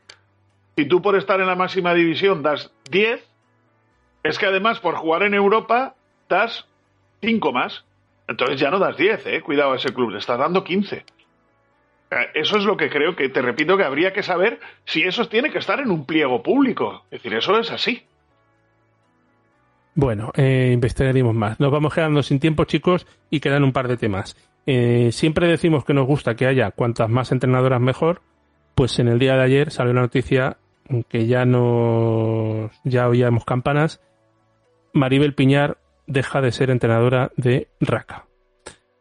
Si 0.77 0.87
tú 0.87 1.01
por 1.01 1.17
estar 1.17 1.41
en 1.41 1.47
la 1.47 1.57
máxima 1.57 1.95
división 1.95 2.43
das 2.43 2.73
10, 2.91 3.27
es 4.25 4.39
que 4.39 4.47
además 4.47 4.81
por 4.81 4.97
jugar 4.97 5.23
en 5.23 5.33
Europa 5.35 5.95
das 6.29 6.69
5 7.23 7.53
más. 7.53 7.85
Entonces 8.27 8.59
ya 8.59 8.71
no 8.71 8.79
das 8.79 8.97
10, 8.97 9.27
¿eh? 9.27 9.41
Cuidado 9.43 9.73
a 9.73 9.77
ese 9.77 9.93
club, 9.93 10.11
le 10.11 10.19
estás 10.19 10.39
dando 10.39 10.65
15. 10.65 10.97
Eh, 10.97 11.05
eso 12.35 12.57
es 12.57 12.65
lo 12.65 12.77
que 12.77 12.89
creo 12.89 13.15
que, 13.17 13.29
te 13.29 13.43
repito, 13.43 13.77
que 13.77 13.85
habría 13.85 14.13
que 14.13 14.23
saber 14.23 14.61
si 14.85 15.03
eso 15.03 15.29
tiene 15.29 15.51
que 15.51 15.59
estar 15.59 15.81
en 15.81 15.91
un 15.91 16.07
pliego 16.07 16.43
público. 16.43 17.05
Es 17.11 17.23
decir, 17.23 17.35
eso 17.35 17.59
es 17.59 17.71
así. 17.71 18.05
Bueno, 19.95 20.33
eh, 20.35 20.71
investigaremos 20.73 21.35
más. 21.35 21.61
Nos 21.61 21.71
vamos 21.71 21.95
quedando 21.95 22.23
sin 22.23 22.41
tiempo, 22.41 22.65
chicos, 22.65 23.07
y 23.31 23.41
quedan 23.41 23.63
un 23.63 23.73
par 23.73 23.89
de 23.89 23.97
temas. 23.97 24.37
Eh, 24.67 25.11
siempre 25.13 25.47
decimos 25.47 25.85
que 25.85 25.95
nos 25.95 26.07
gusta 26.07 26.35
que 26.35 26.47
haya 26.47 26.71
cuantas 26.71 27.09
más 27.09 27.31
entrenadoras 27.31 27.81
mejor. 27.81 28.23
Pues 28.75 28.99
en 28.99 29.09
el 29.09 29.19
día 29.19 29.37
de 29.37 29.43
ayer 29.43 29.71
salió 29.71 29.93
una 29.93 30.01
noticia 30.01 30.57
que 31.09 31.27
ya 31.27 31.45
no 31.45 32.71
ya 32.83 33.09
oíamos 33.09 33.45
campanas. 33.45 34.01
Maribel 34.93 35.35
Piñar 35.35 35.79
deja 36.07 36.41
de 36.41 36.53
ser 36.53 36.71
entrenadora 36.71 37.33
de 37.37 37.69
Raka. 37.81 38.27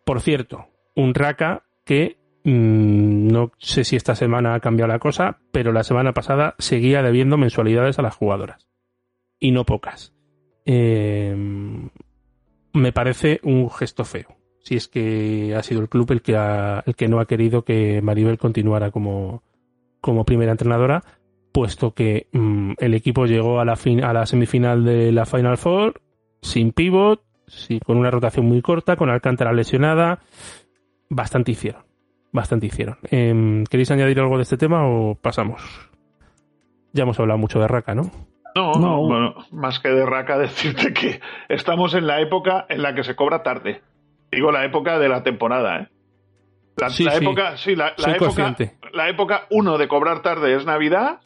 Por 0.05 0.21
cierto, 0.21 0.67
un 0.95 1.13
Raka 1.13 1.63
que 1.85 2.17
Mm, 2.43 3.27
no 3.27 3.51
sé 3.57 3.83
si 3.85 3.95
esta 3.95 4.15
semana 4.15 4.53
ha 4.53 4.59
cambiado 4.59 4.91
la 4.91 4.99
cosa, 4.99 5.39
pero 5.51 5.71
la 5.71 5.83
semana 5.83 6.13
pasada 6.13 6.55
seguía 6.57 7.01
debiendo 7.01 7.37
mensualidades 7.37 7.99
a 7.99 8.01
las 8.01 8.15
jugadoras. 8.15 8.67
Y 9.39 9.51
no 9.51 9.65
pocas. 9.65 10.13
Eh, 10.65 11.35
me 12.73 12.91
parece 12.91 13.39
un 13.43 13.69
gesto 13.69 14.03
feo. 14.03 14.35
Si 14.59 14.75
es 14.75 14.87
que 14.87 15.53
ha 15.55 15.63
sido 15.63 15.81
el 15.81 15.89
club 15.89 16.11
el 16.11 16.21
que, 16.21 16.33
el 16.33 16.95
que 16.95 17.07
no 17.07 17.19
ha 17.19 17.25
querido 17.25 17.63
que 17.63 18.01
Maribel 18.01 18.37
continuara 18.37 18.91
como, 18.91 19.43
como 19.99 20.25
primera 20.25 20.51
entrenadora, 20.51 21.03
puesto 21.51 21.93
que 21.93 22.27
mm, 22.31 22.73
el 22.77 22.93
equipo 22.93 23.25
llegó 23.25 23.59
a 23.59 23.65
la, 23.65 23.77
a 24.03 24.13
la 24.13 24.25
semifinal 24.25 24.83
de 24.83 25.11
la 25.11 25.25
Final 25.25 25.57
Four 25.57 26.01
sin 26.43 26.71
pivot, 26.71 27.23
sí, 27.47 27.79
con 27.79 27.97
una 27.97 28.11
rotación 28.11 28.45
muy 28.45 28.61
corta, 28.61 28.95
con 28.95 29.09
Alcántara 29.09 29.51
lesionada. 29.51 30.19
Bastante 31.09 31.51
hicieron 31.51 31.83
bastante 32.33 32.65
hicieron. 32.65 32.97
Em, 33.03 33.63
¿Queréis 33.63 33.91
añadir 33.91 34.19
algo 34.19 34.35
de 34.35 34.43
este 34.43 34.57
tema 34.57 34.85
o 34.85 35.15
pasamos? 35.15 35.61
Ya 36.91 37.03
hemos 37.03 37.17
hablado 37.19 37.37
mucho 37.37 37.59
de 37.59 37.67
Raka, 37.67 37.95
¿no? 37.95 38.11
No, 38.55 38.73
no, 38.73 39.01
bueno, 39.01 39.35
más 39.51 39.79
que 39.79 39.89
de 39.89 40.05
Raka, 40.05 40.37
decirte 40.39 40.93
que 40.93 41.21
estamos 41.47 41.93
en 41.93 42.05
la 42.05 42.19
época 42.19 42.65
en 42.67 42.81
la 42.81 42.93
que 42.93 43.03
se 43.03 43.15
cobra 43.15 43.43
tarde. 43.43 43.81
Digo 44.31 44.51
la 44.51 44.65
época 44.65 44.99
de 44.99 45.09
la 45.09 45.23
temporada, 45.23 45.79
¿eh? 45.79 45.87
La, 46.75 46.89
sí, 46.89 47.05
época, 47.07 47.55
sí, 47.55 47.75
la, 47.75 47.89
época, 47.89 48.55
la 48.93 49.07
época 49.07 49.45
uno 49.51 49.77
de 49.77 49.87
cobrar 49.87 50.23
tarde 50.23 50.55
es 50.55 50.65
Navidad. 50.65 51.19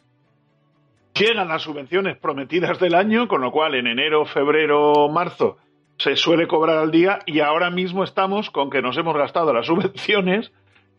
Llegan 1.18 1.48
las 1.48 1.62
subvenciones 1.62 2.16
prometidas 2.16 2.78
del 2.78 2.94
año, 2.94 3.26
con 3.26 3.40
lo 3.40 3.50
cual 3.50 3.74
en 3.74 3.88
enero, 3.88 4.24
febrero, 4.24 5.08
marzo 5.08 5.58
se 5.96 6.14
suele 6.14 6.46
cobrar 6.46 6.78
al 6.78 6.92
día 6.92 7.18
y 7.26 7.40
ahora 7.40 7.70
mismo 7.70 8.04
estamos 8.04 8.50
con 8.50 8.70
que 8.70 8.82
nos 8.82 8.96
hemos 8.96 9.16
gastado 9.16 9.52
las 9.52 9.66
subvenciones 9.66 10.52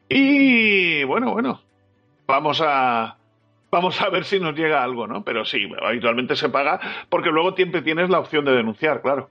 y 0.10 1.06
bueno, 1.06 1.32
bueno, 1.32 1.62
vamos 2.28 2.62
a, 2.62 3.16
vamos 3.72 4.02
a 4.02 4.10
ver 4.10 4.26
si 4.26 4.42
nos 4.42 4.56
llega 4.56 4.84
algo, 4.84 5.08
¿no? 5.08 5.24
Pero 5.24 5.46
sí, 5.46 5.70
habitualmente 5.82 6.36
se 6.36 6.50
paga 6.50 6.82
porque 7.08 7.30
luego 7.30 7.56
siempre 7.56 7.82
tienes 7.82 8.10
la 8.10 8.20
opción 8.20 8.44
de 8.44 8.52
denunciar, 8.52 9.02
claro. 9.02 9.30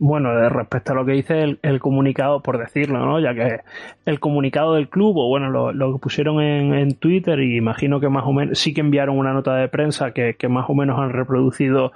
Bueno, 0.00 0.48
respecto 0.48 0.92
a 0.92 0.94
lo 0.94 1.04
que 1.04 1.12
dice 1.12 1.58
el, 1.60 1.80
comunicado, 1.80 2.40
por 2.40 2.58
decirlo, 2.58 3.04
¿no? 3.04 3.18
Ya 3.18 3.34
que 3.34 3.60
el 4.06 4.20
comunicado 4.20 4.74
del 4.74 4.88
club, 4.88 5.16
o 5.16 5.28
bueno, 5.28 5.50
lo, 5.50 5.92
que 5.92 5.98
pusieron 5.98 6.40
en, 6.40 6.94
Twitter, 6.94 7.40
y 7.40 7.56
imagino 7.56 7.98
que 7.98 8.08
más 8.08 8.24
o 8.24 8.32
menos, 8.32 8.58
sí 8.58 8.72
que 8.72 8.80
enviaron 8.80 9.18
una 9.18 9.32
nota 9.32 9.56
de 9.56 9.68
prensa 9.68 10.12
que, 10.12 10.36
más 10.48 10.70
o 10.70 10.74
menos 10.74 11.00
han 11.00 11.10
reproducido 11.10 11.92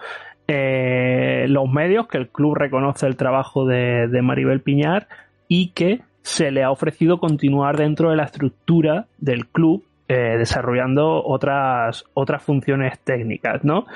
eh, 0.48 1.46
los 1.48 1.70
medios, 1.70 2.08
que 2.08 2.18
el 2.18 2.28
club 2.28 2.56
reconoce 2.56 3.06
el 3.06 3.16
trabajo 3.16 3.66
de 3.66 4.20
Maribel 4.22 4.60
Piñar 4.60 5.06
y 5.46 5.68
que 5.68 6.00
se 6.22 6.50
le 6.50 6.64
ha 6.64 6.70
ofrecido 6.70 7.18
continuar 7.18 7.76
dentro 7.76 8.10
de 8.10 8.16
la 8.16 8.24
estructura 8.24 9.06
del 9.18 9.46
club 9.46 9.84
eh, 10.08 10.36
desarrollando 10.36 11.24
otras, 11.24 12.04
otras 12.12 12.42
funciones 12.42 12.98
técnicas, 13.00 13.64
¿no? 13.64 13.86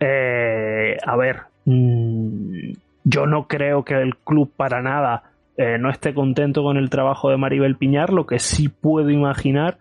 Eh, 0.00 0.98
a 1.02 1.16
ver, 1.16 1.44
mm, 1.64 2.72
yo 3.04 3.26
no 3.26 3.48
creo 3.48 3.84
que 3.84 4.00
el 4.00 4.16
club 4.16 4.52
para 4.56 4.82
nada 4.82 5.24
eh, 5.56 5.78
no 5.78 5.90
esté 5.90 6.14
contento 6.14 6.62
con 6.62 6.76
el 6.76 6.90
trabajo 6.90 7.30
de 7.30 7.36
Maribel 7.36 7.76
Piñar, 7.76 8.12
lo 8.12 8.26
que 8.26 8.38
sí 8.38 8.68
puedo 8.68 9.10
imaginar, 9.10 9.78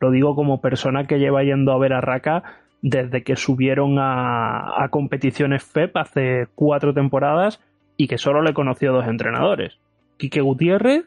lo 0.00 0.10
digo 0.10 0.34
como 0.34 0.60
persona 0.60 1.04
que 1.04 1.18
lleva 1.18 1.44
yendo 1.44 1.72
a 1.72 1.78
ver 1.78 1.92
a 1.92 2.00
Raka 2.00 2.42
desde 2.82 3.22
que 3.22 3.36
subieron 3.36 3.96
a, 3.98 4.88
competiciones 4.90 5.62
FEP 5.62 5.96
hace 5.96 6.48
cuatro 6.56 6.92
temporadas 6.92 7.62
y 7.96 8.08
que 8.08 8.18
solo 8.18 8.42
le 8.42 8.52
conoció 8.52 8.92
dos 8.92 9.06
entrenadores. 9.06 9.78
Quique 10.18 10.40
Gutiérrez, 10.40 11.04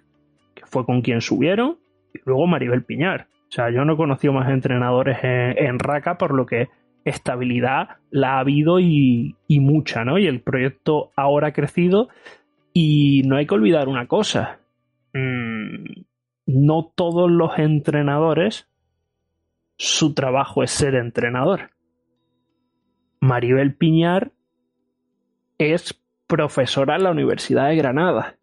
que 0.56 0.66
fue 0.66 0.86
con 0.86 1.02
quien 1.02 1.20
subieron, 1.20 1.78
y 2.14 2.20
luego 2.26 2.48
Maribel 2.48 2.84
Piñar. 2.84 3.28
O 3.50 3.52
sea, 3.52 3.70
yo 3.70 3.84
no 3.84 3.94
he 3.94 3.98
conocido 3.98 4.34
más 4.34 4.50
entrenadores 4.50 5.18
en, 5.22 5.80
Raca, 5.80 6.18
por 6.18 6.34
lo 6.34 6.46
que 6.46 6.70
estabilidad 7.06 7.98
la 8.10 8.34
ha 8.34 8.40
habido 8.40 8.80
y, 8.80 9.38
mucha, 9.48 10.04
¿no? 10.04 10.18
Y 10.18 10.26
el 10.26 10.42
proyecto 10.42 11.12
ahora 11.16 11.50
ha 11.50 11.54
crecido 11.54 12.10
y 12.74 13.22
no 13.26 13.38
hay 13.38 13.46
que 13.46 13.54
olvidar 13.54 13.88
una 13.88 14.08
cosa. 14.08 14.60
Mm, 15.14 15.86
no 16.48 16.92
todos 16.96 17.32
los 17.32 17.58
entrenadores 17.58 18.68
su 19.78 20.14
trabajo 20.14 20.64
es 20.64 20.72
ser 20.72 20.96
entrenador. 20.96 21.72
Maribel 23.20 23.76
Piñar 23.76 24.32
es 25.58 26.02
profesora 26.28 26.96
en 26.96 27.04
la 27.04 27.12
Universidad 27.12 27.70
de 27.70 27.76
Granada. 27.76 28.38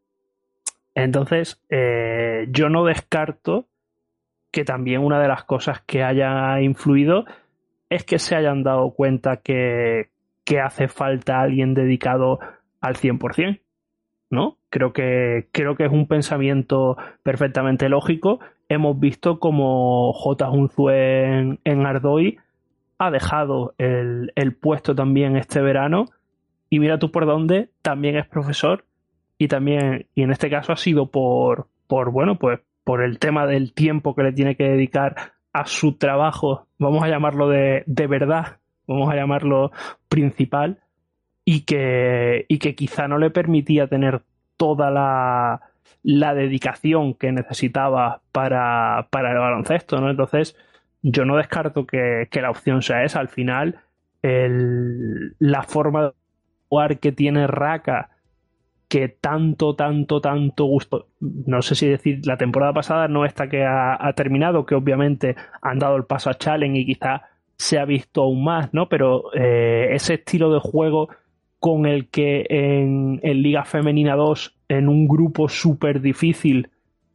Entonces, 0.94 1.62
eh, 1.70 2.46
yo 2.50 2.68
no 2.68 2.84
descarto 2.84 3.68
que 4.50 4.64
también 4.64 5.02
una 5.02 5.20
de 5.20 5.28
las 5.28 5.44
cosas 5.44 5.80
que 5.86 6.02
haya 6.02 6.60
influido 6.60 7.24
es 7.92 8.04
que 8.04 8.18
se 8.18 8.34
hayan 8.34 8.62
dado 8.62 8.92
cuenta 8.92 9.36
que, 9.36 10.08
que 10.44 10.60
hace 10.60 10.88
falta 10.88 11.40
alguien 11.42 11.74
dedicado 11.74 12.38
al 12.80 12.94
100%, 12.94 13.60
¿no? 14.30 14.56
Creo 14.70 14.94
que, 14.94 15.48
creo 15.52 15.76
que 15.76 15.84
es 15.84 15.92
un 15.92 16.08
pensamiento 16.08 16.96
perfectamente 17.22 17.90
lógico. 17.90 18.40
Hemos 18.70 18.98
visto 18.98 19.38
como 19.38 20.14
J. 20.14 20.48
Unzue 20.48 21.24
en, 21.24 21.60
en 21.64 21.84
Ardoy 21.84 22.38
ha 22.96 23.10
dejado 23.10 23.74
el, 23.76 24.32
el 24.36 24.54
puesto 24.54 24.94
también 24.94 25.36
este 25.36 25.60
verano 25.60 26.06
y 26.70 26.78
mira 26.78 26.98
tú 26.98 27.10
por 27.10 27.26
dónde, 27.26 27.68
también 27.82 28.16
es 28.16 28.26
profesor 28.26 28.86
y 29.36 29.48
también, 29.48 30.06
y 30.14 30.22
en 30.22 30.30
este 30.30 30.48
caso 30.48 30.72
ha 30.72 30.76
sido 30.76 31.10
por, 31.10 31.68
por, 31.88 32.10
bueno, 32.10 32.38
pues 32.38 32.60
por 32.84 33.02
el 33.02 33.18
tema 33.18 33.46
del 33.46 33.74
tiempo 33.74 34.14
que 34.14 34.22
le 34.22 34.32
tiene 34.32 34.56
que 34.56 34.64
dedicar 34.64 35.34
a 35.52 35.66
su 35.66 35.94
trabajo, 35.94 36.66
vamos 36.78 37.02
a 37.02 37.08
llamarlo 37.08 37.48
de, 37.48 37.84
de 37.86 38.06
verdad, 38.06 38.58
vamos 38.86 39.12
a 39.12 39.16
llamarlo 39.16 39.70
principal, 40.08 40.78
y 41.44 41.60
que, 41.60 42.46
y 42.48 42.58
que 42.58 42.74
quizá 42.74 43.08
no 43.08 43.18
le 43.18 43.30
permitía 43.30 43.88
tener 43.88 44.22
toda 44.56 44.90
la, 44.90 45.60
la 46.02 46.34
dedicación 46.34 47.14
que 47.14 47.32
necesitaba 47.32 48.22
para, 48.32 49.08
para, 49.10 49.32
el 49.32 49.38
baloncesto, 49.38 50.00
¿no? 50.00 50.10
Entonces, 50.10 50.56
yo 51.02 51.24
no 51.24 51.36
descarto 51.36 51.86
que, 51.86 52.28
que 52.30 52.42
la 52.42 52.50
opción 52.50 52.82
sea 52.82 53.04
esa. 53.04 53.20
Al 53.20 53.28
final, 53.28 53.80
el, 54.22 55.34
la 55.38 55.62
forma 55.62 56.02
de 56.04 56.12
jugar 56.68 56.98
que 56.98 57.12
tiene 57.12 57.46
Raka 57.46 58.10
que 58.92 59.08
tanto, 59.08 59.74
tanto, 59.74 60.20
tanto 60.20 60.66
gusto, 60.66 61.06
no 61.18 61.62
sé 61.62 61.74
si 61.74 61.88
decir 61.88 62.26
la 62.26 62.36
temporada 62.36 62.74
pasada, 62.74 63.08
no 63.08 63.24
esta 63.24 63.48
que 63.48 63.64
ha, 63.64 64.12
terminado, 64.14 64.66
que 64.66 64.74
obviamente 64.74 65.34
han 65.62 65.78
dado 65.78 65.96
el 65.96 66.04
paso 66.04 66.28
a 66.28 66.34
Challenge 66.34 66.78
y 66.78 66.84
quizá 66.84 67.22
se 67.56 67.78
ha 67.78 67.86
visto 67.86 68.20
aún 68.20 68.44
más, 68.44 68.74
¿no? 68.74 68.90
Pero 68.90 69.32
eh, 69.32 69.88
ese 69.92 70.12
estilo 70.16 70.52
de 70.52 70.60
juego 70.60 71.08
con 71.58 71.86
el 71.86 72.10
que 72.10 72.44
en, 72.50 73.18
Liga 73.22 73.64
Femenina 73.64 74.14
2, 74.14 74.58
en 74.68 74.90
un 74.90 75.08
grupo 75.08 75.48
súper 75.48 76.02
difícil, 76.02 76.68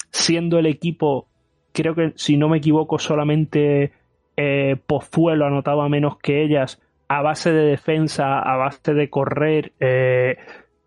siendo 0.09 0.57
el 0.57 0.65
equipo, 0.65 1.27
creo 1.73 1.93
que 1.93 2.13
si 2.15 2.37
no 2.37 2.49
me 2.49 2.57
equivoco, 2.57 2.97
solamente 2.97 3.91
eh, 4.35 4.77
Pozuelo 4.87 5.45
anotaba 5.45 5.87
menos 5.89 6.17
que 6.17 6.43
ellas, 6.43 6.81
a 7.07 7.21
base 7.21 7.51
de 7.51 7.65
defensa, 7.65 8.39
a 8.39 8.57
base 8.57 8.95
de 8.95 9.11
correr, 9.11 9.73
eh, 9.79 10.37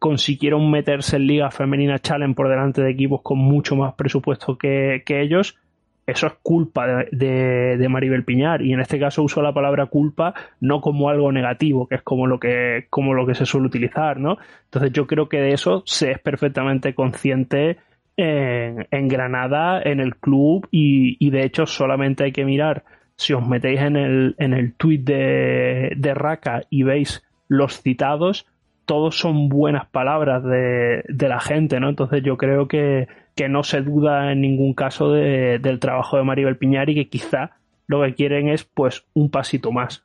consiguieron 0.01 0.71
meterse 0.71 1.17
en 1.17 1.27
Liga 1.27 1.51
Femenina 1.51 1.99
Challenge 1.99 2.35
por 2.35 2.49
delante 2.49 2.83
de 2.83 2.91
equipos 2.91 3.21
con 3.23 3.39
mucho 3.39 3.77
más 3.77 3.95
presupuesto 3.95 4.57
que, 4.57 5.05
ellos, 5.07 5.59
eso 6.07 6.27
es 6.27 6.33
culpa 6.43 7.05
de, 7.13 7.77
de, 7.77 7.89
Maribel 7.91 8.25
Piñar 8.25 8.63
y 8.63 8.73
en 8.73 8.81
este 8.81 8.99
caso 8.99 9.23
uso 9.23 9.43
la 9.43 9.53
palabra 9.53 9.87
culpa 9.87 10.33
no 10.59 10.81
como 10.81 11.11
algo 11.11 11.31
negativo, 11.33 11.87
que 11.87 11.97
es 11.97 12.03
como 12.03 12.27
lo 12.27 12.41
que, 12.41 12.87
como 12.89 13.13
lo 13.13 13.27
que 13.27 13.35
se 13.35 13.45
suele 13.45 13.67
utilizar, 13.67 14.19
¿no? 14.19 14.39
Entonces 14.65 14.91
yo 14.93 15.07
creo 15.07 15.29
que 15.29 15.37
de 15.37 15.53
eso 15.53 15.83
se 15.85 16.13
es 16.13 16.19
perfectamente 16.19 16.95
consciente 16.95 17.77
en, 18.17 18.89
en 18.91 19.07
Granada, 19.07 19.83
en 19.83 20.01
el 20.01 20.17
club 20.17 20.67
y, 20.71 21.19
y, 21.25 21.31
de 21.31 21.45
hecho 21.45 21.67
solamente 21.67 22.25
hay 22.25 22.33
que 22.33 22.47
mirar, 22.47 22.85
si 23.17 23.35
os 23.35 23.47
metéis 23.47 23.81
en 23.81 23.97
el, 23.97 24.35
en 24.39 24.55
el 24.55 24.73
tweet 24.73 25.01
de, 25.01 25.93
de 25.95 26.15
Raka 26.15 26.63
y 26.71 26.85
veis 26.85 27.23
los 27.49 27.83
citados, 27.83 28.47
todos 28.87 29.19
son 29.19 29.49
buenas 29.49 29.87
palabras 29.87 30.43
de, 30.45 31.05
de 31.09 31.29
la 31.29 31.41
gente, 31.41 31.81
¿no? 31.81 31.89
Entonces 31.89 32.23
yo 32.23 32.37
creo 32.37 32.69
que, 32.69 33.09
que 33.37 33.49
no 33.49 33.63
se 33.63 33.83
duda 33.83 34.33
en 34.33 34.41
ningún 34.41 34.75
caso 34.75 35.13
del 35.13 35.79
trabajo 35.81 36.17
de 36.17 36.25
Maribel 36.25 36.57
Piñar 36.57 36.91
y 36.91 36.95
que 36.95 37.09
quizá 37.09 37.59
lo 37.87 38.03
que 38.03 38.15
quieren 38.15 38.49
es 38.49 38.65
pues 38.65 39.07
un 39.15 39.31
pasito 39.31 39.73
más. 39.73 40.05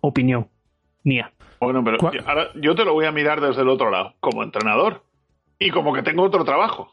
Opinión 0.00 0.48
mía. 1.02 1.32
Bueno, 1.60 1.82
pero 1.82 1.98
ahora 2.26 2.50
yo 2.54 2.74
te 2.74 2.84
lo 2.84 2.92
voy 2.92 3.06
a 3.06 3.12
mirar 3.12 3.40
desde 3.40 3.62
el 3.62 3.68
otro 3.68 3.90
lado, 3.90 4.14
como 4.20 4.42
entrenador 4.42 5.02
y 5.58 5.70
como 5.70 5.94
que 5.94 6.02
tengo 6.02 6.22
otro 6.22 6.44
trabajo. 6.44 6.92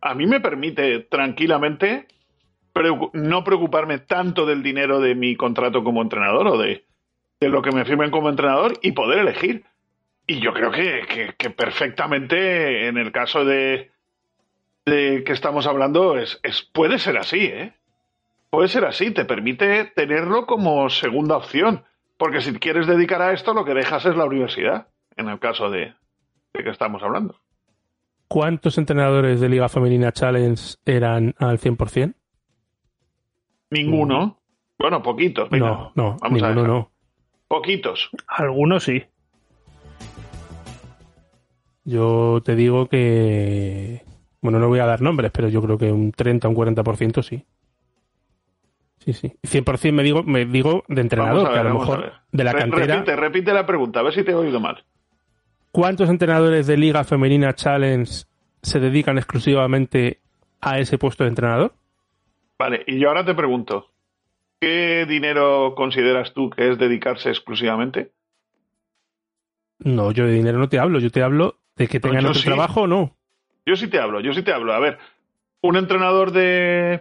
A 0.00 0.14
mí 0.14 0.26
me 0.26 0.40
permite 0.40 1.00
tranquilamente 1.00 2.06
no 3.12 3.44
preocuparme 3.44 3.98
tanto 3.98 4.46
del 4.46 4.62
dinero 4.62 5.00
de 5.00 5.14
mi 5.14 5.36
contrato 5.36 5.82
como 5.82 6.02
entrenador 6.02 6.46
o 6.46 6.58
de, 6.58 6.84
de 7.40 7.48
lo 7.48 7.62
que 7.62 7.72
me 7.72 7.84
firmen 7.84 8.10
como 8.10 8.28
entrenador 8.28 8.78
y 8.82 8.92
poder 8.92 9.18
elegir. 9.18 9.64
Y 10.28 10.40
yo 10.40 10.52
creo 10.52 10.70
que, 10.70 11.34
que 11.36 11.50
perfectamente 11.50 12.86
en 12.86 12.98
el 12.98 13.10
caso 13.10 13.44
de, 13.44 13.90
de 14.88 15.24
que 15.24 15.32
estamos 15.32 15.66
hablando 15.66 16.16
es, 16.16 16.38
es, 16.42 16.62
puede 16.62 16.98
ser 16.98 17.16
así, 17.16 17.46
¿eh? 17.46 17.72
Puede 18.50 18.68
ser 18.68 18.84
así, 18.84 19.10
te 19.10 19.24
permite 19.24 19.84
tenerlo 19.94 20.46
como 20.46 20.88
segunda 20.88 21.36
opción. 21.36 21.84
Porque 22.16 22.40
si 22.40 22.52
quieres 22.58 22.86
dedicar 22.86 23.22
a 23.22 23.32
esto, 23.32 23.54
lo 23.54 23.64
que 23.64 23.74
dejas 23.74 24.04
es 24.06 24.16
la 24.16 24.24
universidad, 24.24 24.88
en 25.16 25.28
el 25.28 25.38
caso 25.38 25.70
de, 25.70 25.94
de 26.54 26.64
que 26.64 26.70
estamos 26.70 27.02
hablando. 27.02 27.36
¿Cuántos 28.26 28.76
entrenadores 28.78 29.40
de 29.40 29.48
Liga 29.48 29.68
Femenina 29.68 30.12
Challenge 30.12 30.74
eran 30.84 31.34
al 31.38 31.58
100%? 31.58 32.14
Ninguno. 33.70 34.38
Bueno, 34.78 35.02
poquitos. 35.02 35.50
no, 35.52 35.92
no, 35.94 36.16
ninguno 36.30 36.66
no. 36.66 36.90
Poquitos. 37.48 38.10
Algunos 38.26 38.84
sí. 38.84 39.04
Yo 41.88 42.42
te 42.44 42.54
digo 42.54 42.86
que 42.86 44.02
bueno, 44.42 44.58
no 44.58 44.68
voy 44.68 44.78
a 44.78 44.86
dar 44.86 45.00
nombres, 45.00 45.30
pero 45.32 45.48
yo 45.48 45.62
creo 45.62 45.78
que 45.78 45.90
un 45.90 46.12
30, 46.12 46.48
un 46.48 46.54
40% 46.54 47.22
sí. 47.22 47.44
Sí, 48.98 49.14
sí. 49.14 49.32
100% 49.42 49.92
me 49.92 50.02
digo, 50.02 50.22
me 50.22 50.44
digo 50.44 50.84
de 50.88 51.00
entrenador, 51.00 51.50
que 51.50 51.58
a 51.58 51.62
lo 51.62 51.78
mejor 51.78 52.12
de 52.30 52.44
la 52.44 52.52
cantera. 52.52 52.96
Repite, 52.96 53.16
repite 53.16 53.52
la 53.54 53.64
pregunta, 53.64 54.00
a 54.00 54.02
ver 54.02 54.12
si 54.12 54.22
te 54.22 54.32
he 54.32 54.34
oído 54.34 54.60
mal. 54.60 54.84
¿Cuántos 55.72 56.10
entrenadores 56.10 56.66
de 56.66 56.76
Liga 56.76 57.04
Femenina 57.04 57.54
Challenge 57.54 58.24
se 58.60 58.80
dedican 58.80 59.16
exclusivamente 59.16 60.20
a 60.60 60.78
ese 60.78 60.98
puesto 60.98 61.24
de 61.24 61.30
entrenador? 61.30 61.72
Vale, 62.58 62.84
y 62.86 62.98
yo 62.98 63.08
ahora 63.08 63.24
te 63.24 63.34
pregunto, 63.34 63.86
¿qué 64.60 65.06
dinero 65.08 65.74
consideras 65.74 66.34
tú 66.34 66.50
que 66.50 66.70
es 66.70 66.78
dedicarse 66.78 67.30
exclusivamente? 67.30 68.10
No, 69.78 70.12
yo 70.12 70.26
de 70.26 70.32
dinero 70.32 70.58
no 70.58 70.68
te 70.68 70.78
hablo, 70.78 70.98
yo 70.98 71.10
te 71.10 71.22
hablo 71.22 71.56
de 71.78 71.88
que 71.88 72.00
tengan 72.00 72.26
otro 72.26 72.42
trabajo 72.42 72.82
o 72.82 72.86
no. 72.86 73.16
Yo 73.64 73.76
sí 73.76 73.88
te 73.88 74.00
hablo, 74.00 74.20
yo 74.20 74.32
sí 74.34 74.42
te 74.42 74.52
hablo. 74.52 74.72
A 74.72 74.78
ver, 74.78 74.98
un 75.62 75.76
entrenador 75.76 76.32
de, 76.32 77.00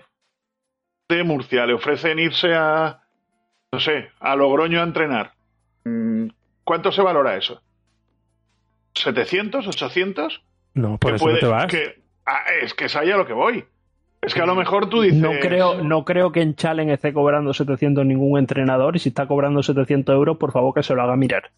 de 1.10 1.24
Murcia 1.24 1.66
le 1.66 1.74
ofrecen 1.74 2.20
irse 2.20 2.54
a, 2.54 3.02
no 3.72 3.80
sé, 3.80 4.10
a 4.20 4.36
Logroño 4.36 4.80
a 4.80 4.84
entrenar. 4.84 5.34
Mm, 5.84 6.28
¿Cuánto 6.64 6.92
se 6.92 7.02
valora 7.02 7.38
eso? 7.38 7.62
¿700? 8.96 9.66
¿800? 9.66 10.42
No, 10.74 10.98
por 10.98 11.16
eso 11.16 11.28
no 11.28 11.38
te 11.38 11.46
vas. 11.46 11.74
Ah, 12.26 12.44
es 12.62 12.74
que 12.74 12.86
es 12.86 12.96
ahí 12.96 13.10
a 13.10 13.18
lo 13.18 13.26
que 13.26 13.34
voy. 13.34 13.66
Es 14.22 14.34
que 14.34 14.42
a 14.42 14.46
lo 14.46 14.56
mejor 14.56 14.90
tú 14.90 15.02
dices... 15.02 15.20
No 15.20 15.32
creo, 15.40 15.82
no 15.84 16.04
creo 16.04 16.32
que 16.32 16.42
en 16.42 16.56
Challenge 16.56 16.94
esté 16.94 17.14
cobrando 17.14 17.54
700 17.54 18.06
ningún 18.06 18.38
entrenador 18.38 18.96
y 18.96 19.00
si 19.00 19.10
está 19.10 19.28
cobrando 19.28 19.64
700 19.64 20.14
euros, 20.14 20.38
por 20.38 20.52
favor 20.52 20.74
que 20.74 20.84
se 20.84 20.94
lo 20.94 21.04
haga 21.04 21.16
mirar. 21.16 21.52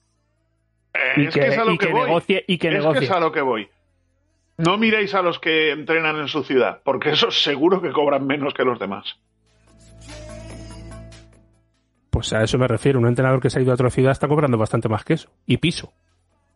Y 1.15 1.27
que, 1.27 1.47
es 1.47 1.57
a 1.57 1.65
lo 1.65 1.77
que, 1.77 1.91
negocie 1.91 2.43
y 2.47 2.57
que 2.57 2.69
es 2.69 2.85
Que 2.85 3.05
es 3.05 3.11
a 3.11 3.19
lo 3.19 3.31
que 3.31 3.41
voy. 3.41 3.69
No 4.57 4.77
miréis 4.77 5.15
a 5.15 5.21
los 5.21 5.39
que 5.39 5.71
entrenan 5.71 6.17
en 6.17 6.27
su 6.27 6.43
ciudad, 6.43 6.81
porque 6.83 7.11
esos 7.11 7.41
seguro 7.43 7.81
que 7.81 7.91
cobran 7.91 8.27
menos 8.27 8.53
que 8.53 8.63
los 8.63 8.77
demás. 8.77 9.17
Pues 12.09 12.33
a 12.33 12.43
eso 12.43 12.57
me 12.57 12.67
refiero. 12.67 12.99
Un 12.99 13.07
entrenador 13.07 13.41
que 13.41 13.49
se 13.49 13.59
ha 13.59 13.61
ido 13.61 13.71
a 13.71 13.75
otra 13.75 13.89
ciudad 13.89 14.11
está 14.11 14.27
cobrando 14.27 14.57
bastante 14.57 14.89
más 14.89 15.05
que 15.05 15.13
eso. 15.13 15.29
Y 15.45 15.57
piso. 15.57 15.93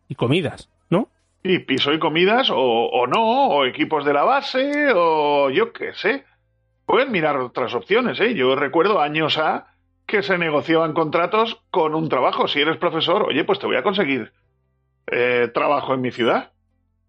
Y 0.08 0.14
comidas, 0.14 0.68
¿no? 0.90 1.08
Y 1.42 1.60
piso 1.60 1.92
y 1.92 1.98
comidas, 1.98 2.48
o, 2.50 3.06
no, 3.06 3.48
o 3.48 3.64
equipos 3.66 4.04
de 4.04 4.12
la 4.12 4.24
base, 4.24 4.92
o 4.94 5.50
yo 5.50 5.72
qué 5.72 5.94
sé. 5.94 6.24
Pueden 6.86 7.12
mirar 7.12 7.36
otras 7.38 7.74
opciones, 7.74 8.20
¿eh? 8.20 8.34
Yo 8.34 8.54
recuerdo 8.56 9.00
años 9.00 9.38
A 9.38 9.73
que 10.06 10.22
se 10.22 10.38
negociaban 10.38 10.92
contratos 10.92 11.60
con 11.70 11.94
un 11.94 12.08
trabajo. 12.08 12.48
Si 12.48 12.60
eres 12.60 12.76
profesor, 12.76 13.22
oye, 13.22 13.44
pues 13.44 13.58
te 13.58 13.66
voy 13.66 13.76
a 13.76 13.82
conseguir 13.82 14.32
eh, 15.06 15.50
trabajo 15.52 15.94
en 15.94 16.00
mi 16.00 16.10
ciudad 16.10 16.52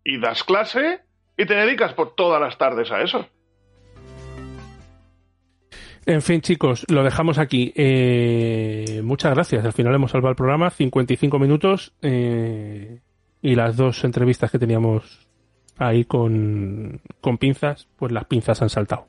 y 0.04 0.20
das 0.20 0.44
clase 0.44 1.02
y 1.38 1.46
te 1.46 1.56
dedicas 1.56 1.94
por 1.94 2.16
todas 2.16 2.42
las 2.42 2.58
tardes 2.58 2.92
a 2.92 3.02
eso. 3.02 3.28
En 6.06 6.22
fin, 6.22 6.42
chicos, 6.42 6.86
lo 6.88 7.04
dejamos 7.04 7.40
aquí. 7.40 7.74
Eh, 7.76 9.02
muchas 9.04 9.34
gracias. 9.34 9.66
Al 9.66 9.74
final 9.74 9.96
hemos 9.96 10.12
salvado 10.12 10.32
el 10.32 10.36
programa. 10.36 10.70
55 10.70 11.40
minutos 11.40 11.94
eh, 12.02 13.00
y 13.42 13.56
las 13.56 13.76
dos 13.76 14.04
entrevistas 14.04 14.52
que 14.52 14.60
teníamos 14.60 15.28
ahí 15.78 16.06
con, 16.06 17.02
con 17.22 17.38
pinzas, 17.38 17.88
pues 17.98 18.12
las 18.12 18.26
pinzas 18.26 18.62
han 18.62 18.70
saltado. 18.70 19.08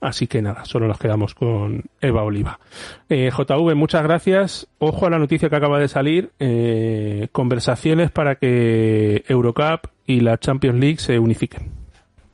Así 0.00 0.26
que 0.26 0.42
nada, 0.42 0.64
solo 0.66 0.86
nos 0.86 0.98
quedamos 0.98 1.34
con 1.34 1.84
Eva 2.00 2.22
Oliva. 2.22 2.60
Eh, 3.08 3.30
JV, 3.30 3.74
muchas 3.74 4.02
gracias. 4.02 4.68
Ojo 4.78 5.06
a 5.06 5.10
la 5.10 5.18
noticia 5.18 5.48
que 5.48 5.56
acaba 5.56 5.78
de 5.78 5.88
salir. 5.88 6.32
Eh, 6.38 7.28
conversaciones 7.32 8.10
para 8.10 8.36
que 8.36 9.24
Eurocup 9.28 9.88
y 10.06 10.20
la 10.20 10.38
Champions 10.38 10.78
League 10.78 10.98
se 10.98 11.18
unifiquen. 11.18 11.72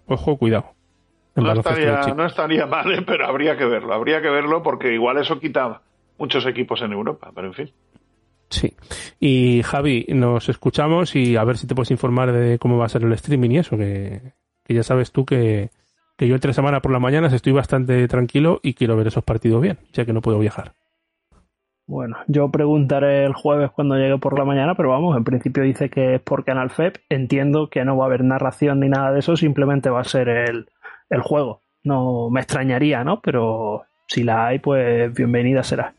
Ojo, 0.06 0.36
cuidado. 0.36 0.74
No 1.36 1.52
estaría, 2.26 2.66
mal, 2.66 2.92
¿eh? 2.92 3.02
pero 3.06 3.26
habría 3.26 3.56
que 3.56 3.64
verlo. 3.64 3.94
Habría 3.94 4.20
que 4.20 4.28
verlo 4.28 4.62
porque 4.62 4.92
igual 4.92 5.18
eso 5.18 5.38
quita 5.38 5.80
muchos 6.18 6.44
equipos 6.46 6.82
en 6.82 6.92
Europa, 6.92 7.30
pero 7.34 7.46
en 7.46 7.54
fin. 7.54 7.70
Sí. 8.50 8.74
Y 9.18 9.62
Javi, 9.62 10.04
nos 10.08 10.48
escuchamos 10.50 11.16
y 11.16 11.36
a 11.36 11.44
ver 11.44 11.56
si 11.56 11.66
te 11.66 11.74
puedes 11.74 11.90
informar 11.90 12.32
de 12.32 12.58
cómo 12.58 12.76
va 12.76 12.84
a 12.84 12.90
ser 12.90 13.02
el 13.02 13.12
streaming 13.14 13.50
y 13.50 13.58
eso, 13.58 13.78
que 13.78 14.34
ya 14.68 14.82
sabes 14.82 15.10
tú 15.10 15.24
que 15.24 15.70
que 16.22 16.28
yo 16.28 16.36
entre 16.36 16.52
semana 16.52 16.80
por 16.80 16.92
las 16.92 17.00
mañanas 17.00 17.32
estoy 17.32 17.52
bastante 17.52 18.06
tranquilo 18.06 18.60
y 18.62 18.74
quiero 18.74 18.96
ver 18.96 19.08
esos 19.08 19.24
partidos 19.24 19.60
bien, 19.60 19.78
ya 19.92 20.04
que 20.04 20.12
no 20.12 20.20
puedo 20.20 20.38
viajar. 20.38 20.70
Bueno, 21.84 22.16
yo 22.28 22.48
preguntaré 22.48 23.24
el 23.24 23.32
jueves 23.32 23.72
cuando 23.72 23.96
llegue 23.96 24.18
por 24.18 24.38
la 24.38 24.44
mañana, 24.44 24.76
pero 24.76 24.90
vamos, 24.90 25.16
en 25.16 25.24
principio 25.24 25.64
dice 25.64 25.90
que 25.90 26.14
es 26.14 26.20
por 26.20 26.44
Canal 26.44 26.70
FEP. 26.70 26.98
Entiendo 27.08 27.68
que 27.70 27.84
no 27.84 27.96
va 27.96 28.04
a 28.04 28.06
haber 28.06 28.22
narración 28.22 28.78
ni 28.78 28.88
nada 28.88 29.10
de 29.10 29.18
eso, 29.18 29.36
simplemente 29.36 29.90
va 29.90 30.00
a 30.00 30.04
ser 30.04 30.28
el, 30.28 30.68
el 31.10 31.22
juego. 31.22 31.60
No 31.82 32.30
me 32.30 32.40
extrañaría, 32.40 33.02
¿no? 33.02 33.20
Pero 33.20 33.82
si 34.06 34.22
la 34.22 34.46
hay, 34.46 34.60
pues 34.60 35.12
bienvenida 35.12 35.64
será. 35.64 35.92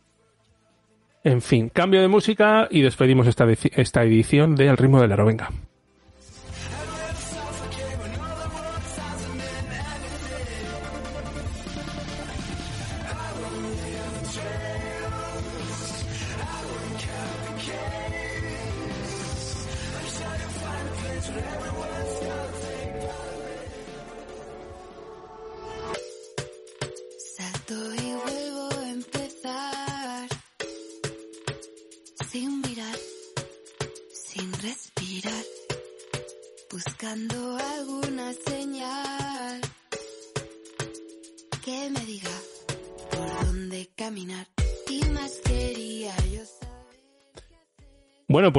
En 1.25 1.41
fin, 1.41 1.67
cambio 1.67 1.99
de 1.99 2.07
música 2.07 2.69
y 2.71 2.81
despedimos 2.81 3.27
esta, 3.27 3.45
esta 3.51 4.03
edición 4.03 4.55
de 4.55 4.69
El 4.69 4.77
ritmo 4.77 5.01
de 5.01 5.09
la 5.09 5.17
Rovenga. 5.17 5.49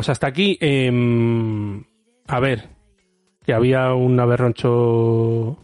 Pues 0.04 0.10
hasta 0.10 0.26
aquí. 0.26 0.58
Em, 0.60 1.82
a 2.28 2.38
ver, 2.38 2.68
que 3.46 3.54
había 3.54 3.94
un 3.94 4.20
aberroncho 4.20 5.56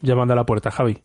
llamando 0.00 0.32
a 0.32 0.36
la 0.36 0.44
puerta, 0.44 0.72
Javi. 0.72 0.98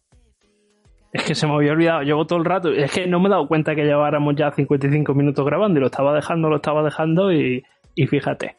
Es 1.13 1.23
que 1.23 1.35
se 1.35 1.45
me 1.45 1.53
había 1.53 1.73
olvidado, 1.73 2.01
llevo 2.01 2.25
todo 2.25 2.39
el 2.39 2.45
rato. 2.45 2.71
Es 2.71 2.91
que 2.91 3.05
no 3.05 3.19
me 3.19 3.27
he 3.27 3.29
dado 3.29 3.47
cuenta 3.47 3.75
que 3.75 3.83
lleváramos 3.83 4.35
ya 4.35 4.49
55 4.49 5.13
minutos 5.13 5.45
grabando 5.45 5.77
y 5.77 5.81
lo 5.81 5.87
estaba 5.87 6.11
dejando, 6.15 6.49
lo 6.49 6.55
estaba 6.55 6.81
dejando 6.81 7.31
y, 7.31 7.63
y 7.93 8.07
fíjate. 8.07 8.55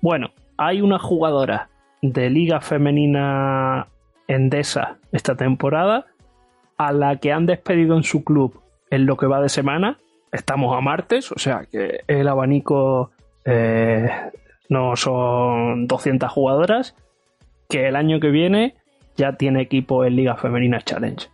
Bueno, 0.00 0.30
hay 0.56 0.80
una 0.80 1.00
jugadora 1.00 1.68
de 2.00 2.30
Liga 2.30 2.60
Femenina 2.60 3.88
Endesa 4.28 4.98
esta 5.10 5.34
temporada 5.34 6.06
a 6.76 6.92
la 6.92 7.16
que 7.16 7.32
han 7.32 7.46
despedido 7.46 7.96
en 7.96 8.04
su 8.04 8.22
club 8.22 8.60
en 8.90 9.04
lo 9.04 9.16
que 9.16 9.26
va 9.26 9.40
de 9.40 9.48
semana. 9.48 9.98
Estamos 10.30 10.76
a 10.76 10.80
martes, 10.80 11.32
o 11.32 11.38
sea 11.40 11.64
que 11.68 12.02
el 12.06 12.28
abanico 12.28 13.10
eh, 13.44 14.08
no 14.68 14.96
son 14.96 15.86
200 15.86 16.30
jugadoras, 16.30 16.96
que 17.68 17.88
el 17.88 17.96
año 17.96 18.20
que 18.20 18.30
viene 18.30 18.74
ya 19.16 19.36
tiene 19.36 19.62
equipo 19.62 20.04
en 20.04 20.16
Liga 20.16 20.36
Femenina 20.36 20.80
Challenge. 20.80 21.28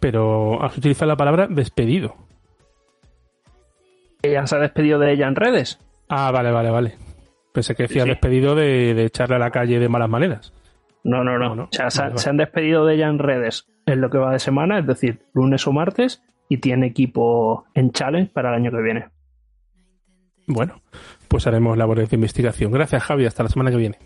Pero 0.00 0.62
has 0.62 0.76
utilizado 0.76 1.10
la 1.10 1.16
palabra 1.16 1.46
despedido. 1.48 2.14
¿Ella 4.22 4.46
se 4.46 4.56
ha 4.56 4.58
despedido 4.58 4.98
de 4.98 5.12
ella 5.12 5.28
en 5.28 5.36
redes? 5.36 5.78
Ah, 6.08 6.30
vale, 6.30 6.50
vale, 6.50 6.70
vale. 6.70 6.94
Pensé 7.52 7.74
que 7.74 7.84
decía 7.84 8.04
despedido 8.04 8.54
de, 8.54 9.04
echarle 9.04 9.36
a 9.36 9.38
la 9.38 9.50
calle 9.50 9.78
de 9.78 9.88
malas 9.88 10.08
maneras. 10.08 10.52
No, 11.04 11.22
no, 11.22 11.38
no. 11.38 11.64
O 11.64 11.68
sea, 11.70 11.90
se, 11.90 12.30
han 12.30 12.36
despedido 12.36 12.86
de 12.86 12.94
ella 12.94 13.08
en 13.08 13.18
redes 13.18 13.66
en 13.86 14.00
lo 14.00 14.10
que 14.10 14.18
va 14.18 14.32
de 14.32 14.38
semana, 14.38 14.78
es 14.78 14.86
decir, 14.86 15.20
lunes 15.34 15.66
o 15.66 15.72
martes, 15.72 16.22
y 16.48 16.58
tiene 16.58 16.86
equipo 16.86 17.64
en 17.74 17.92
challenge 17.92 18.32
para 18.32 18.48
el 18.48 18.56
año 18.56 18.70
que 18.70 18.82
viene. 18.82 19.06
Bueno, 20.46 20.82
pues 21.28 21.46
haremos 21.46 21.76
labores 21.76 22.10
de 22.10 22.16
investigación. 22.16 22.72
Gracias, 22.72 23.02
Javi. 23.02 23.26
Hasta 23.26 23.42
la 23.42 23.48
semana 23.48 23.70
que 23.70 23.76
viene. 23.76 23.98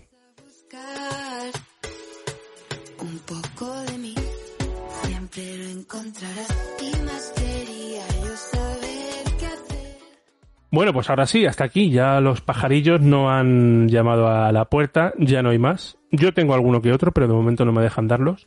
Bueno, 10.70 10.92
pues 10.92 11.08
ahora 11.08 11.26
sí, 11.26 11.46
hasta 11.46 11.64
aquí. 11.64 11.90
Ya 11.90 12.20
los 12.20 12.40
pajarillos 12.40 13.00
no 13.00 13.30
han 13.30 13.88
llamado 13.88 14.28
a 14.28 14.52
la 14.52 14.66
puerta, 14.66 15.14
ya 15.18 15.42
no 15.42 15.50
hay 15.50 15.58
más. 15.58 15.98
Yo 16.10 16.34
tengo 16.34 16.54
alguno 16.54 16.82
que 16.82 16.92
otro, 16.92 17.12
pero 17.12 17.26
de 17.26 17.34
momento 17.34 17.64
no 17.64 17.72
me 17.72 17.82
dejan 17.82 18.06
darlos. 18.06 18.46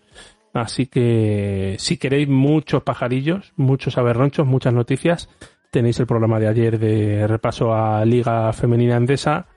Así 0.54 0.86
que 0.86 1.76
si 1.80 1.98
queréis 1.98 2.28
muchos 2.28 2.84
pajarillos, 2.84 3.54
muchos 3.56 3.98
aberronchos, 3.98 4.46
muchas 4.46 4.74
noticias, 4.74 5.30
tenéis 5.72 6.00
el 6.00 6.08
programa 6.08 6.40
de 6.40 6.48
ayer 6.48 6.78
de 6.78 7.26
repaso 7.28 7.74
a 7.74 8.06
Liga 8.06 8.52
Femenina 8.54 8.98
Endesa, 8.98 9.48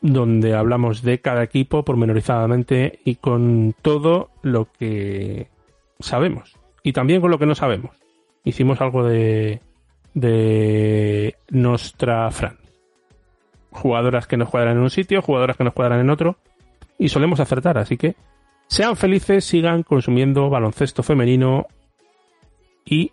donde 0.00 0.54
hablamos 0.54 1.02
de 1.02 1.20
cada 1.20 1.42
equipo 1.42 1.84
pormenorizadamente 1.84 3.00
y 3.04 3.16
con 3.16 3.74
todo 3.82 4.30
lo 4.42 4.70
que 4.70 5.48
sabemos. 5.98 6.56
Y 6.82 6.92
también 6.92 7.20
con 7.20 7.30
lo 7.30 7.38
que 7.38 7.46
no 7.46 7.54
sabemos. 7.54 7.96
Hicimos 8.44 8.80
algo 8.80 9.04
de 9.04 9.60
de 10.14 11.36
nuestra 11.48 12.30
Fran. 12.30 12.58
Jugadoras 13.70 14.26
que 14.26 14.36
nos 14.36 14.50
cuadran 14.50 14.76
en 14.76 14.82
un 14.82 14.90
sitio, 14.90 15.22
jugadoras 15.22 15.56
que 15.56 15.64
nos 15.64 15.74
cuadran 15.74 16.00
en 16.00 16.10
otro. 16.10 16.36
Y 16.98 17.08
solemos 17.08 17.40
acertar, 17.40 17.78
así 17.78 17.96
que 17.96 18.16
sean 18.66 18.96
felices, 18.96 19.44
sigan 19.44 19.82
consumiendo 19.82 20.50
baloncesto 20.50 21.02
femenino 21.02 21.66
y 22.84 23.12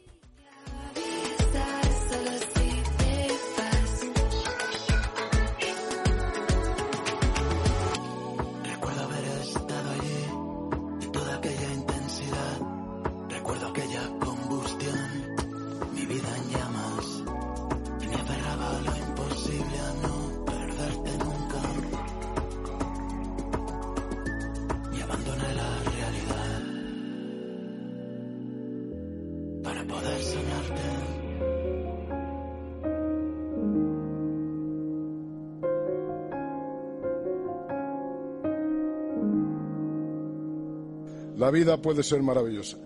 Vida 41.61 41.81
puede 41.81 42.01
ser 42.01 42.21
maravillosa 42.23 42.77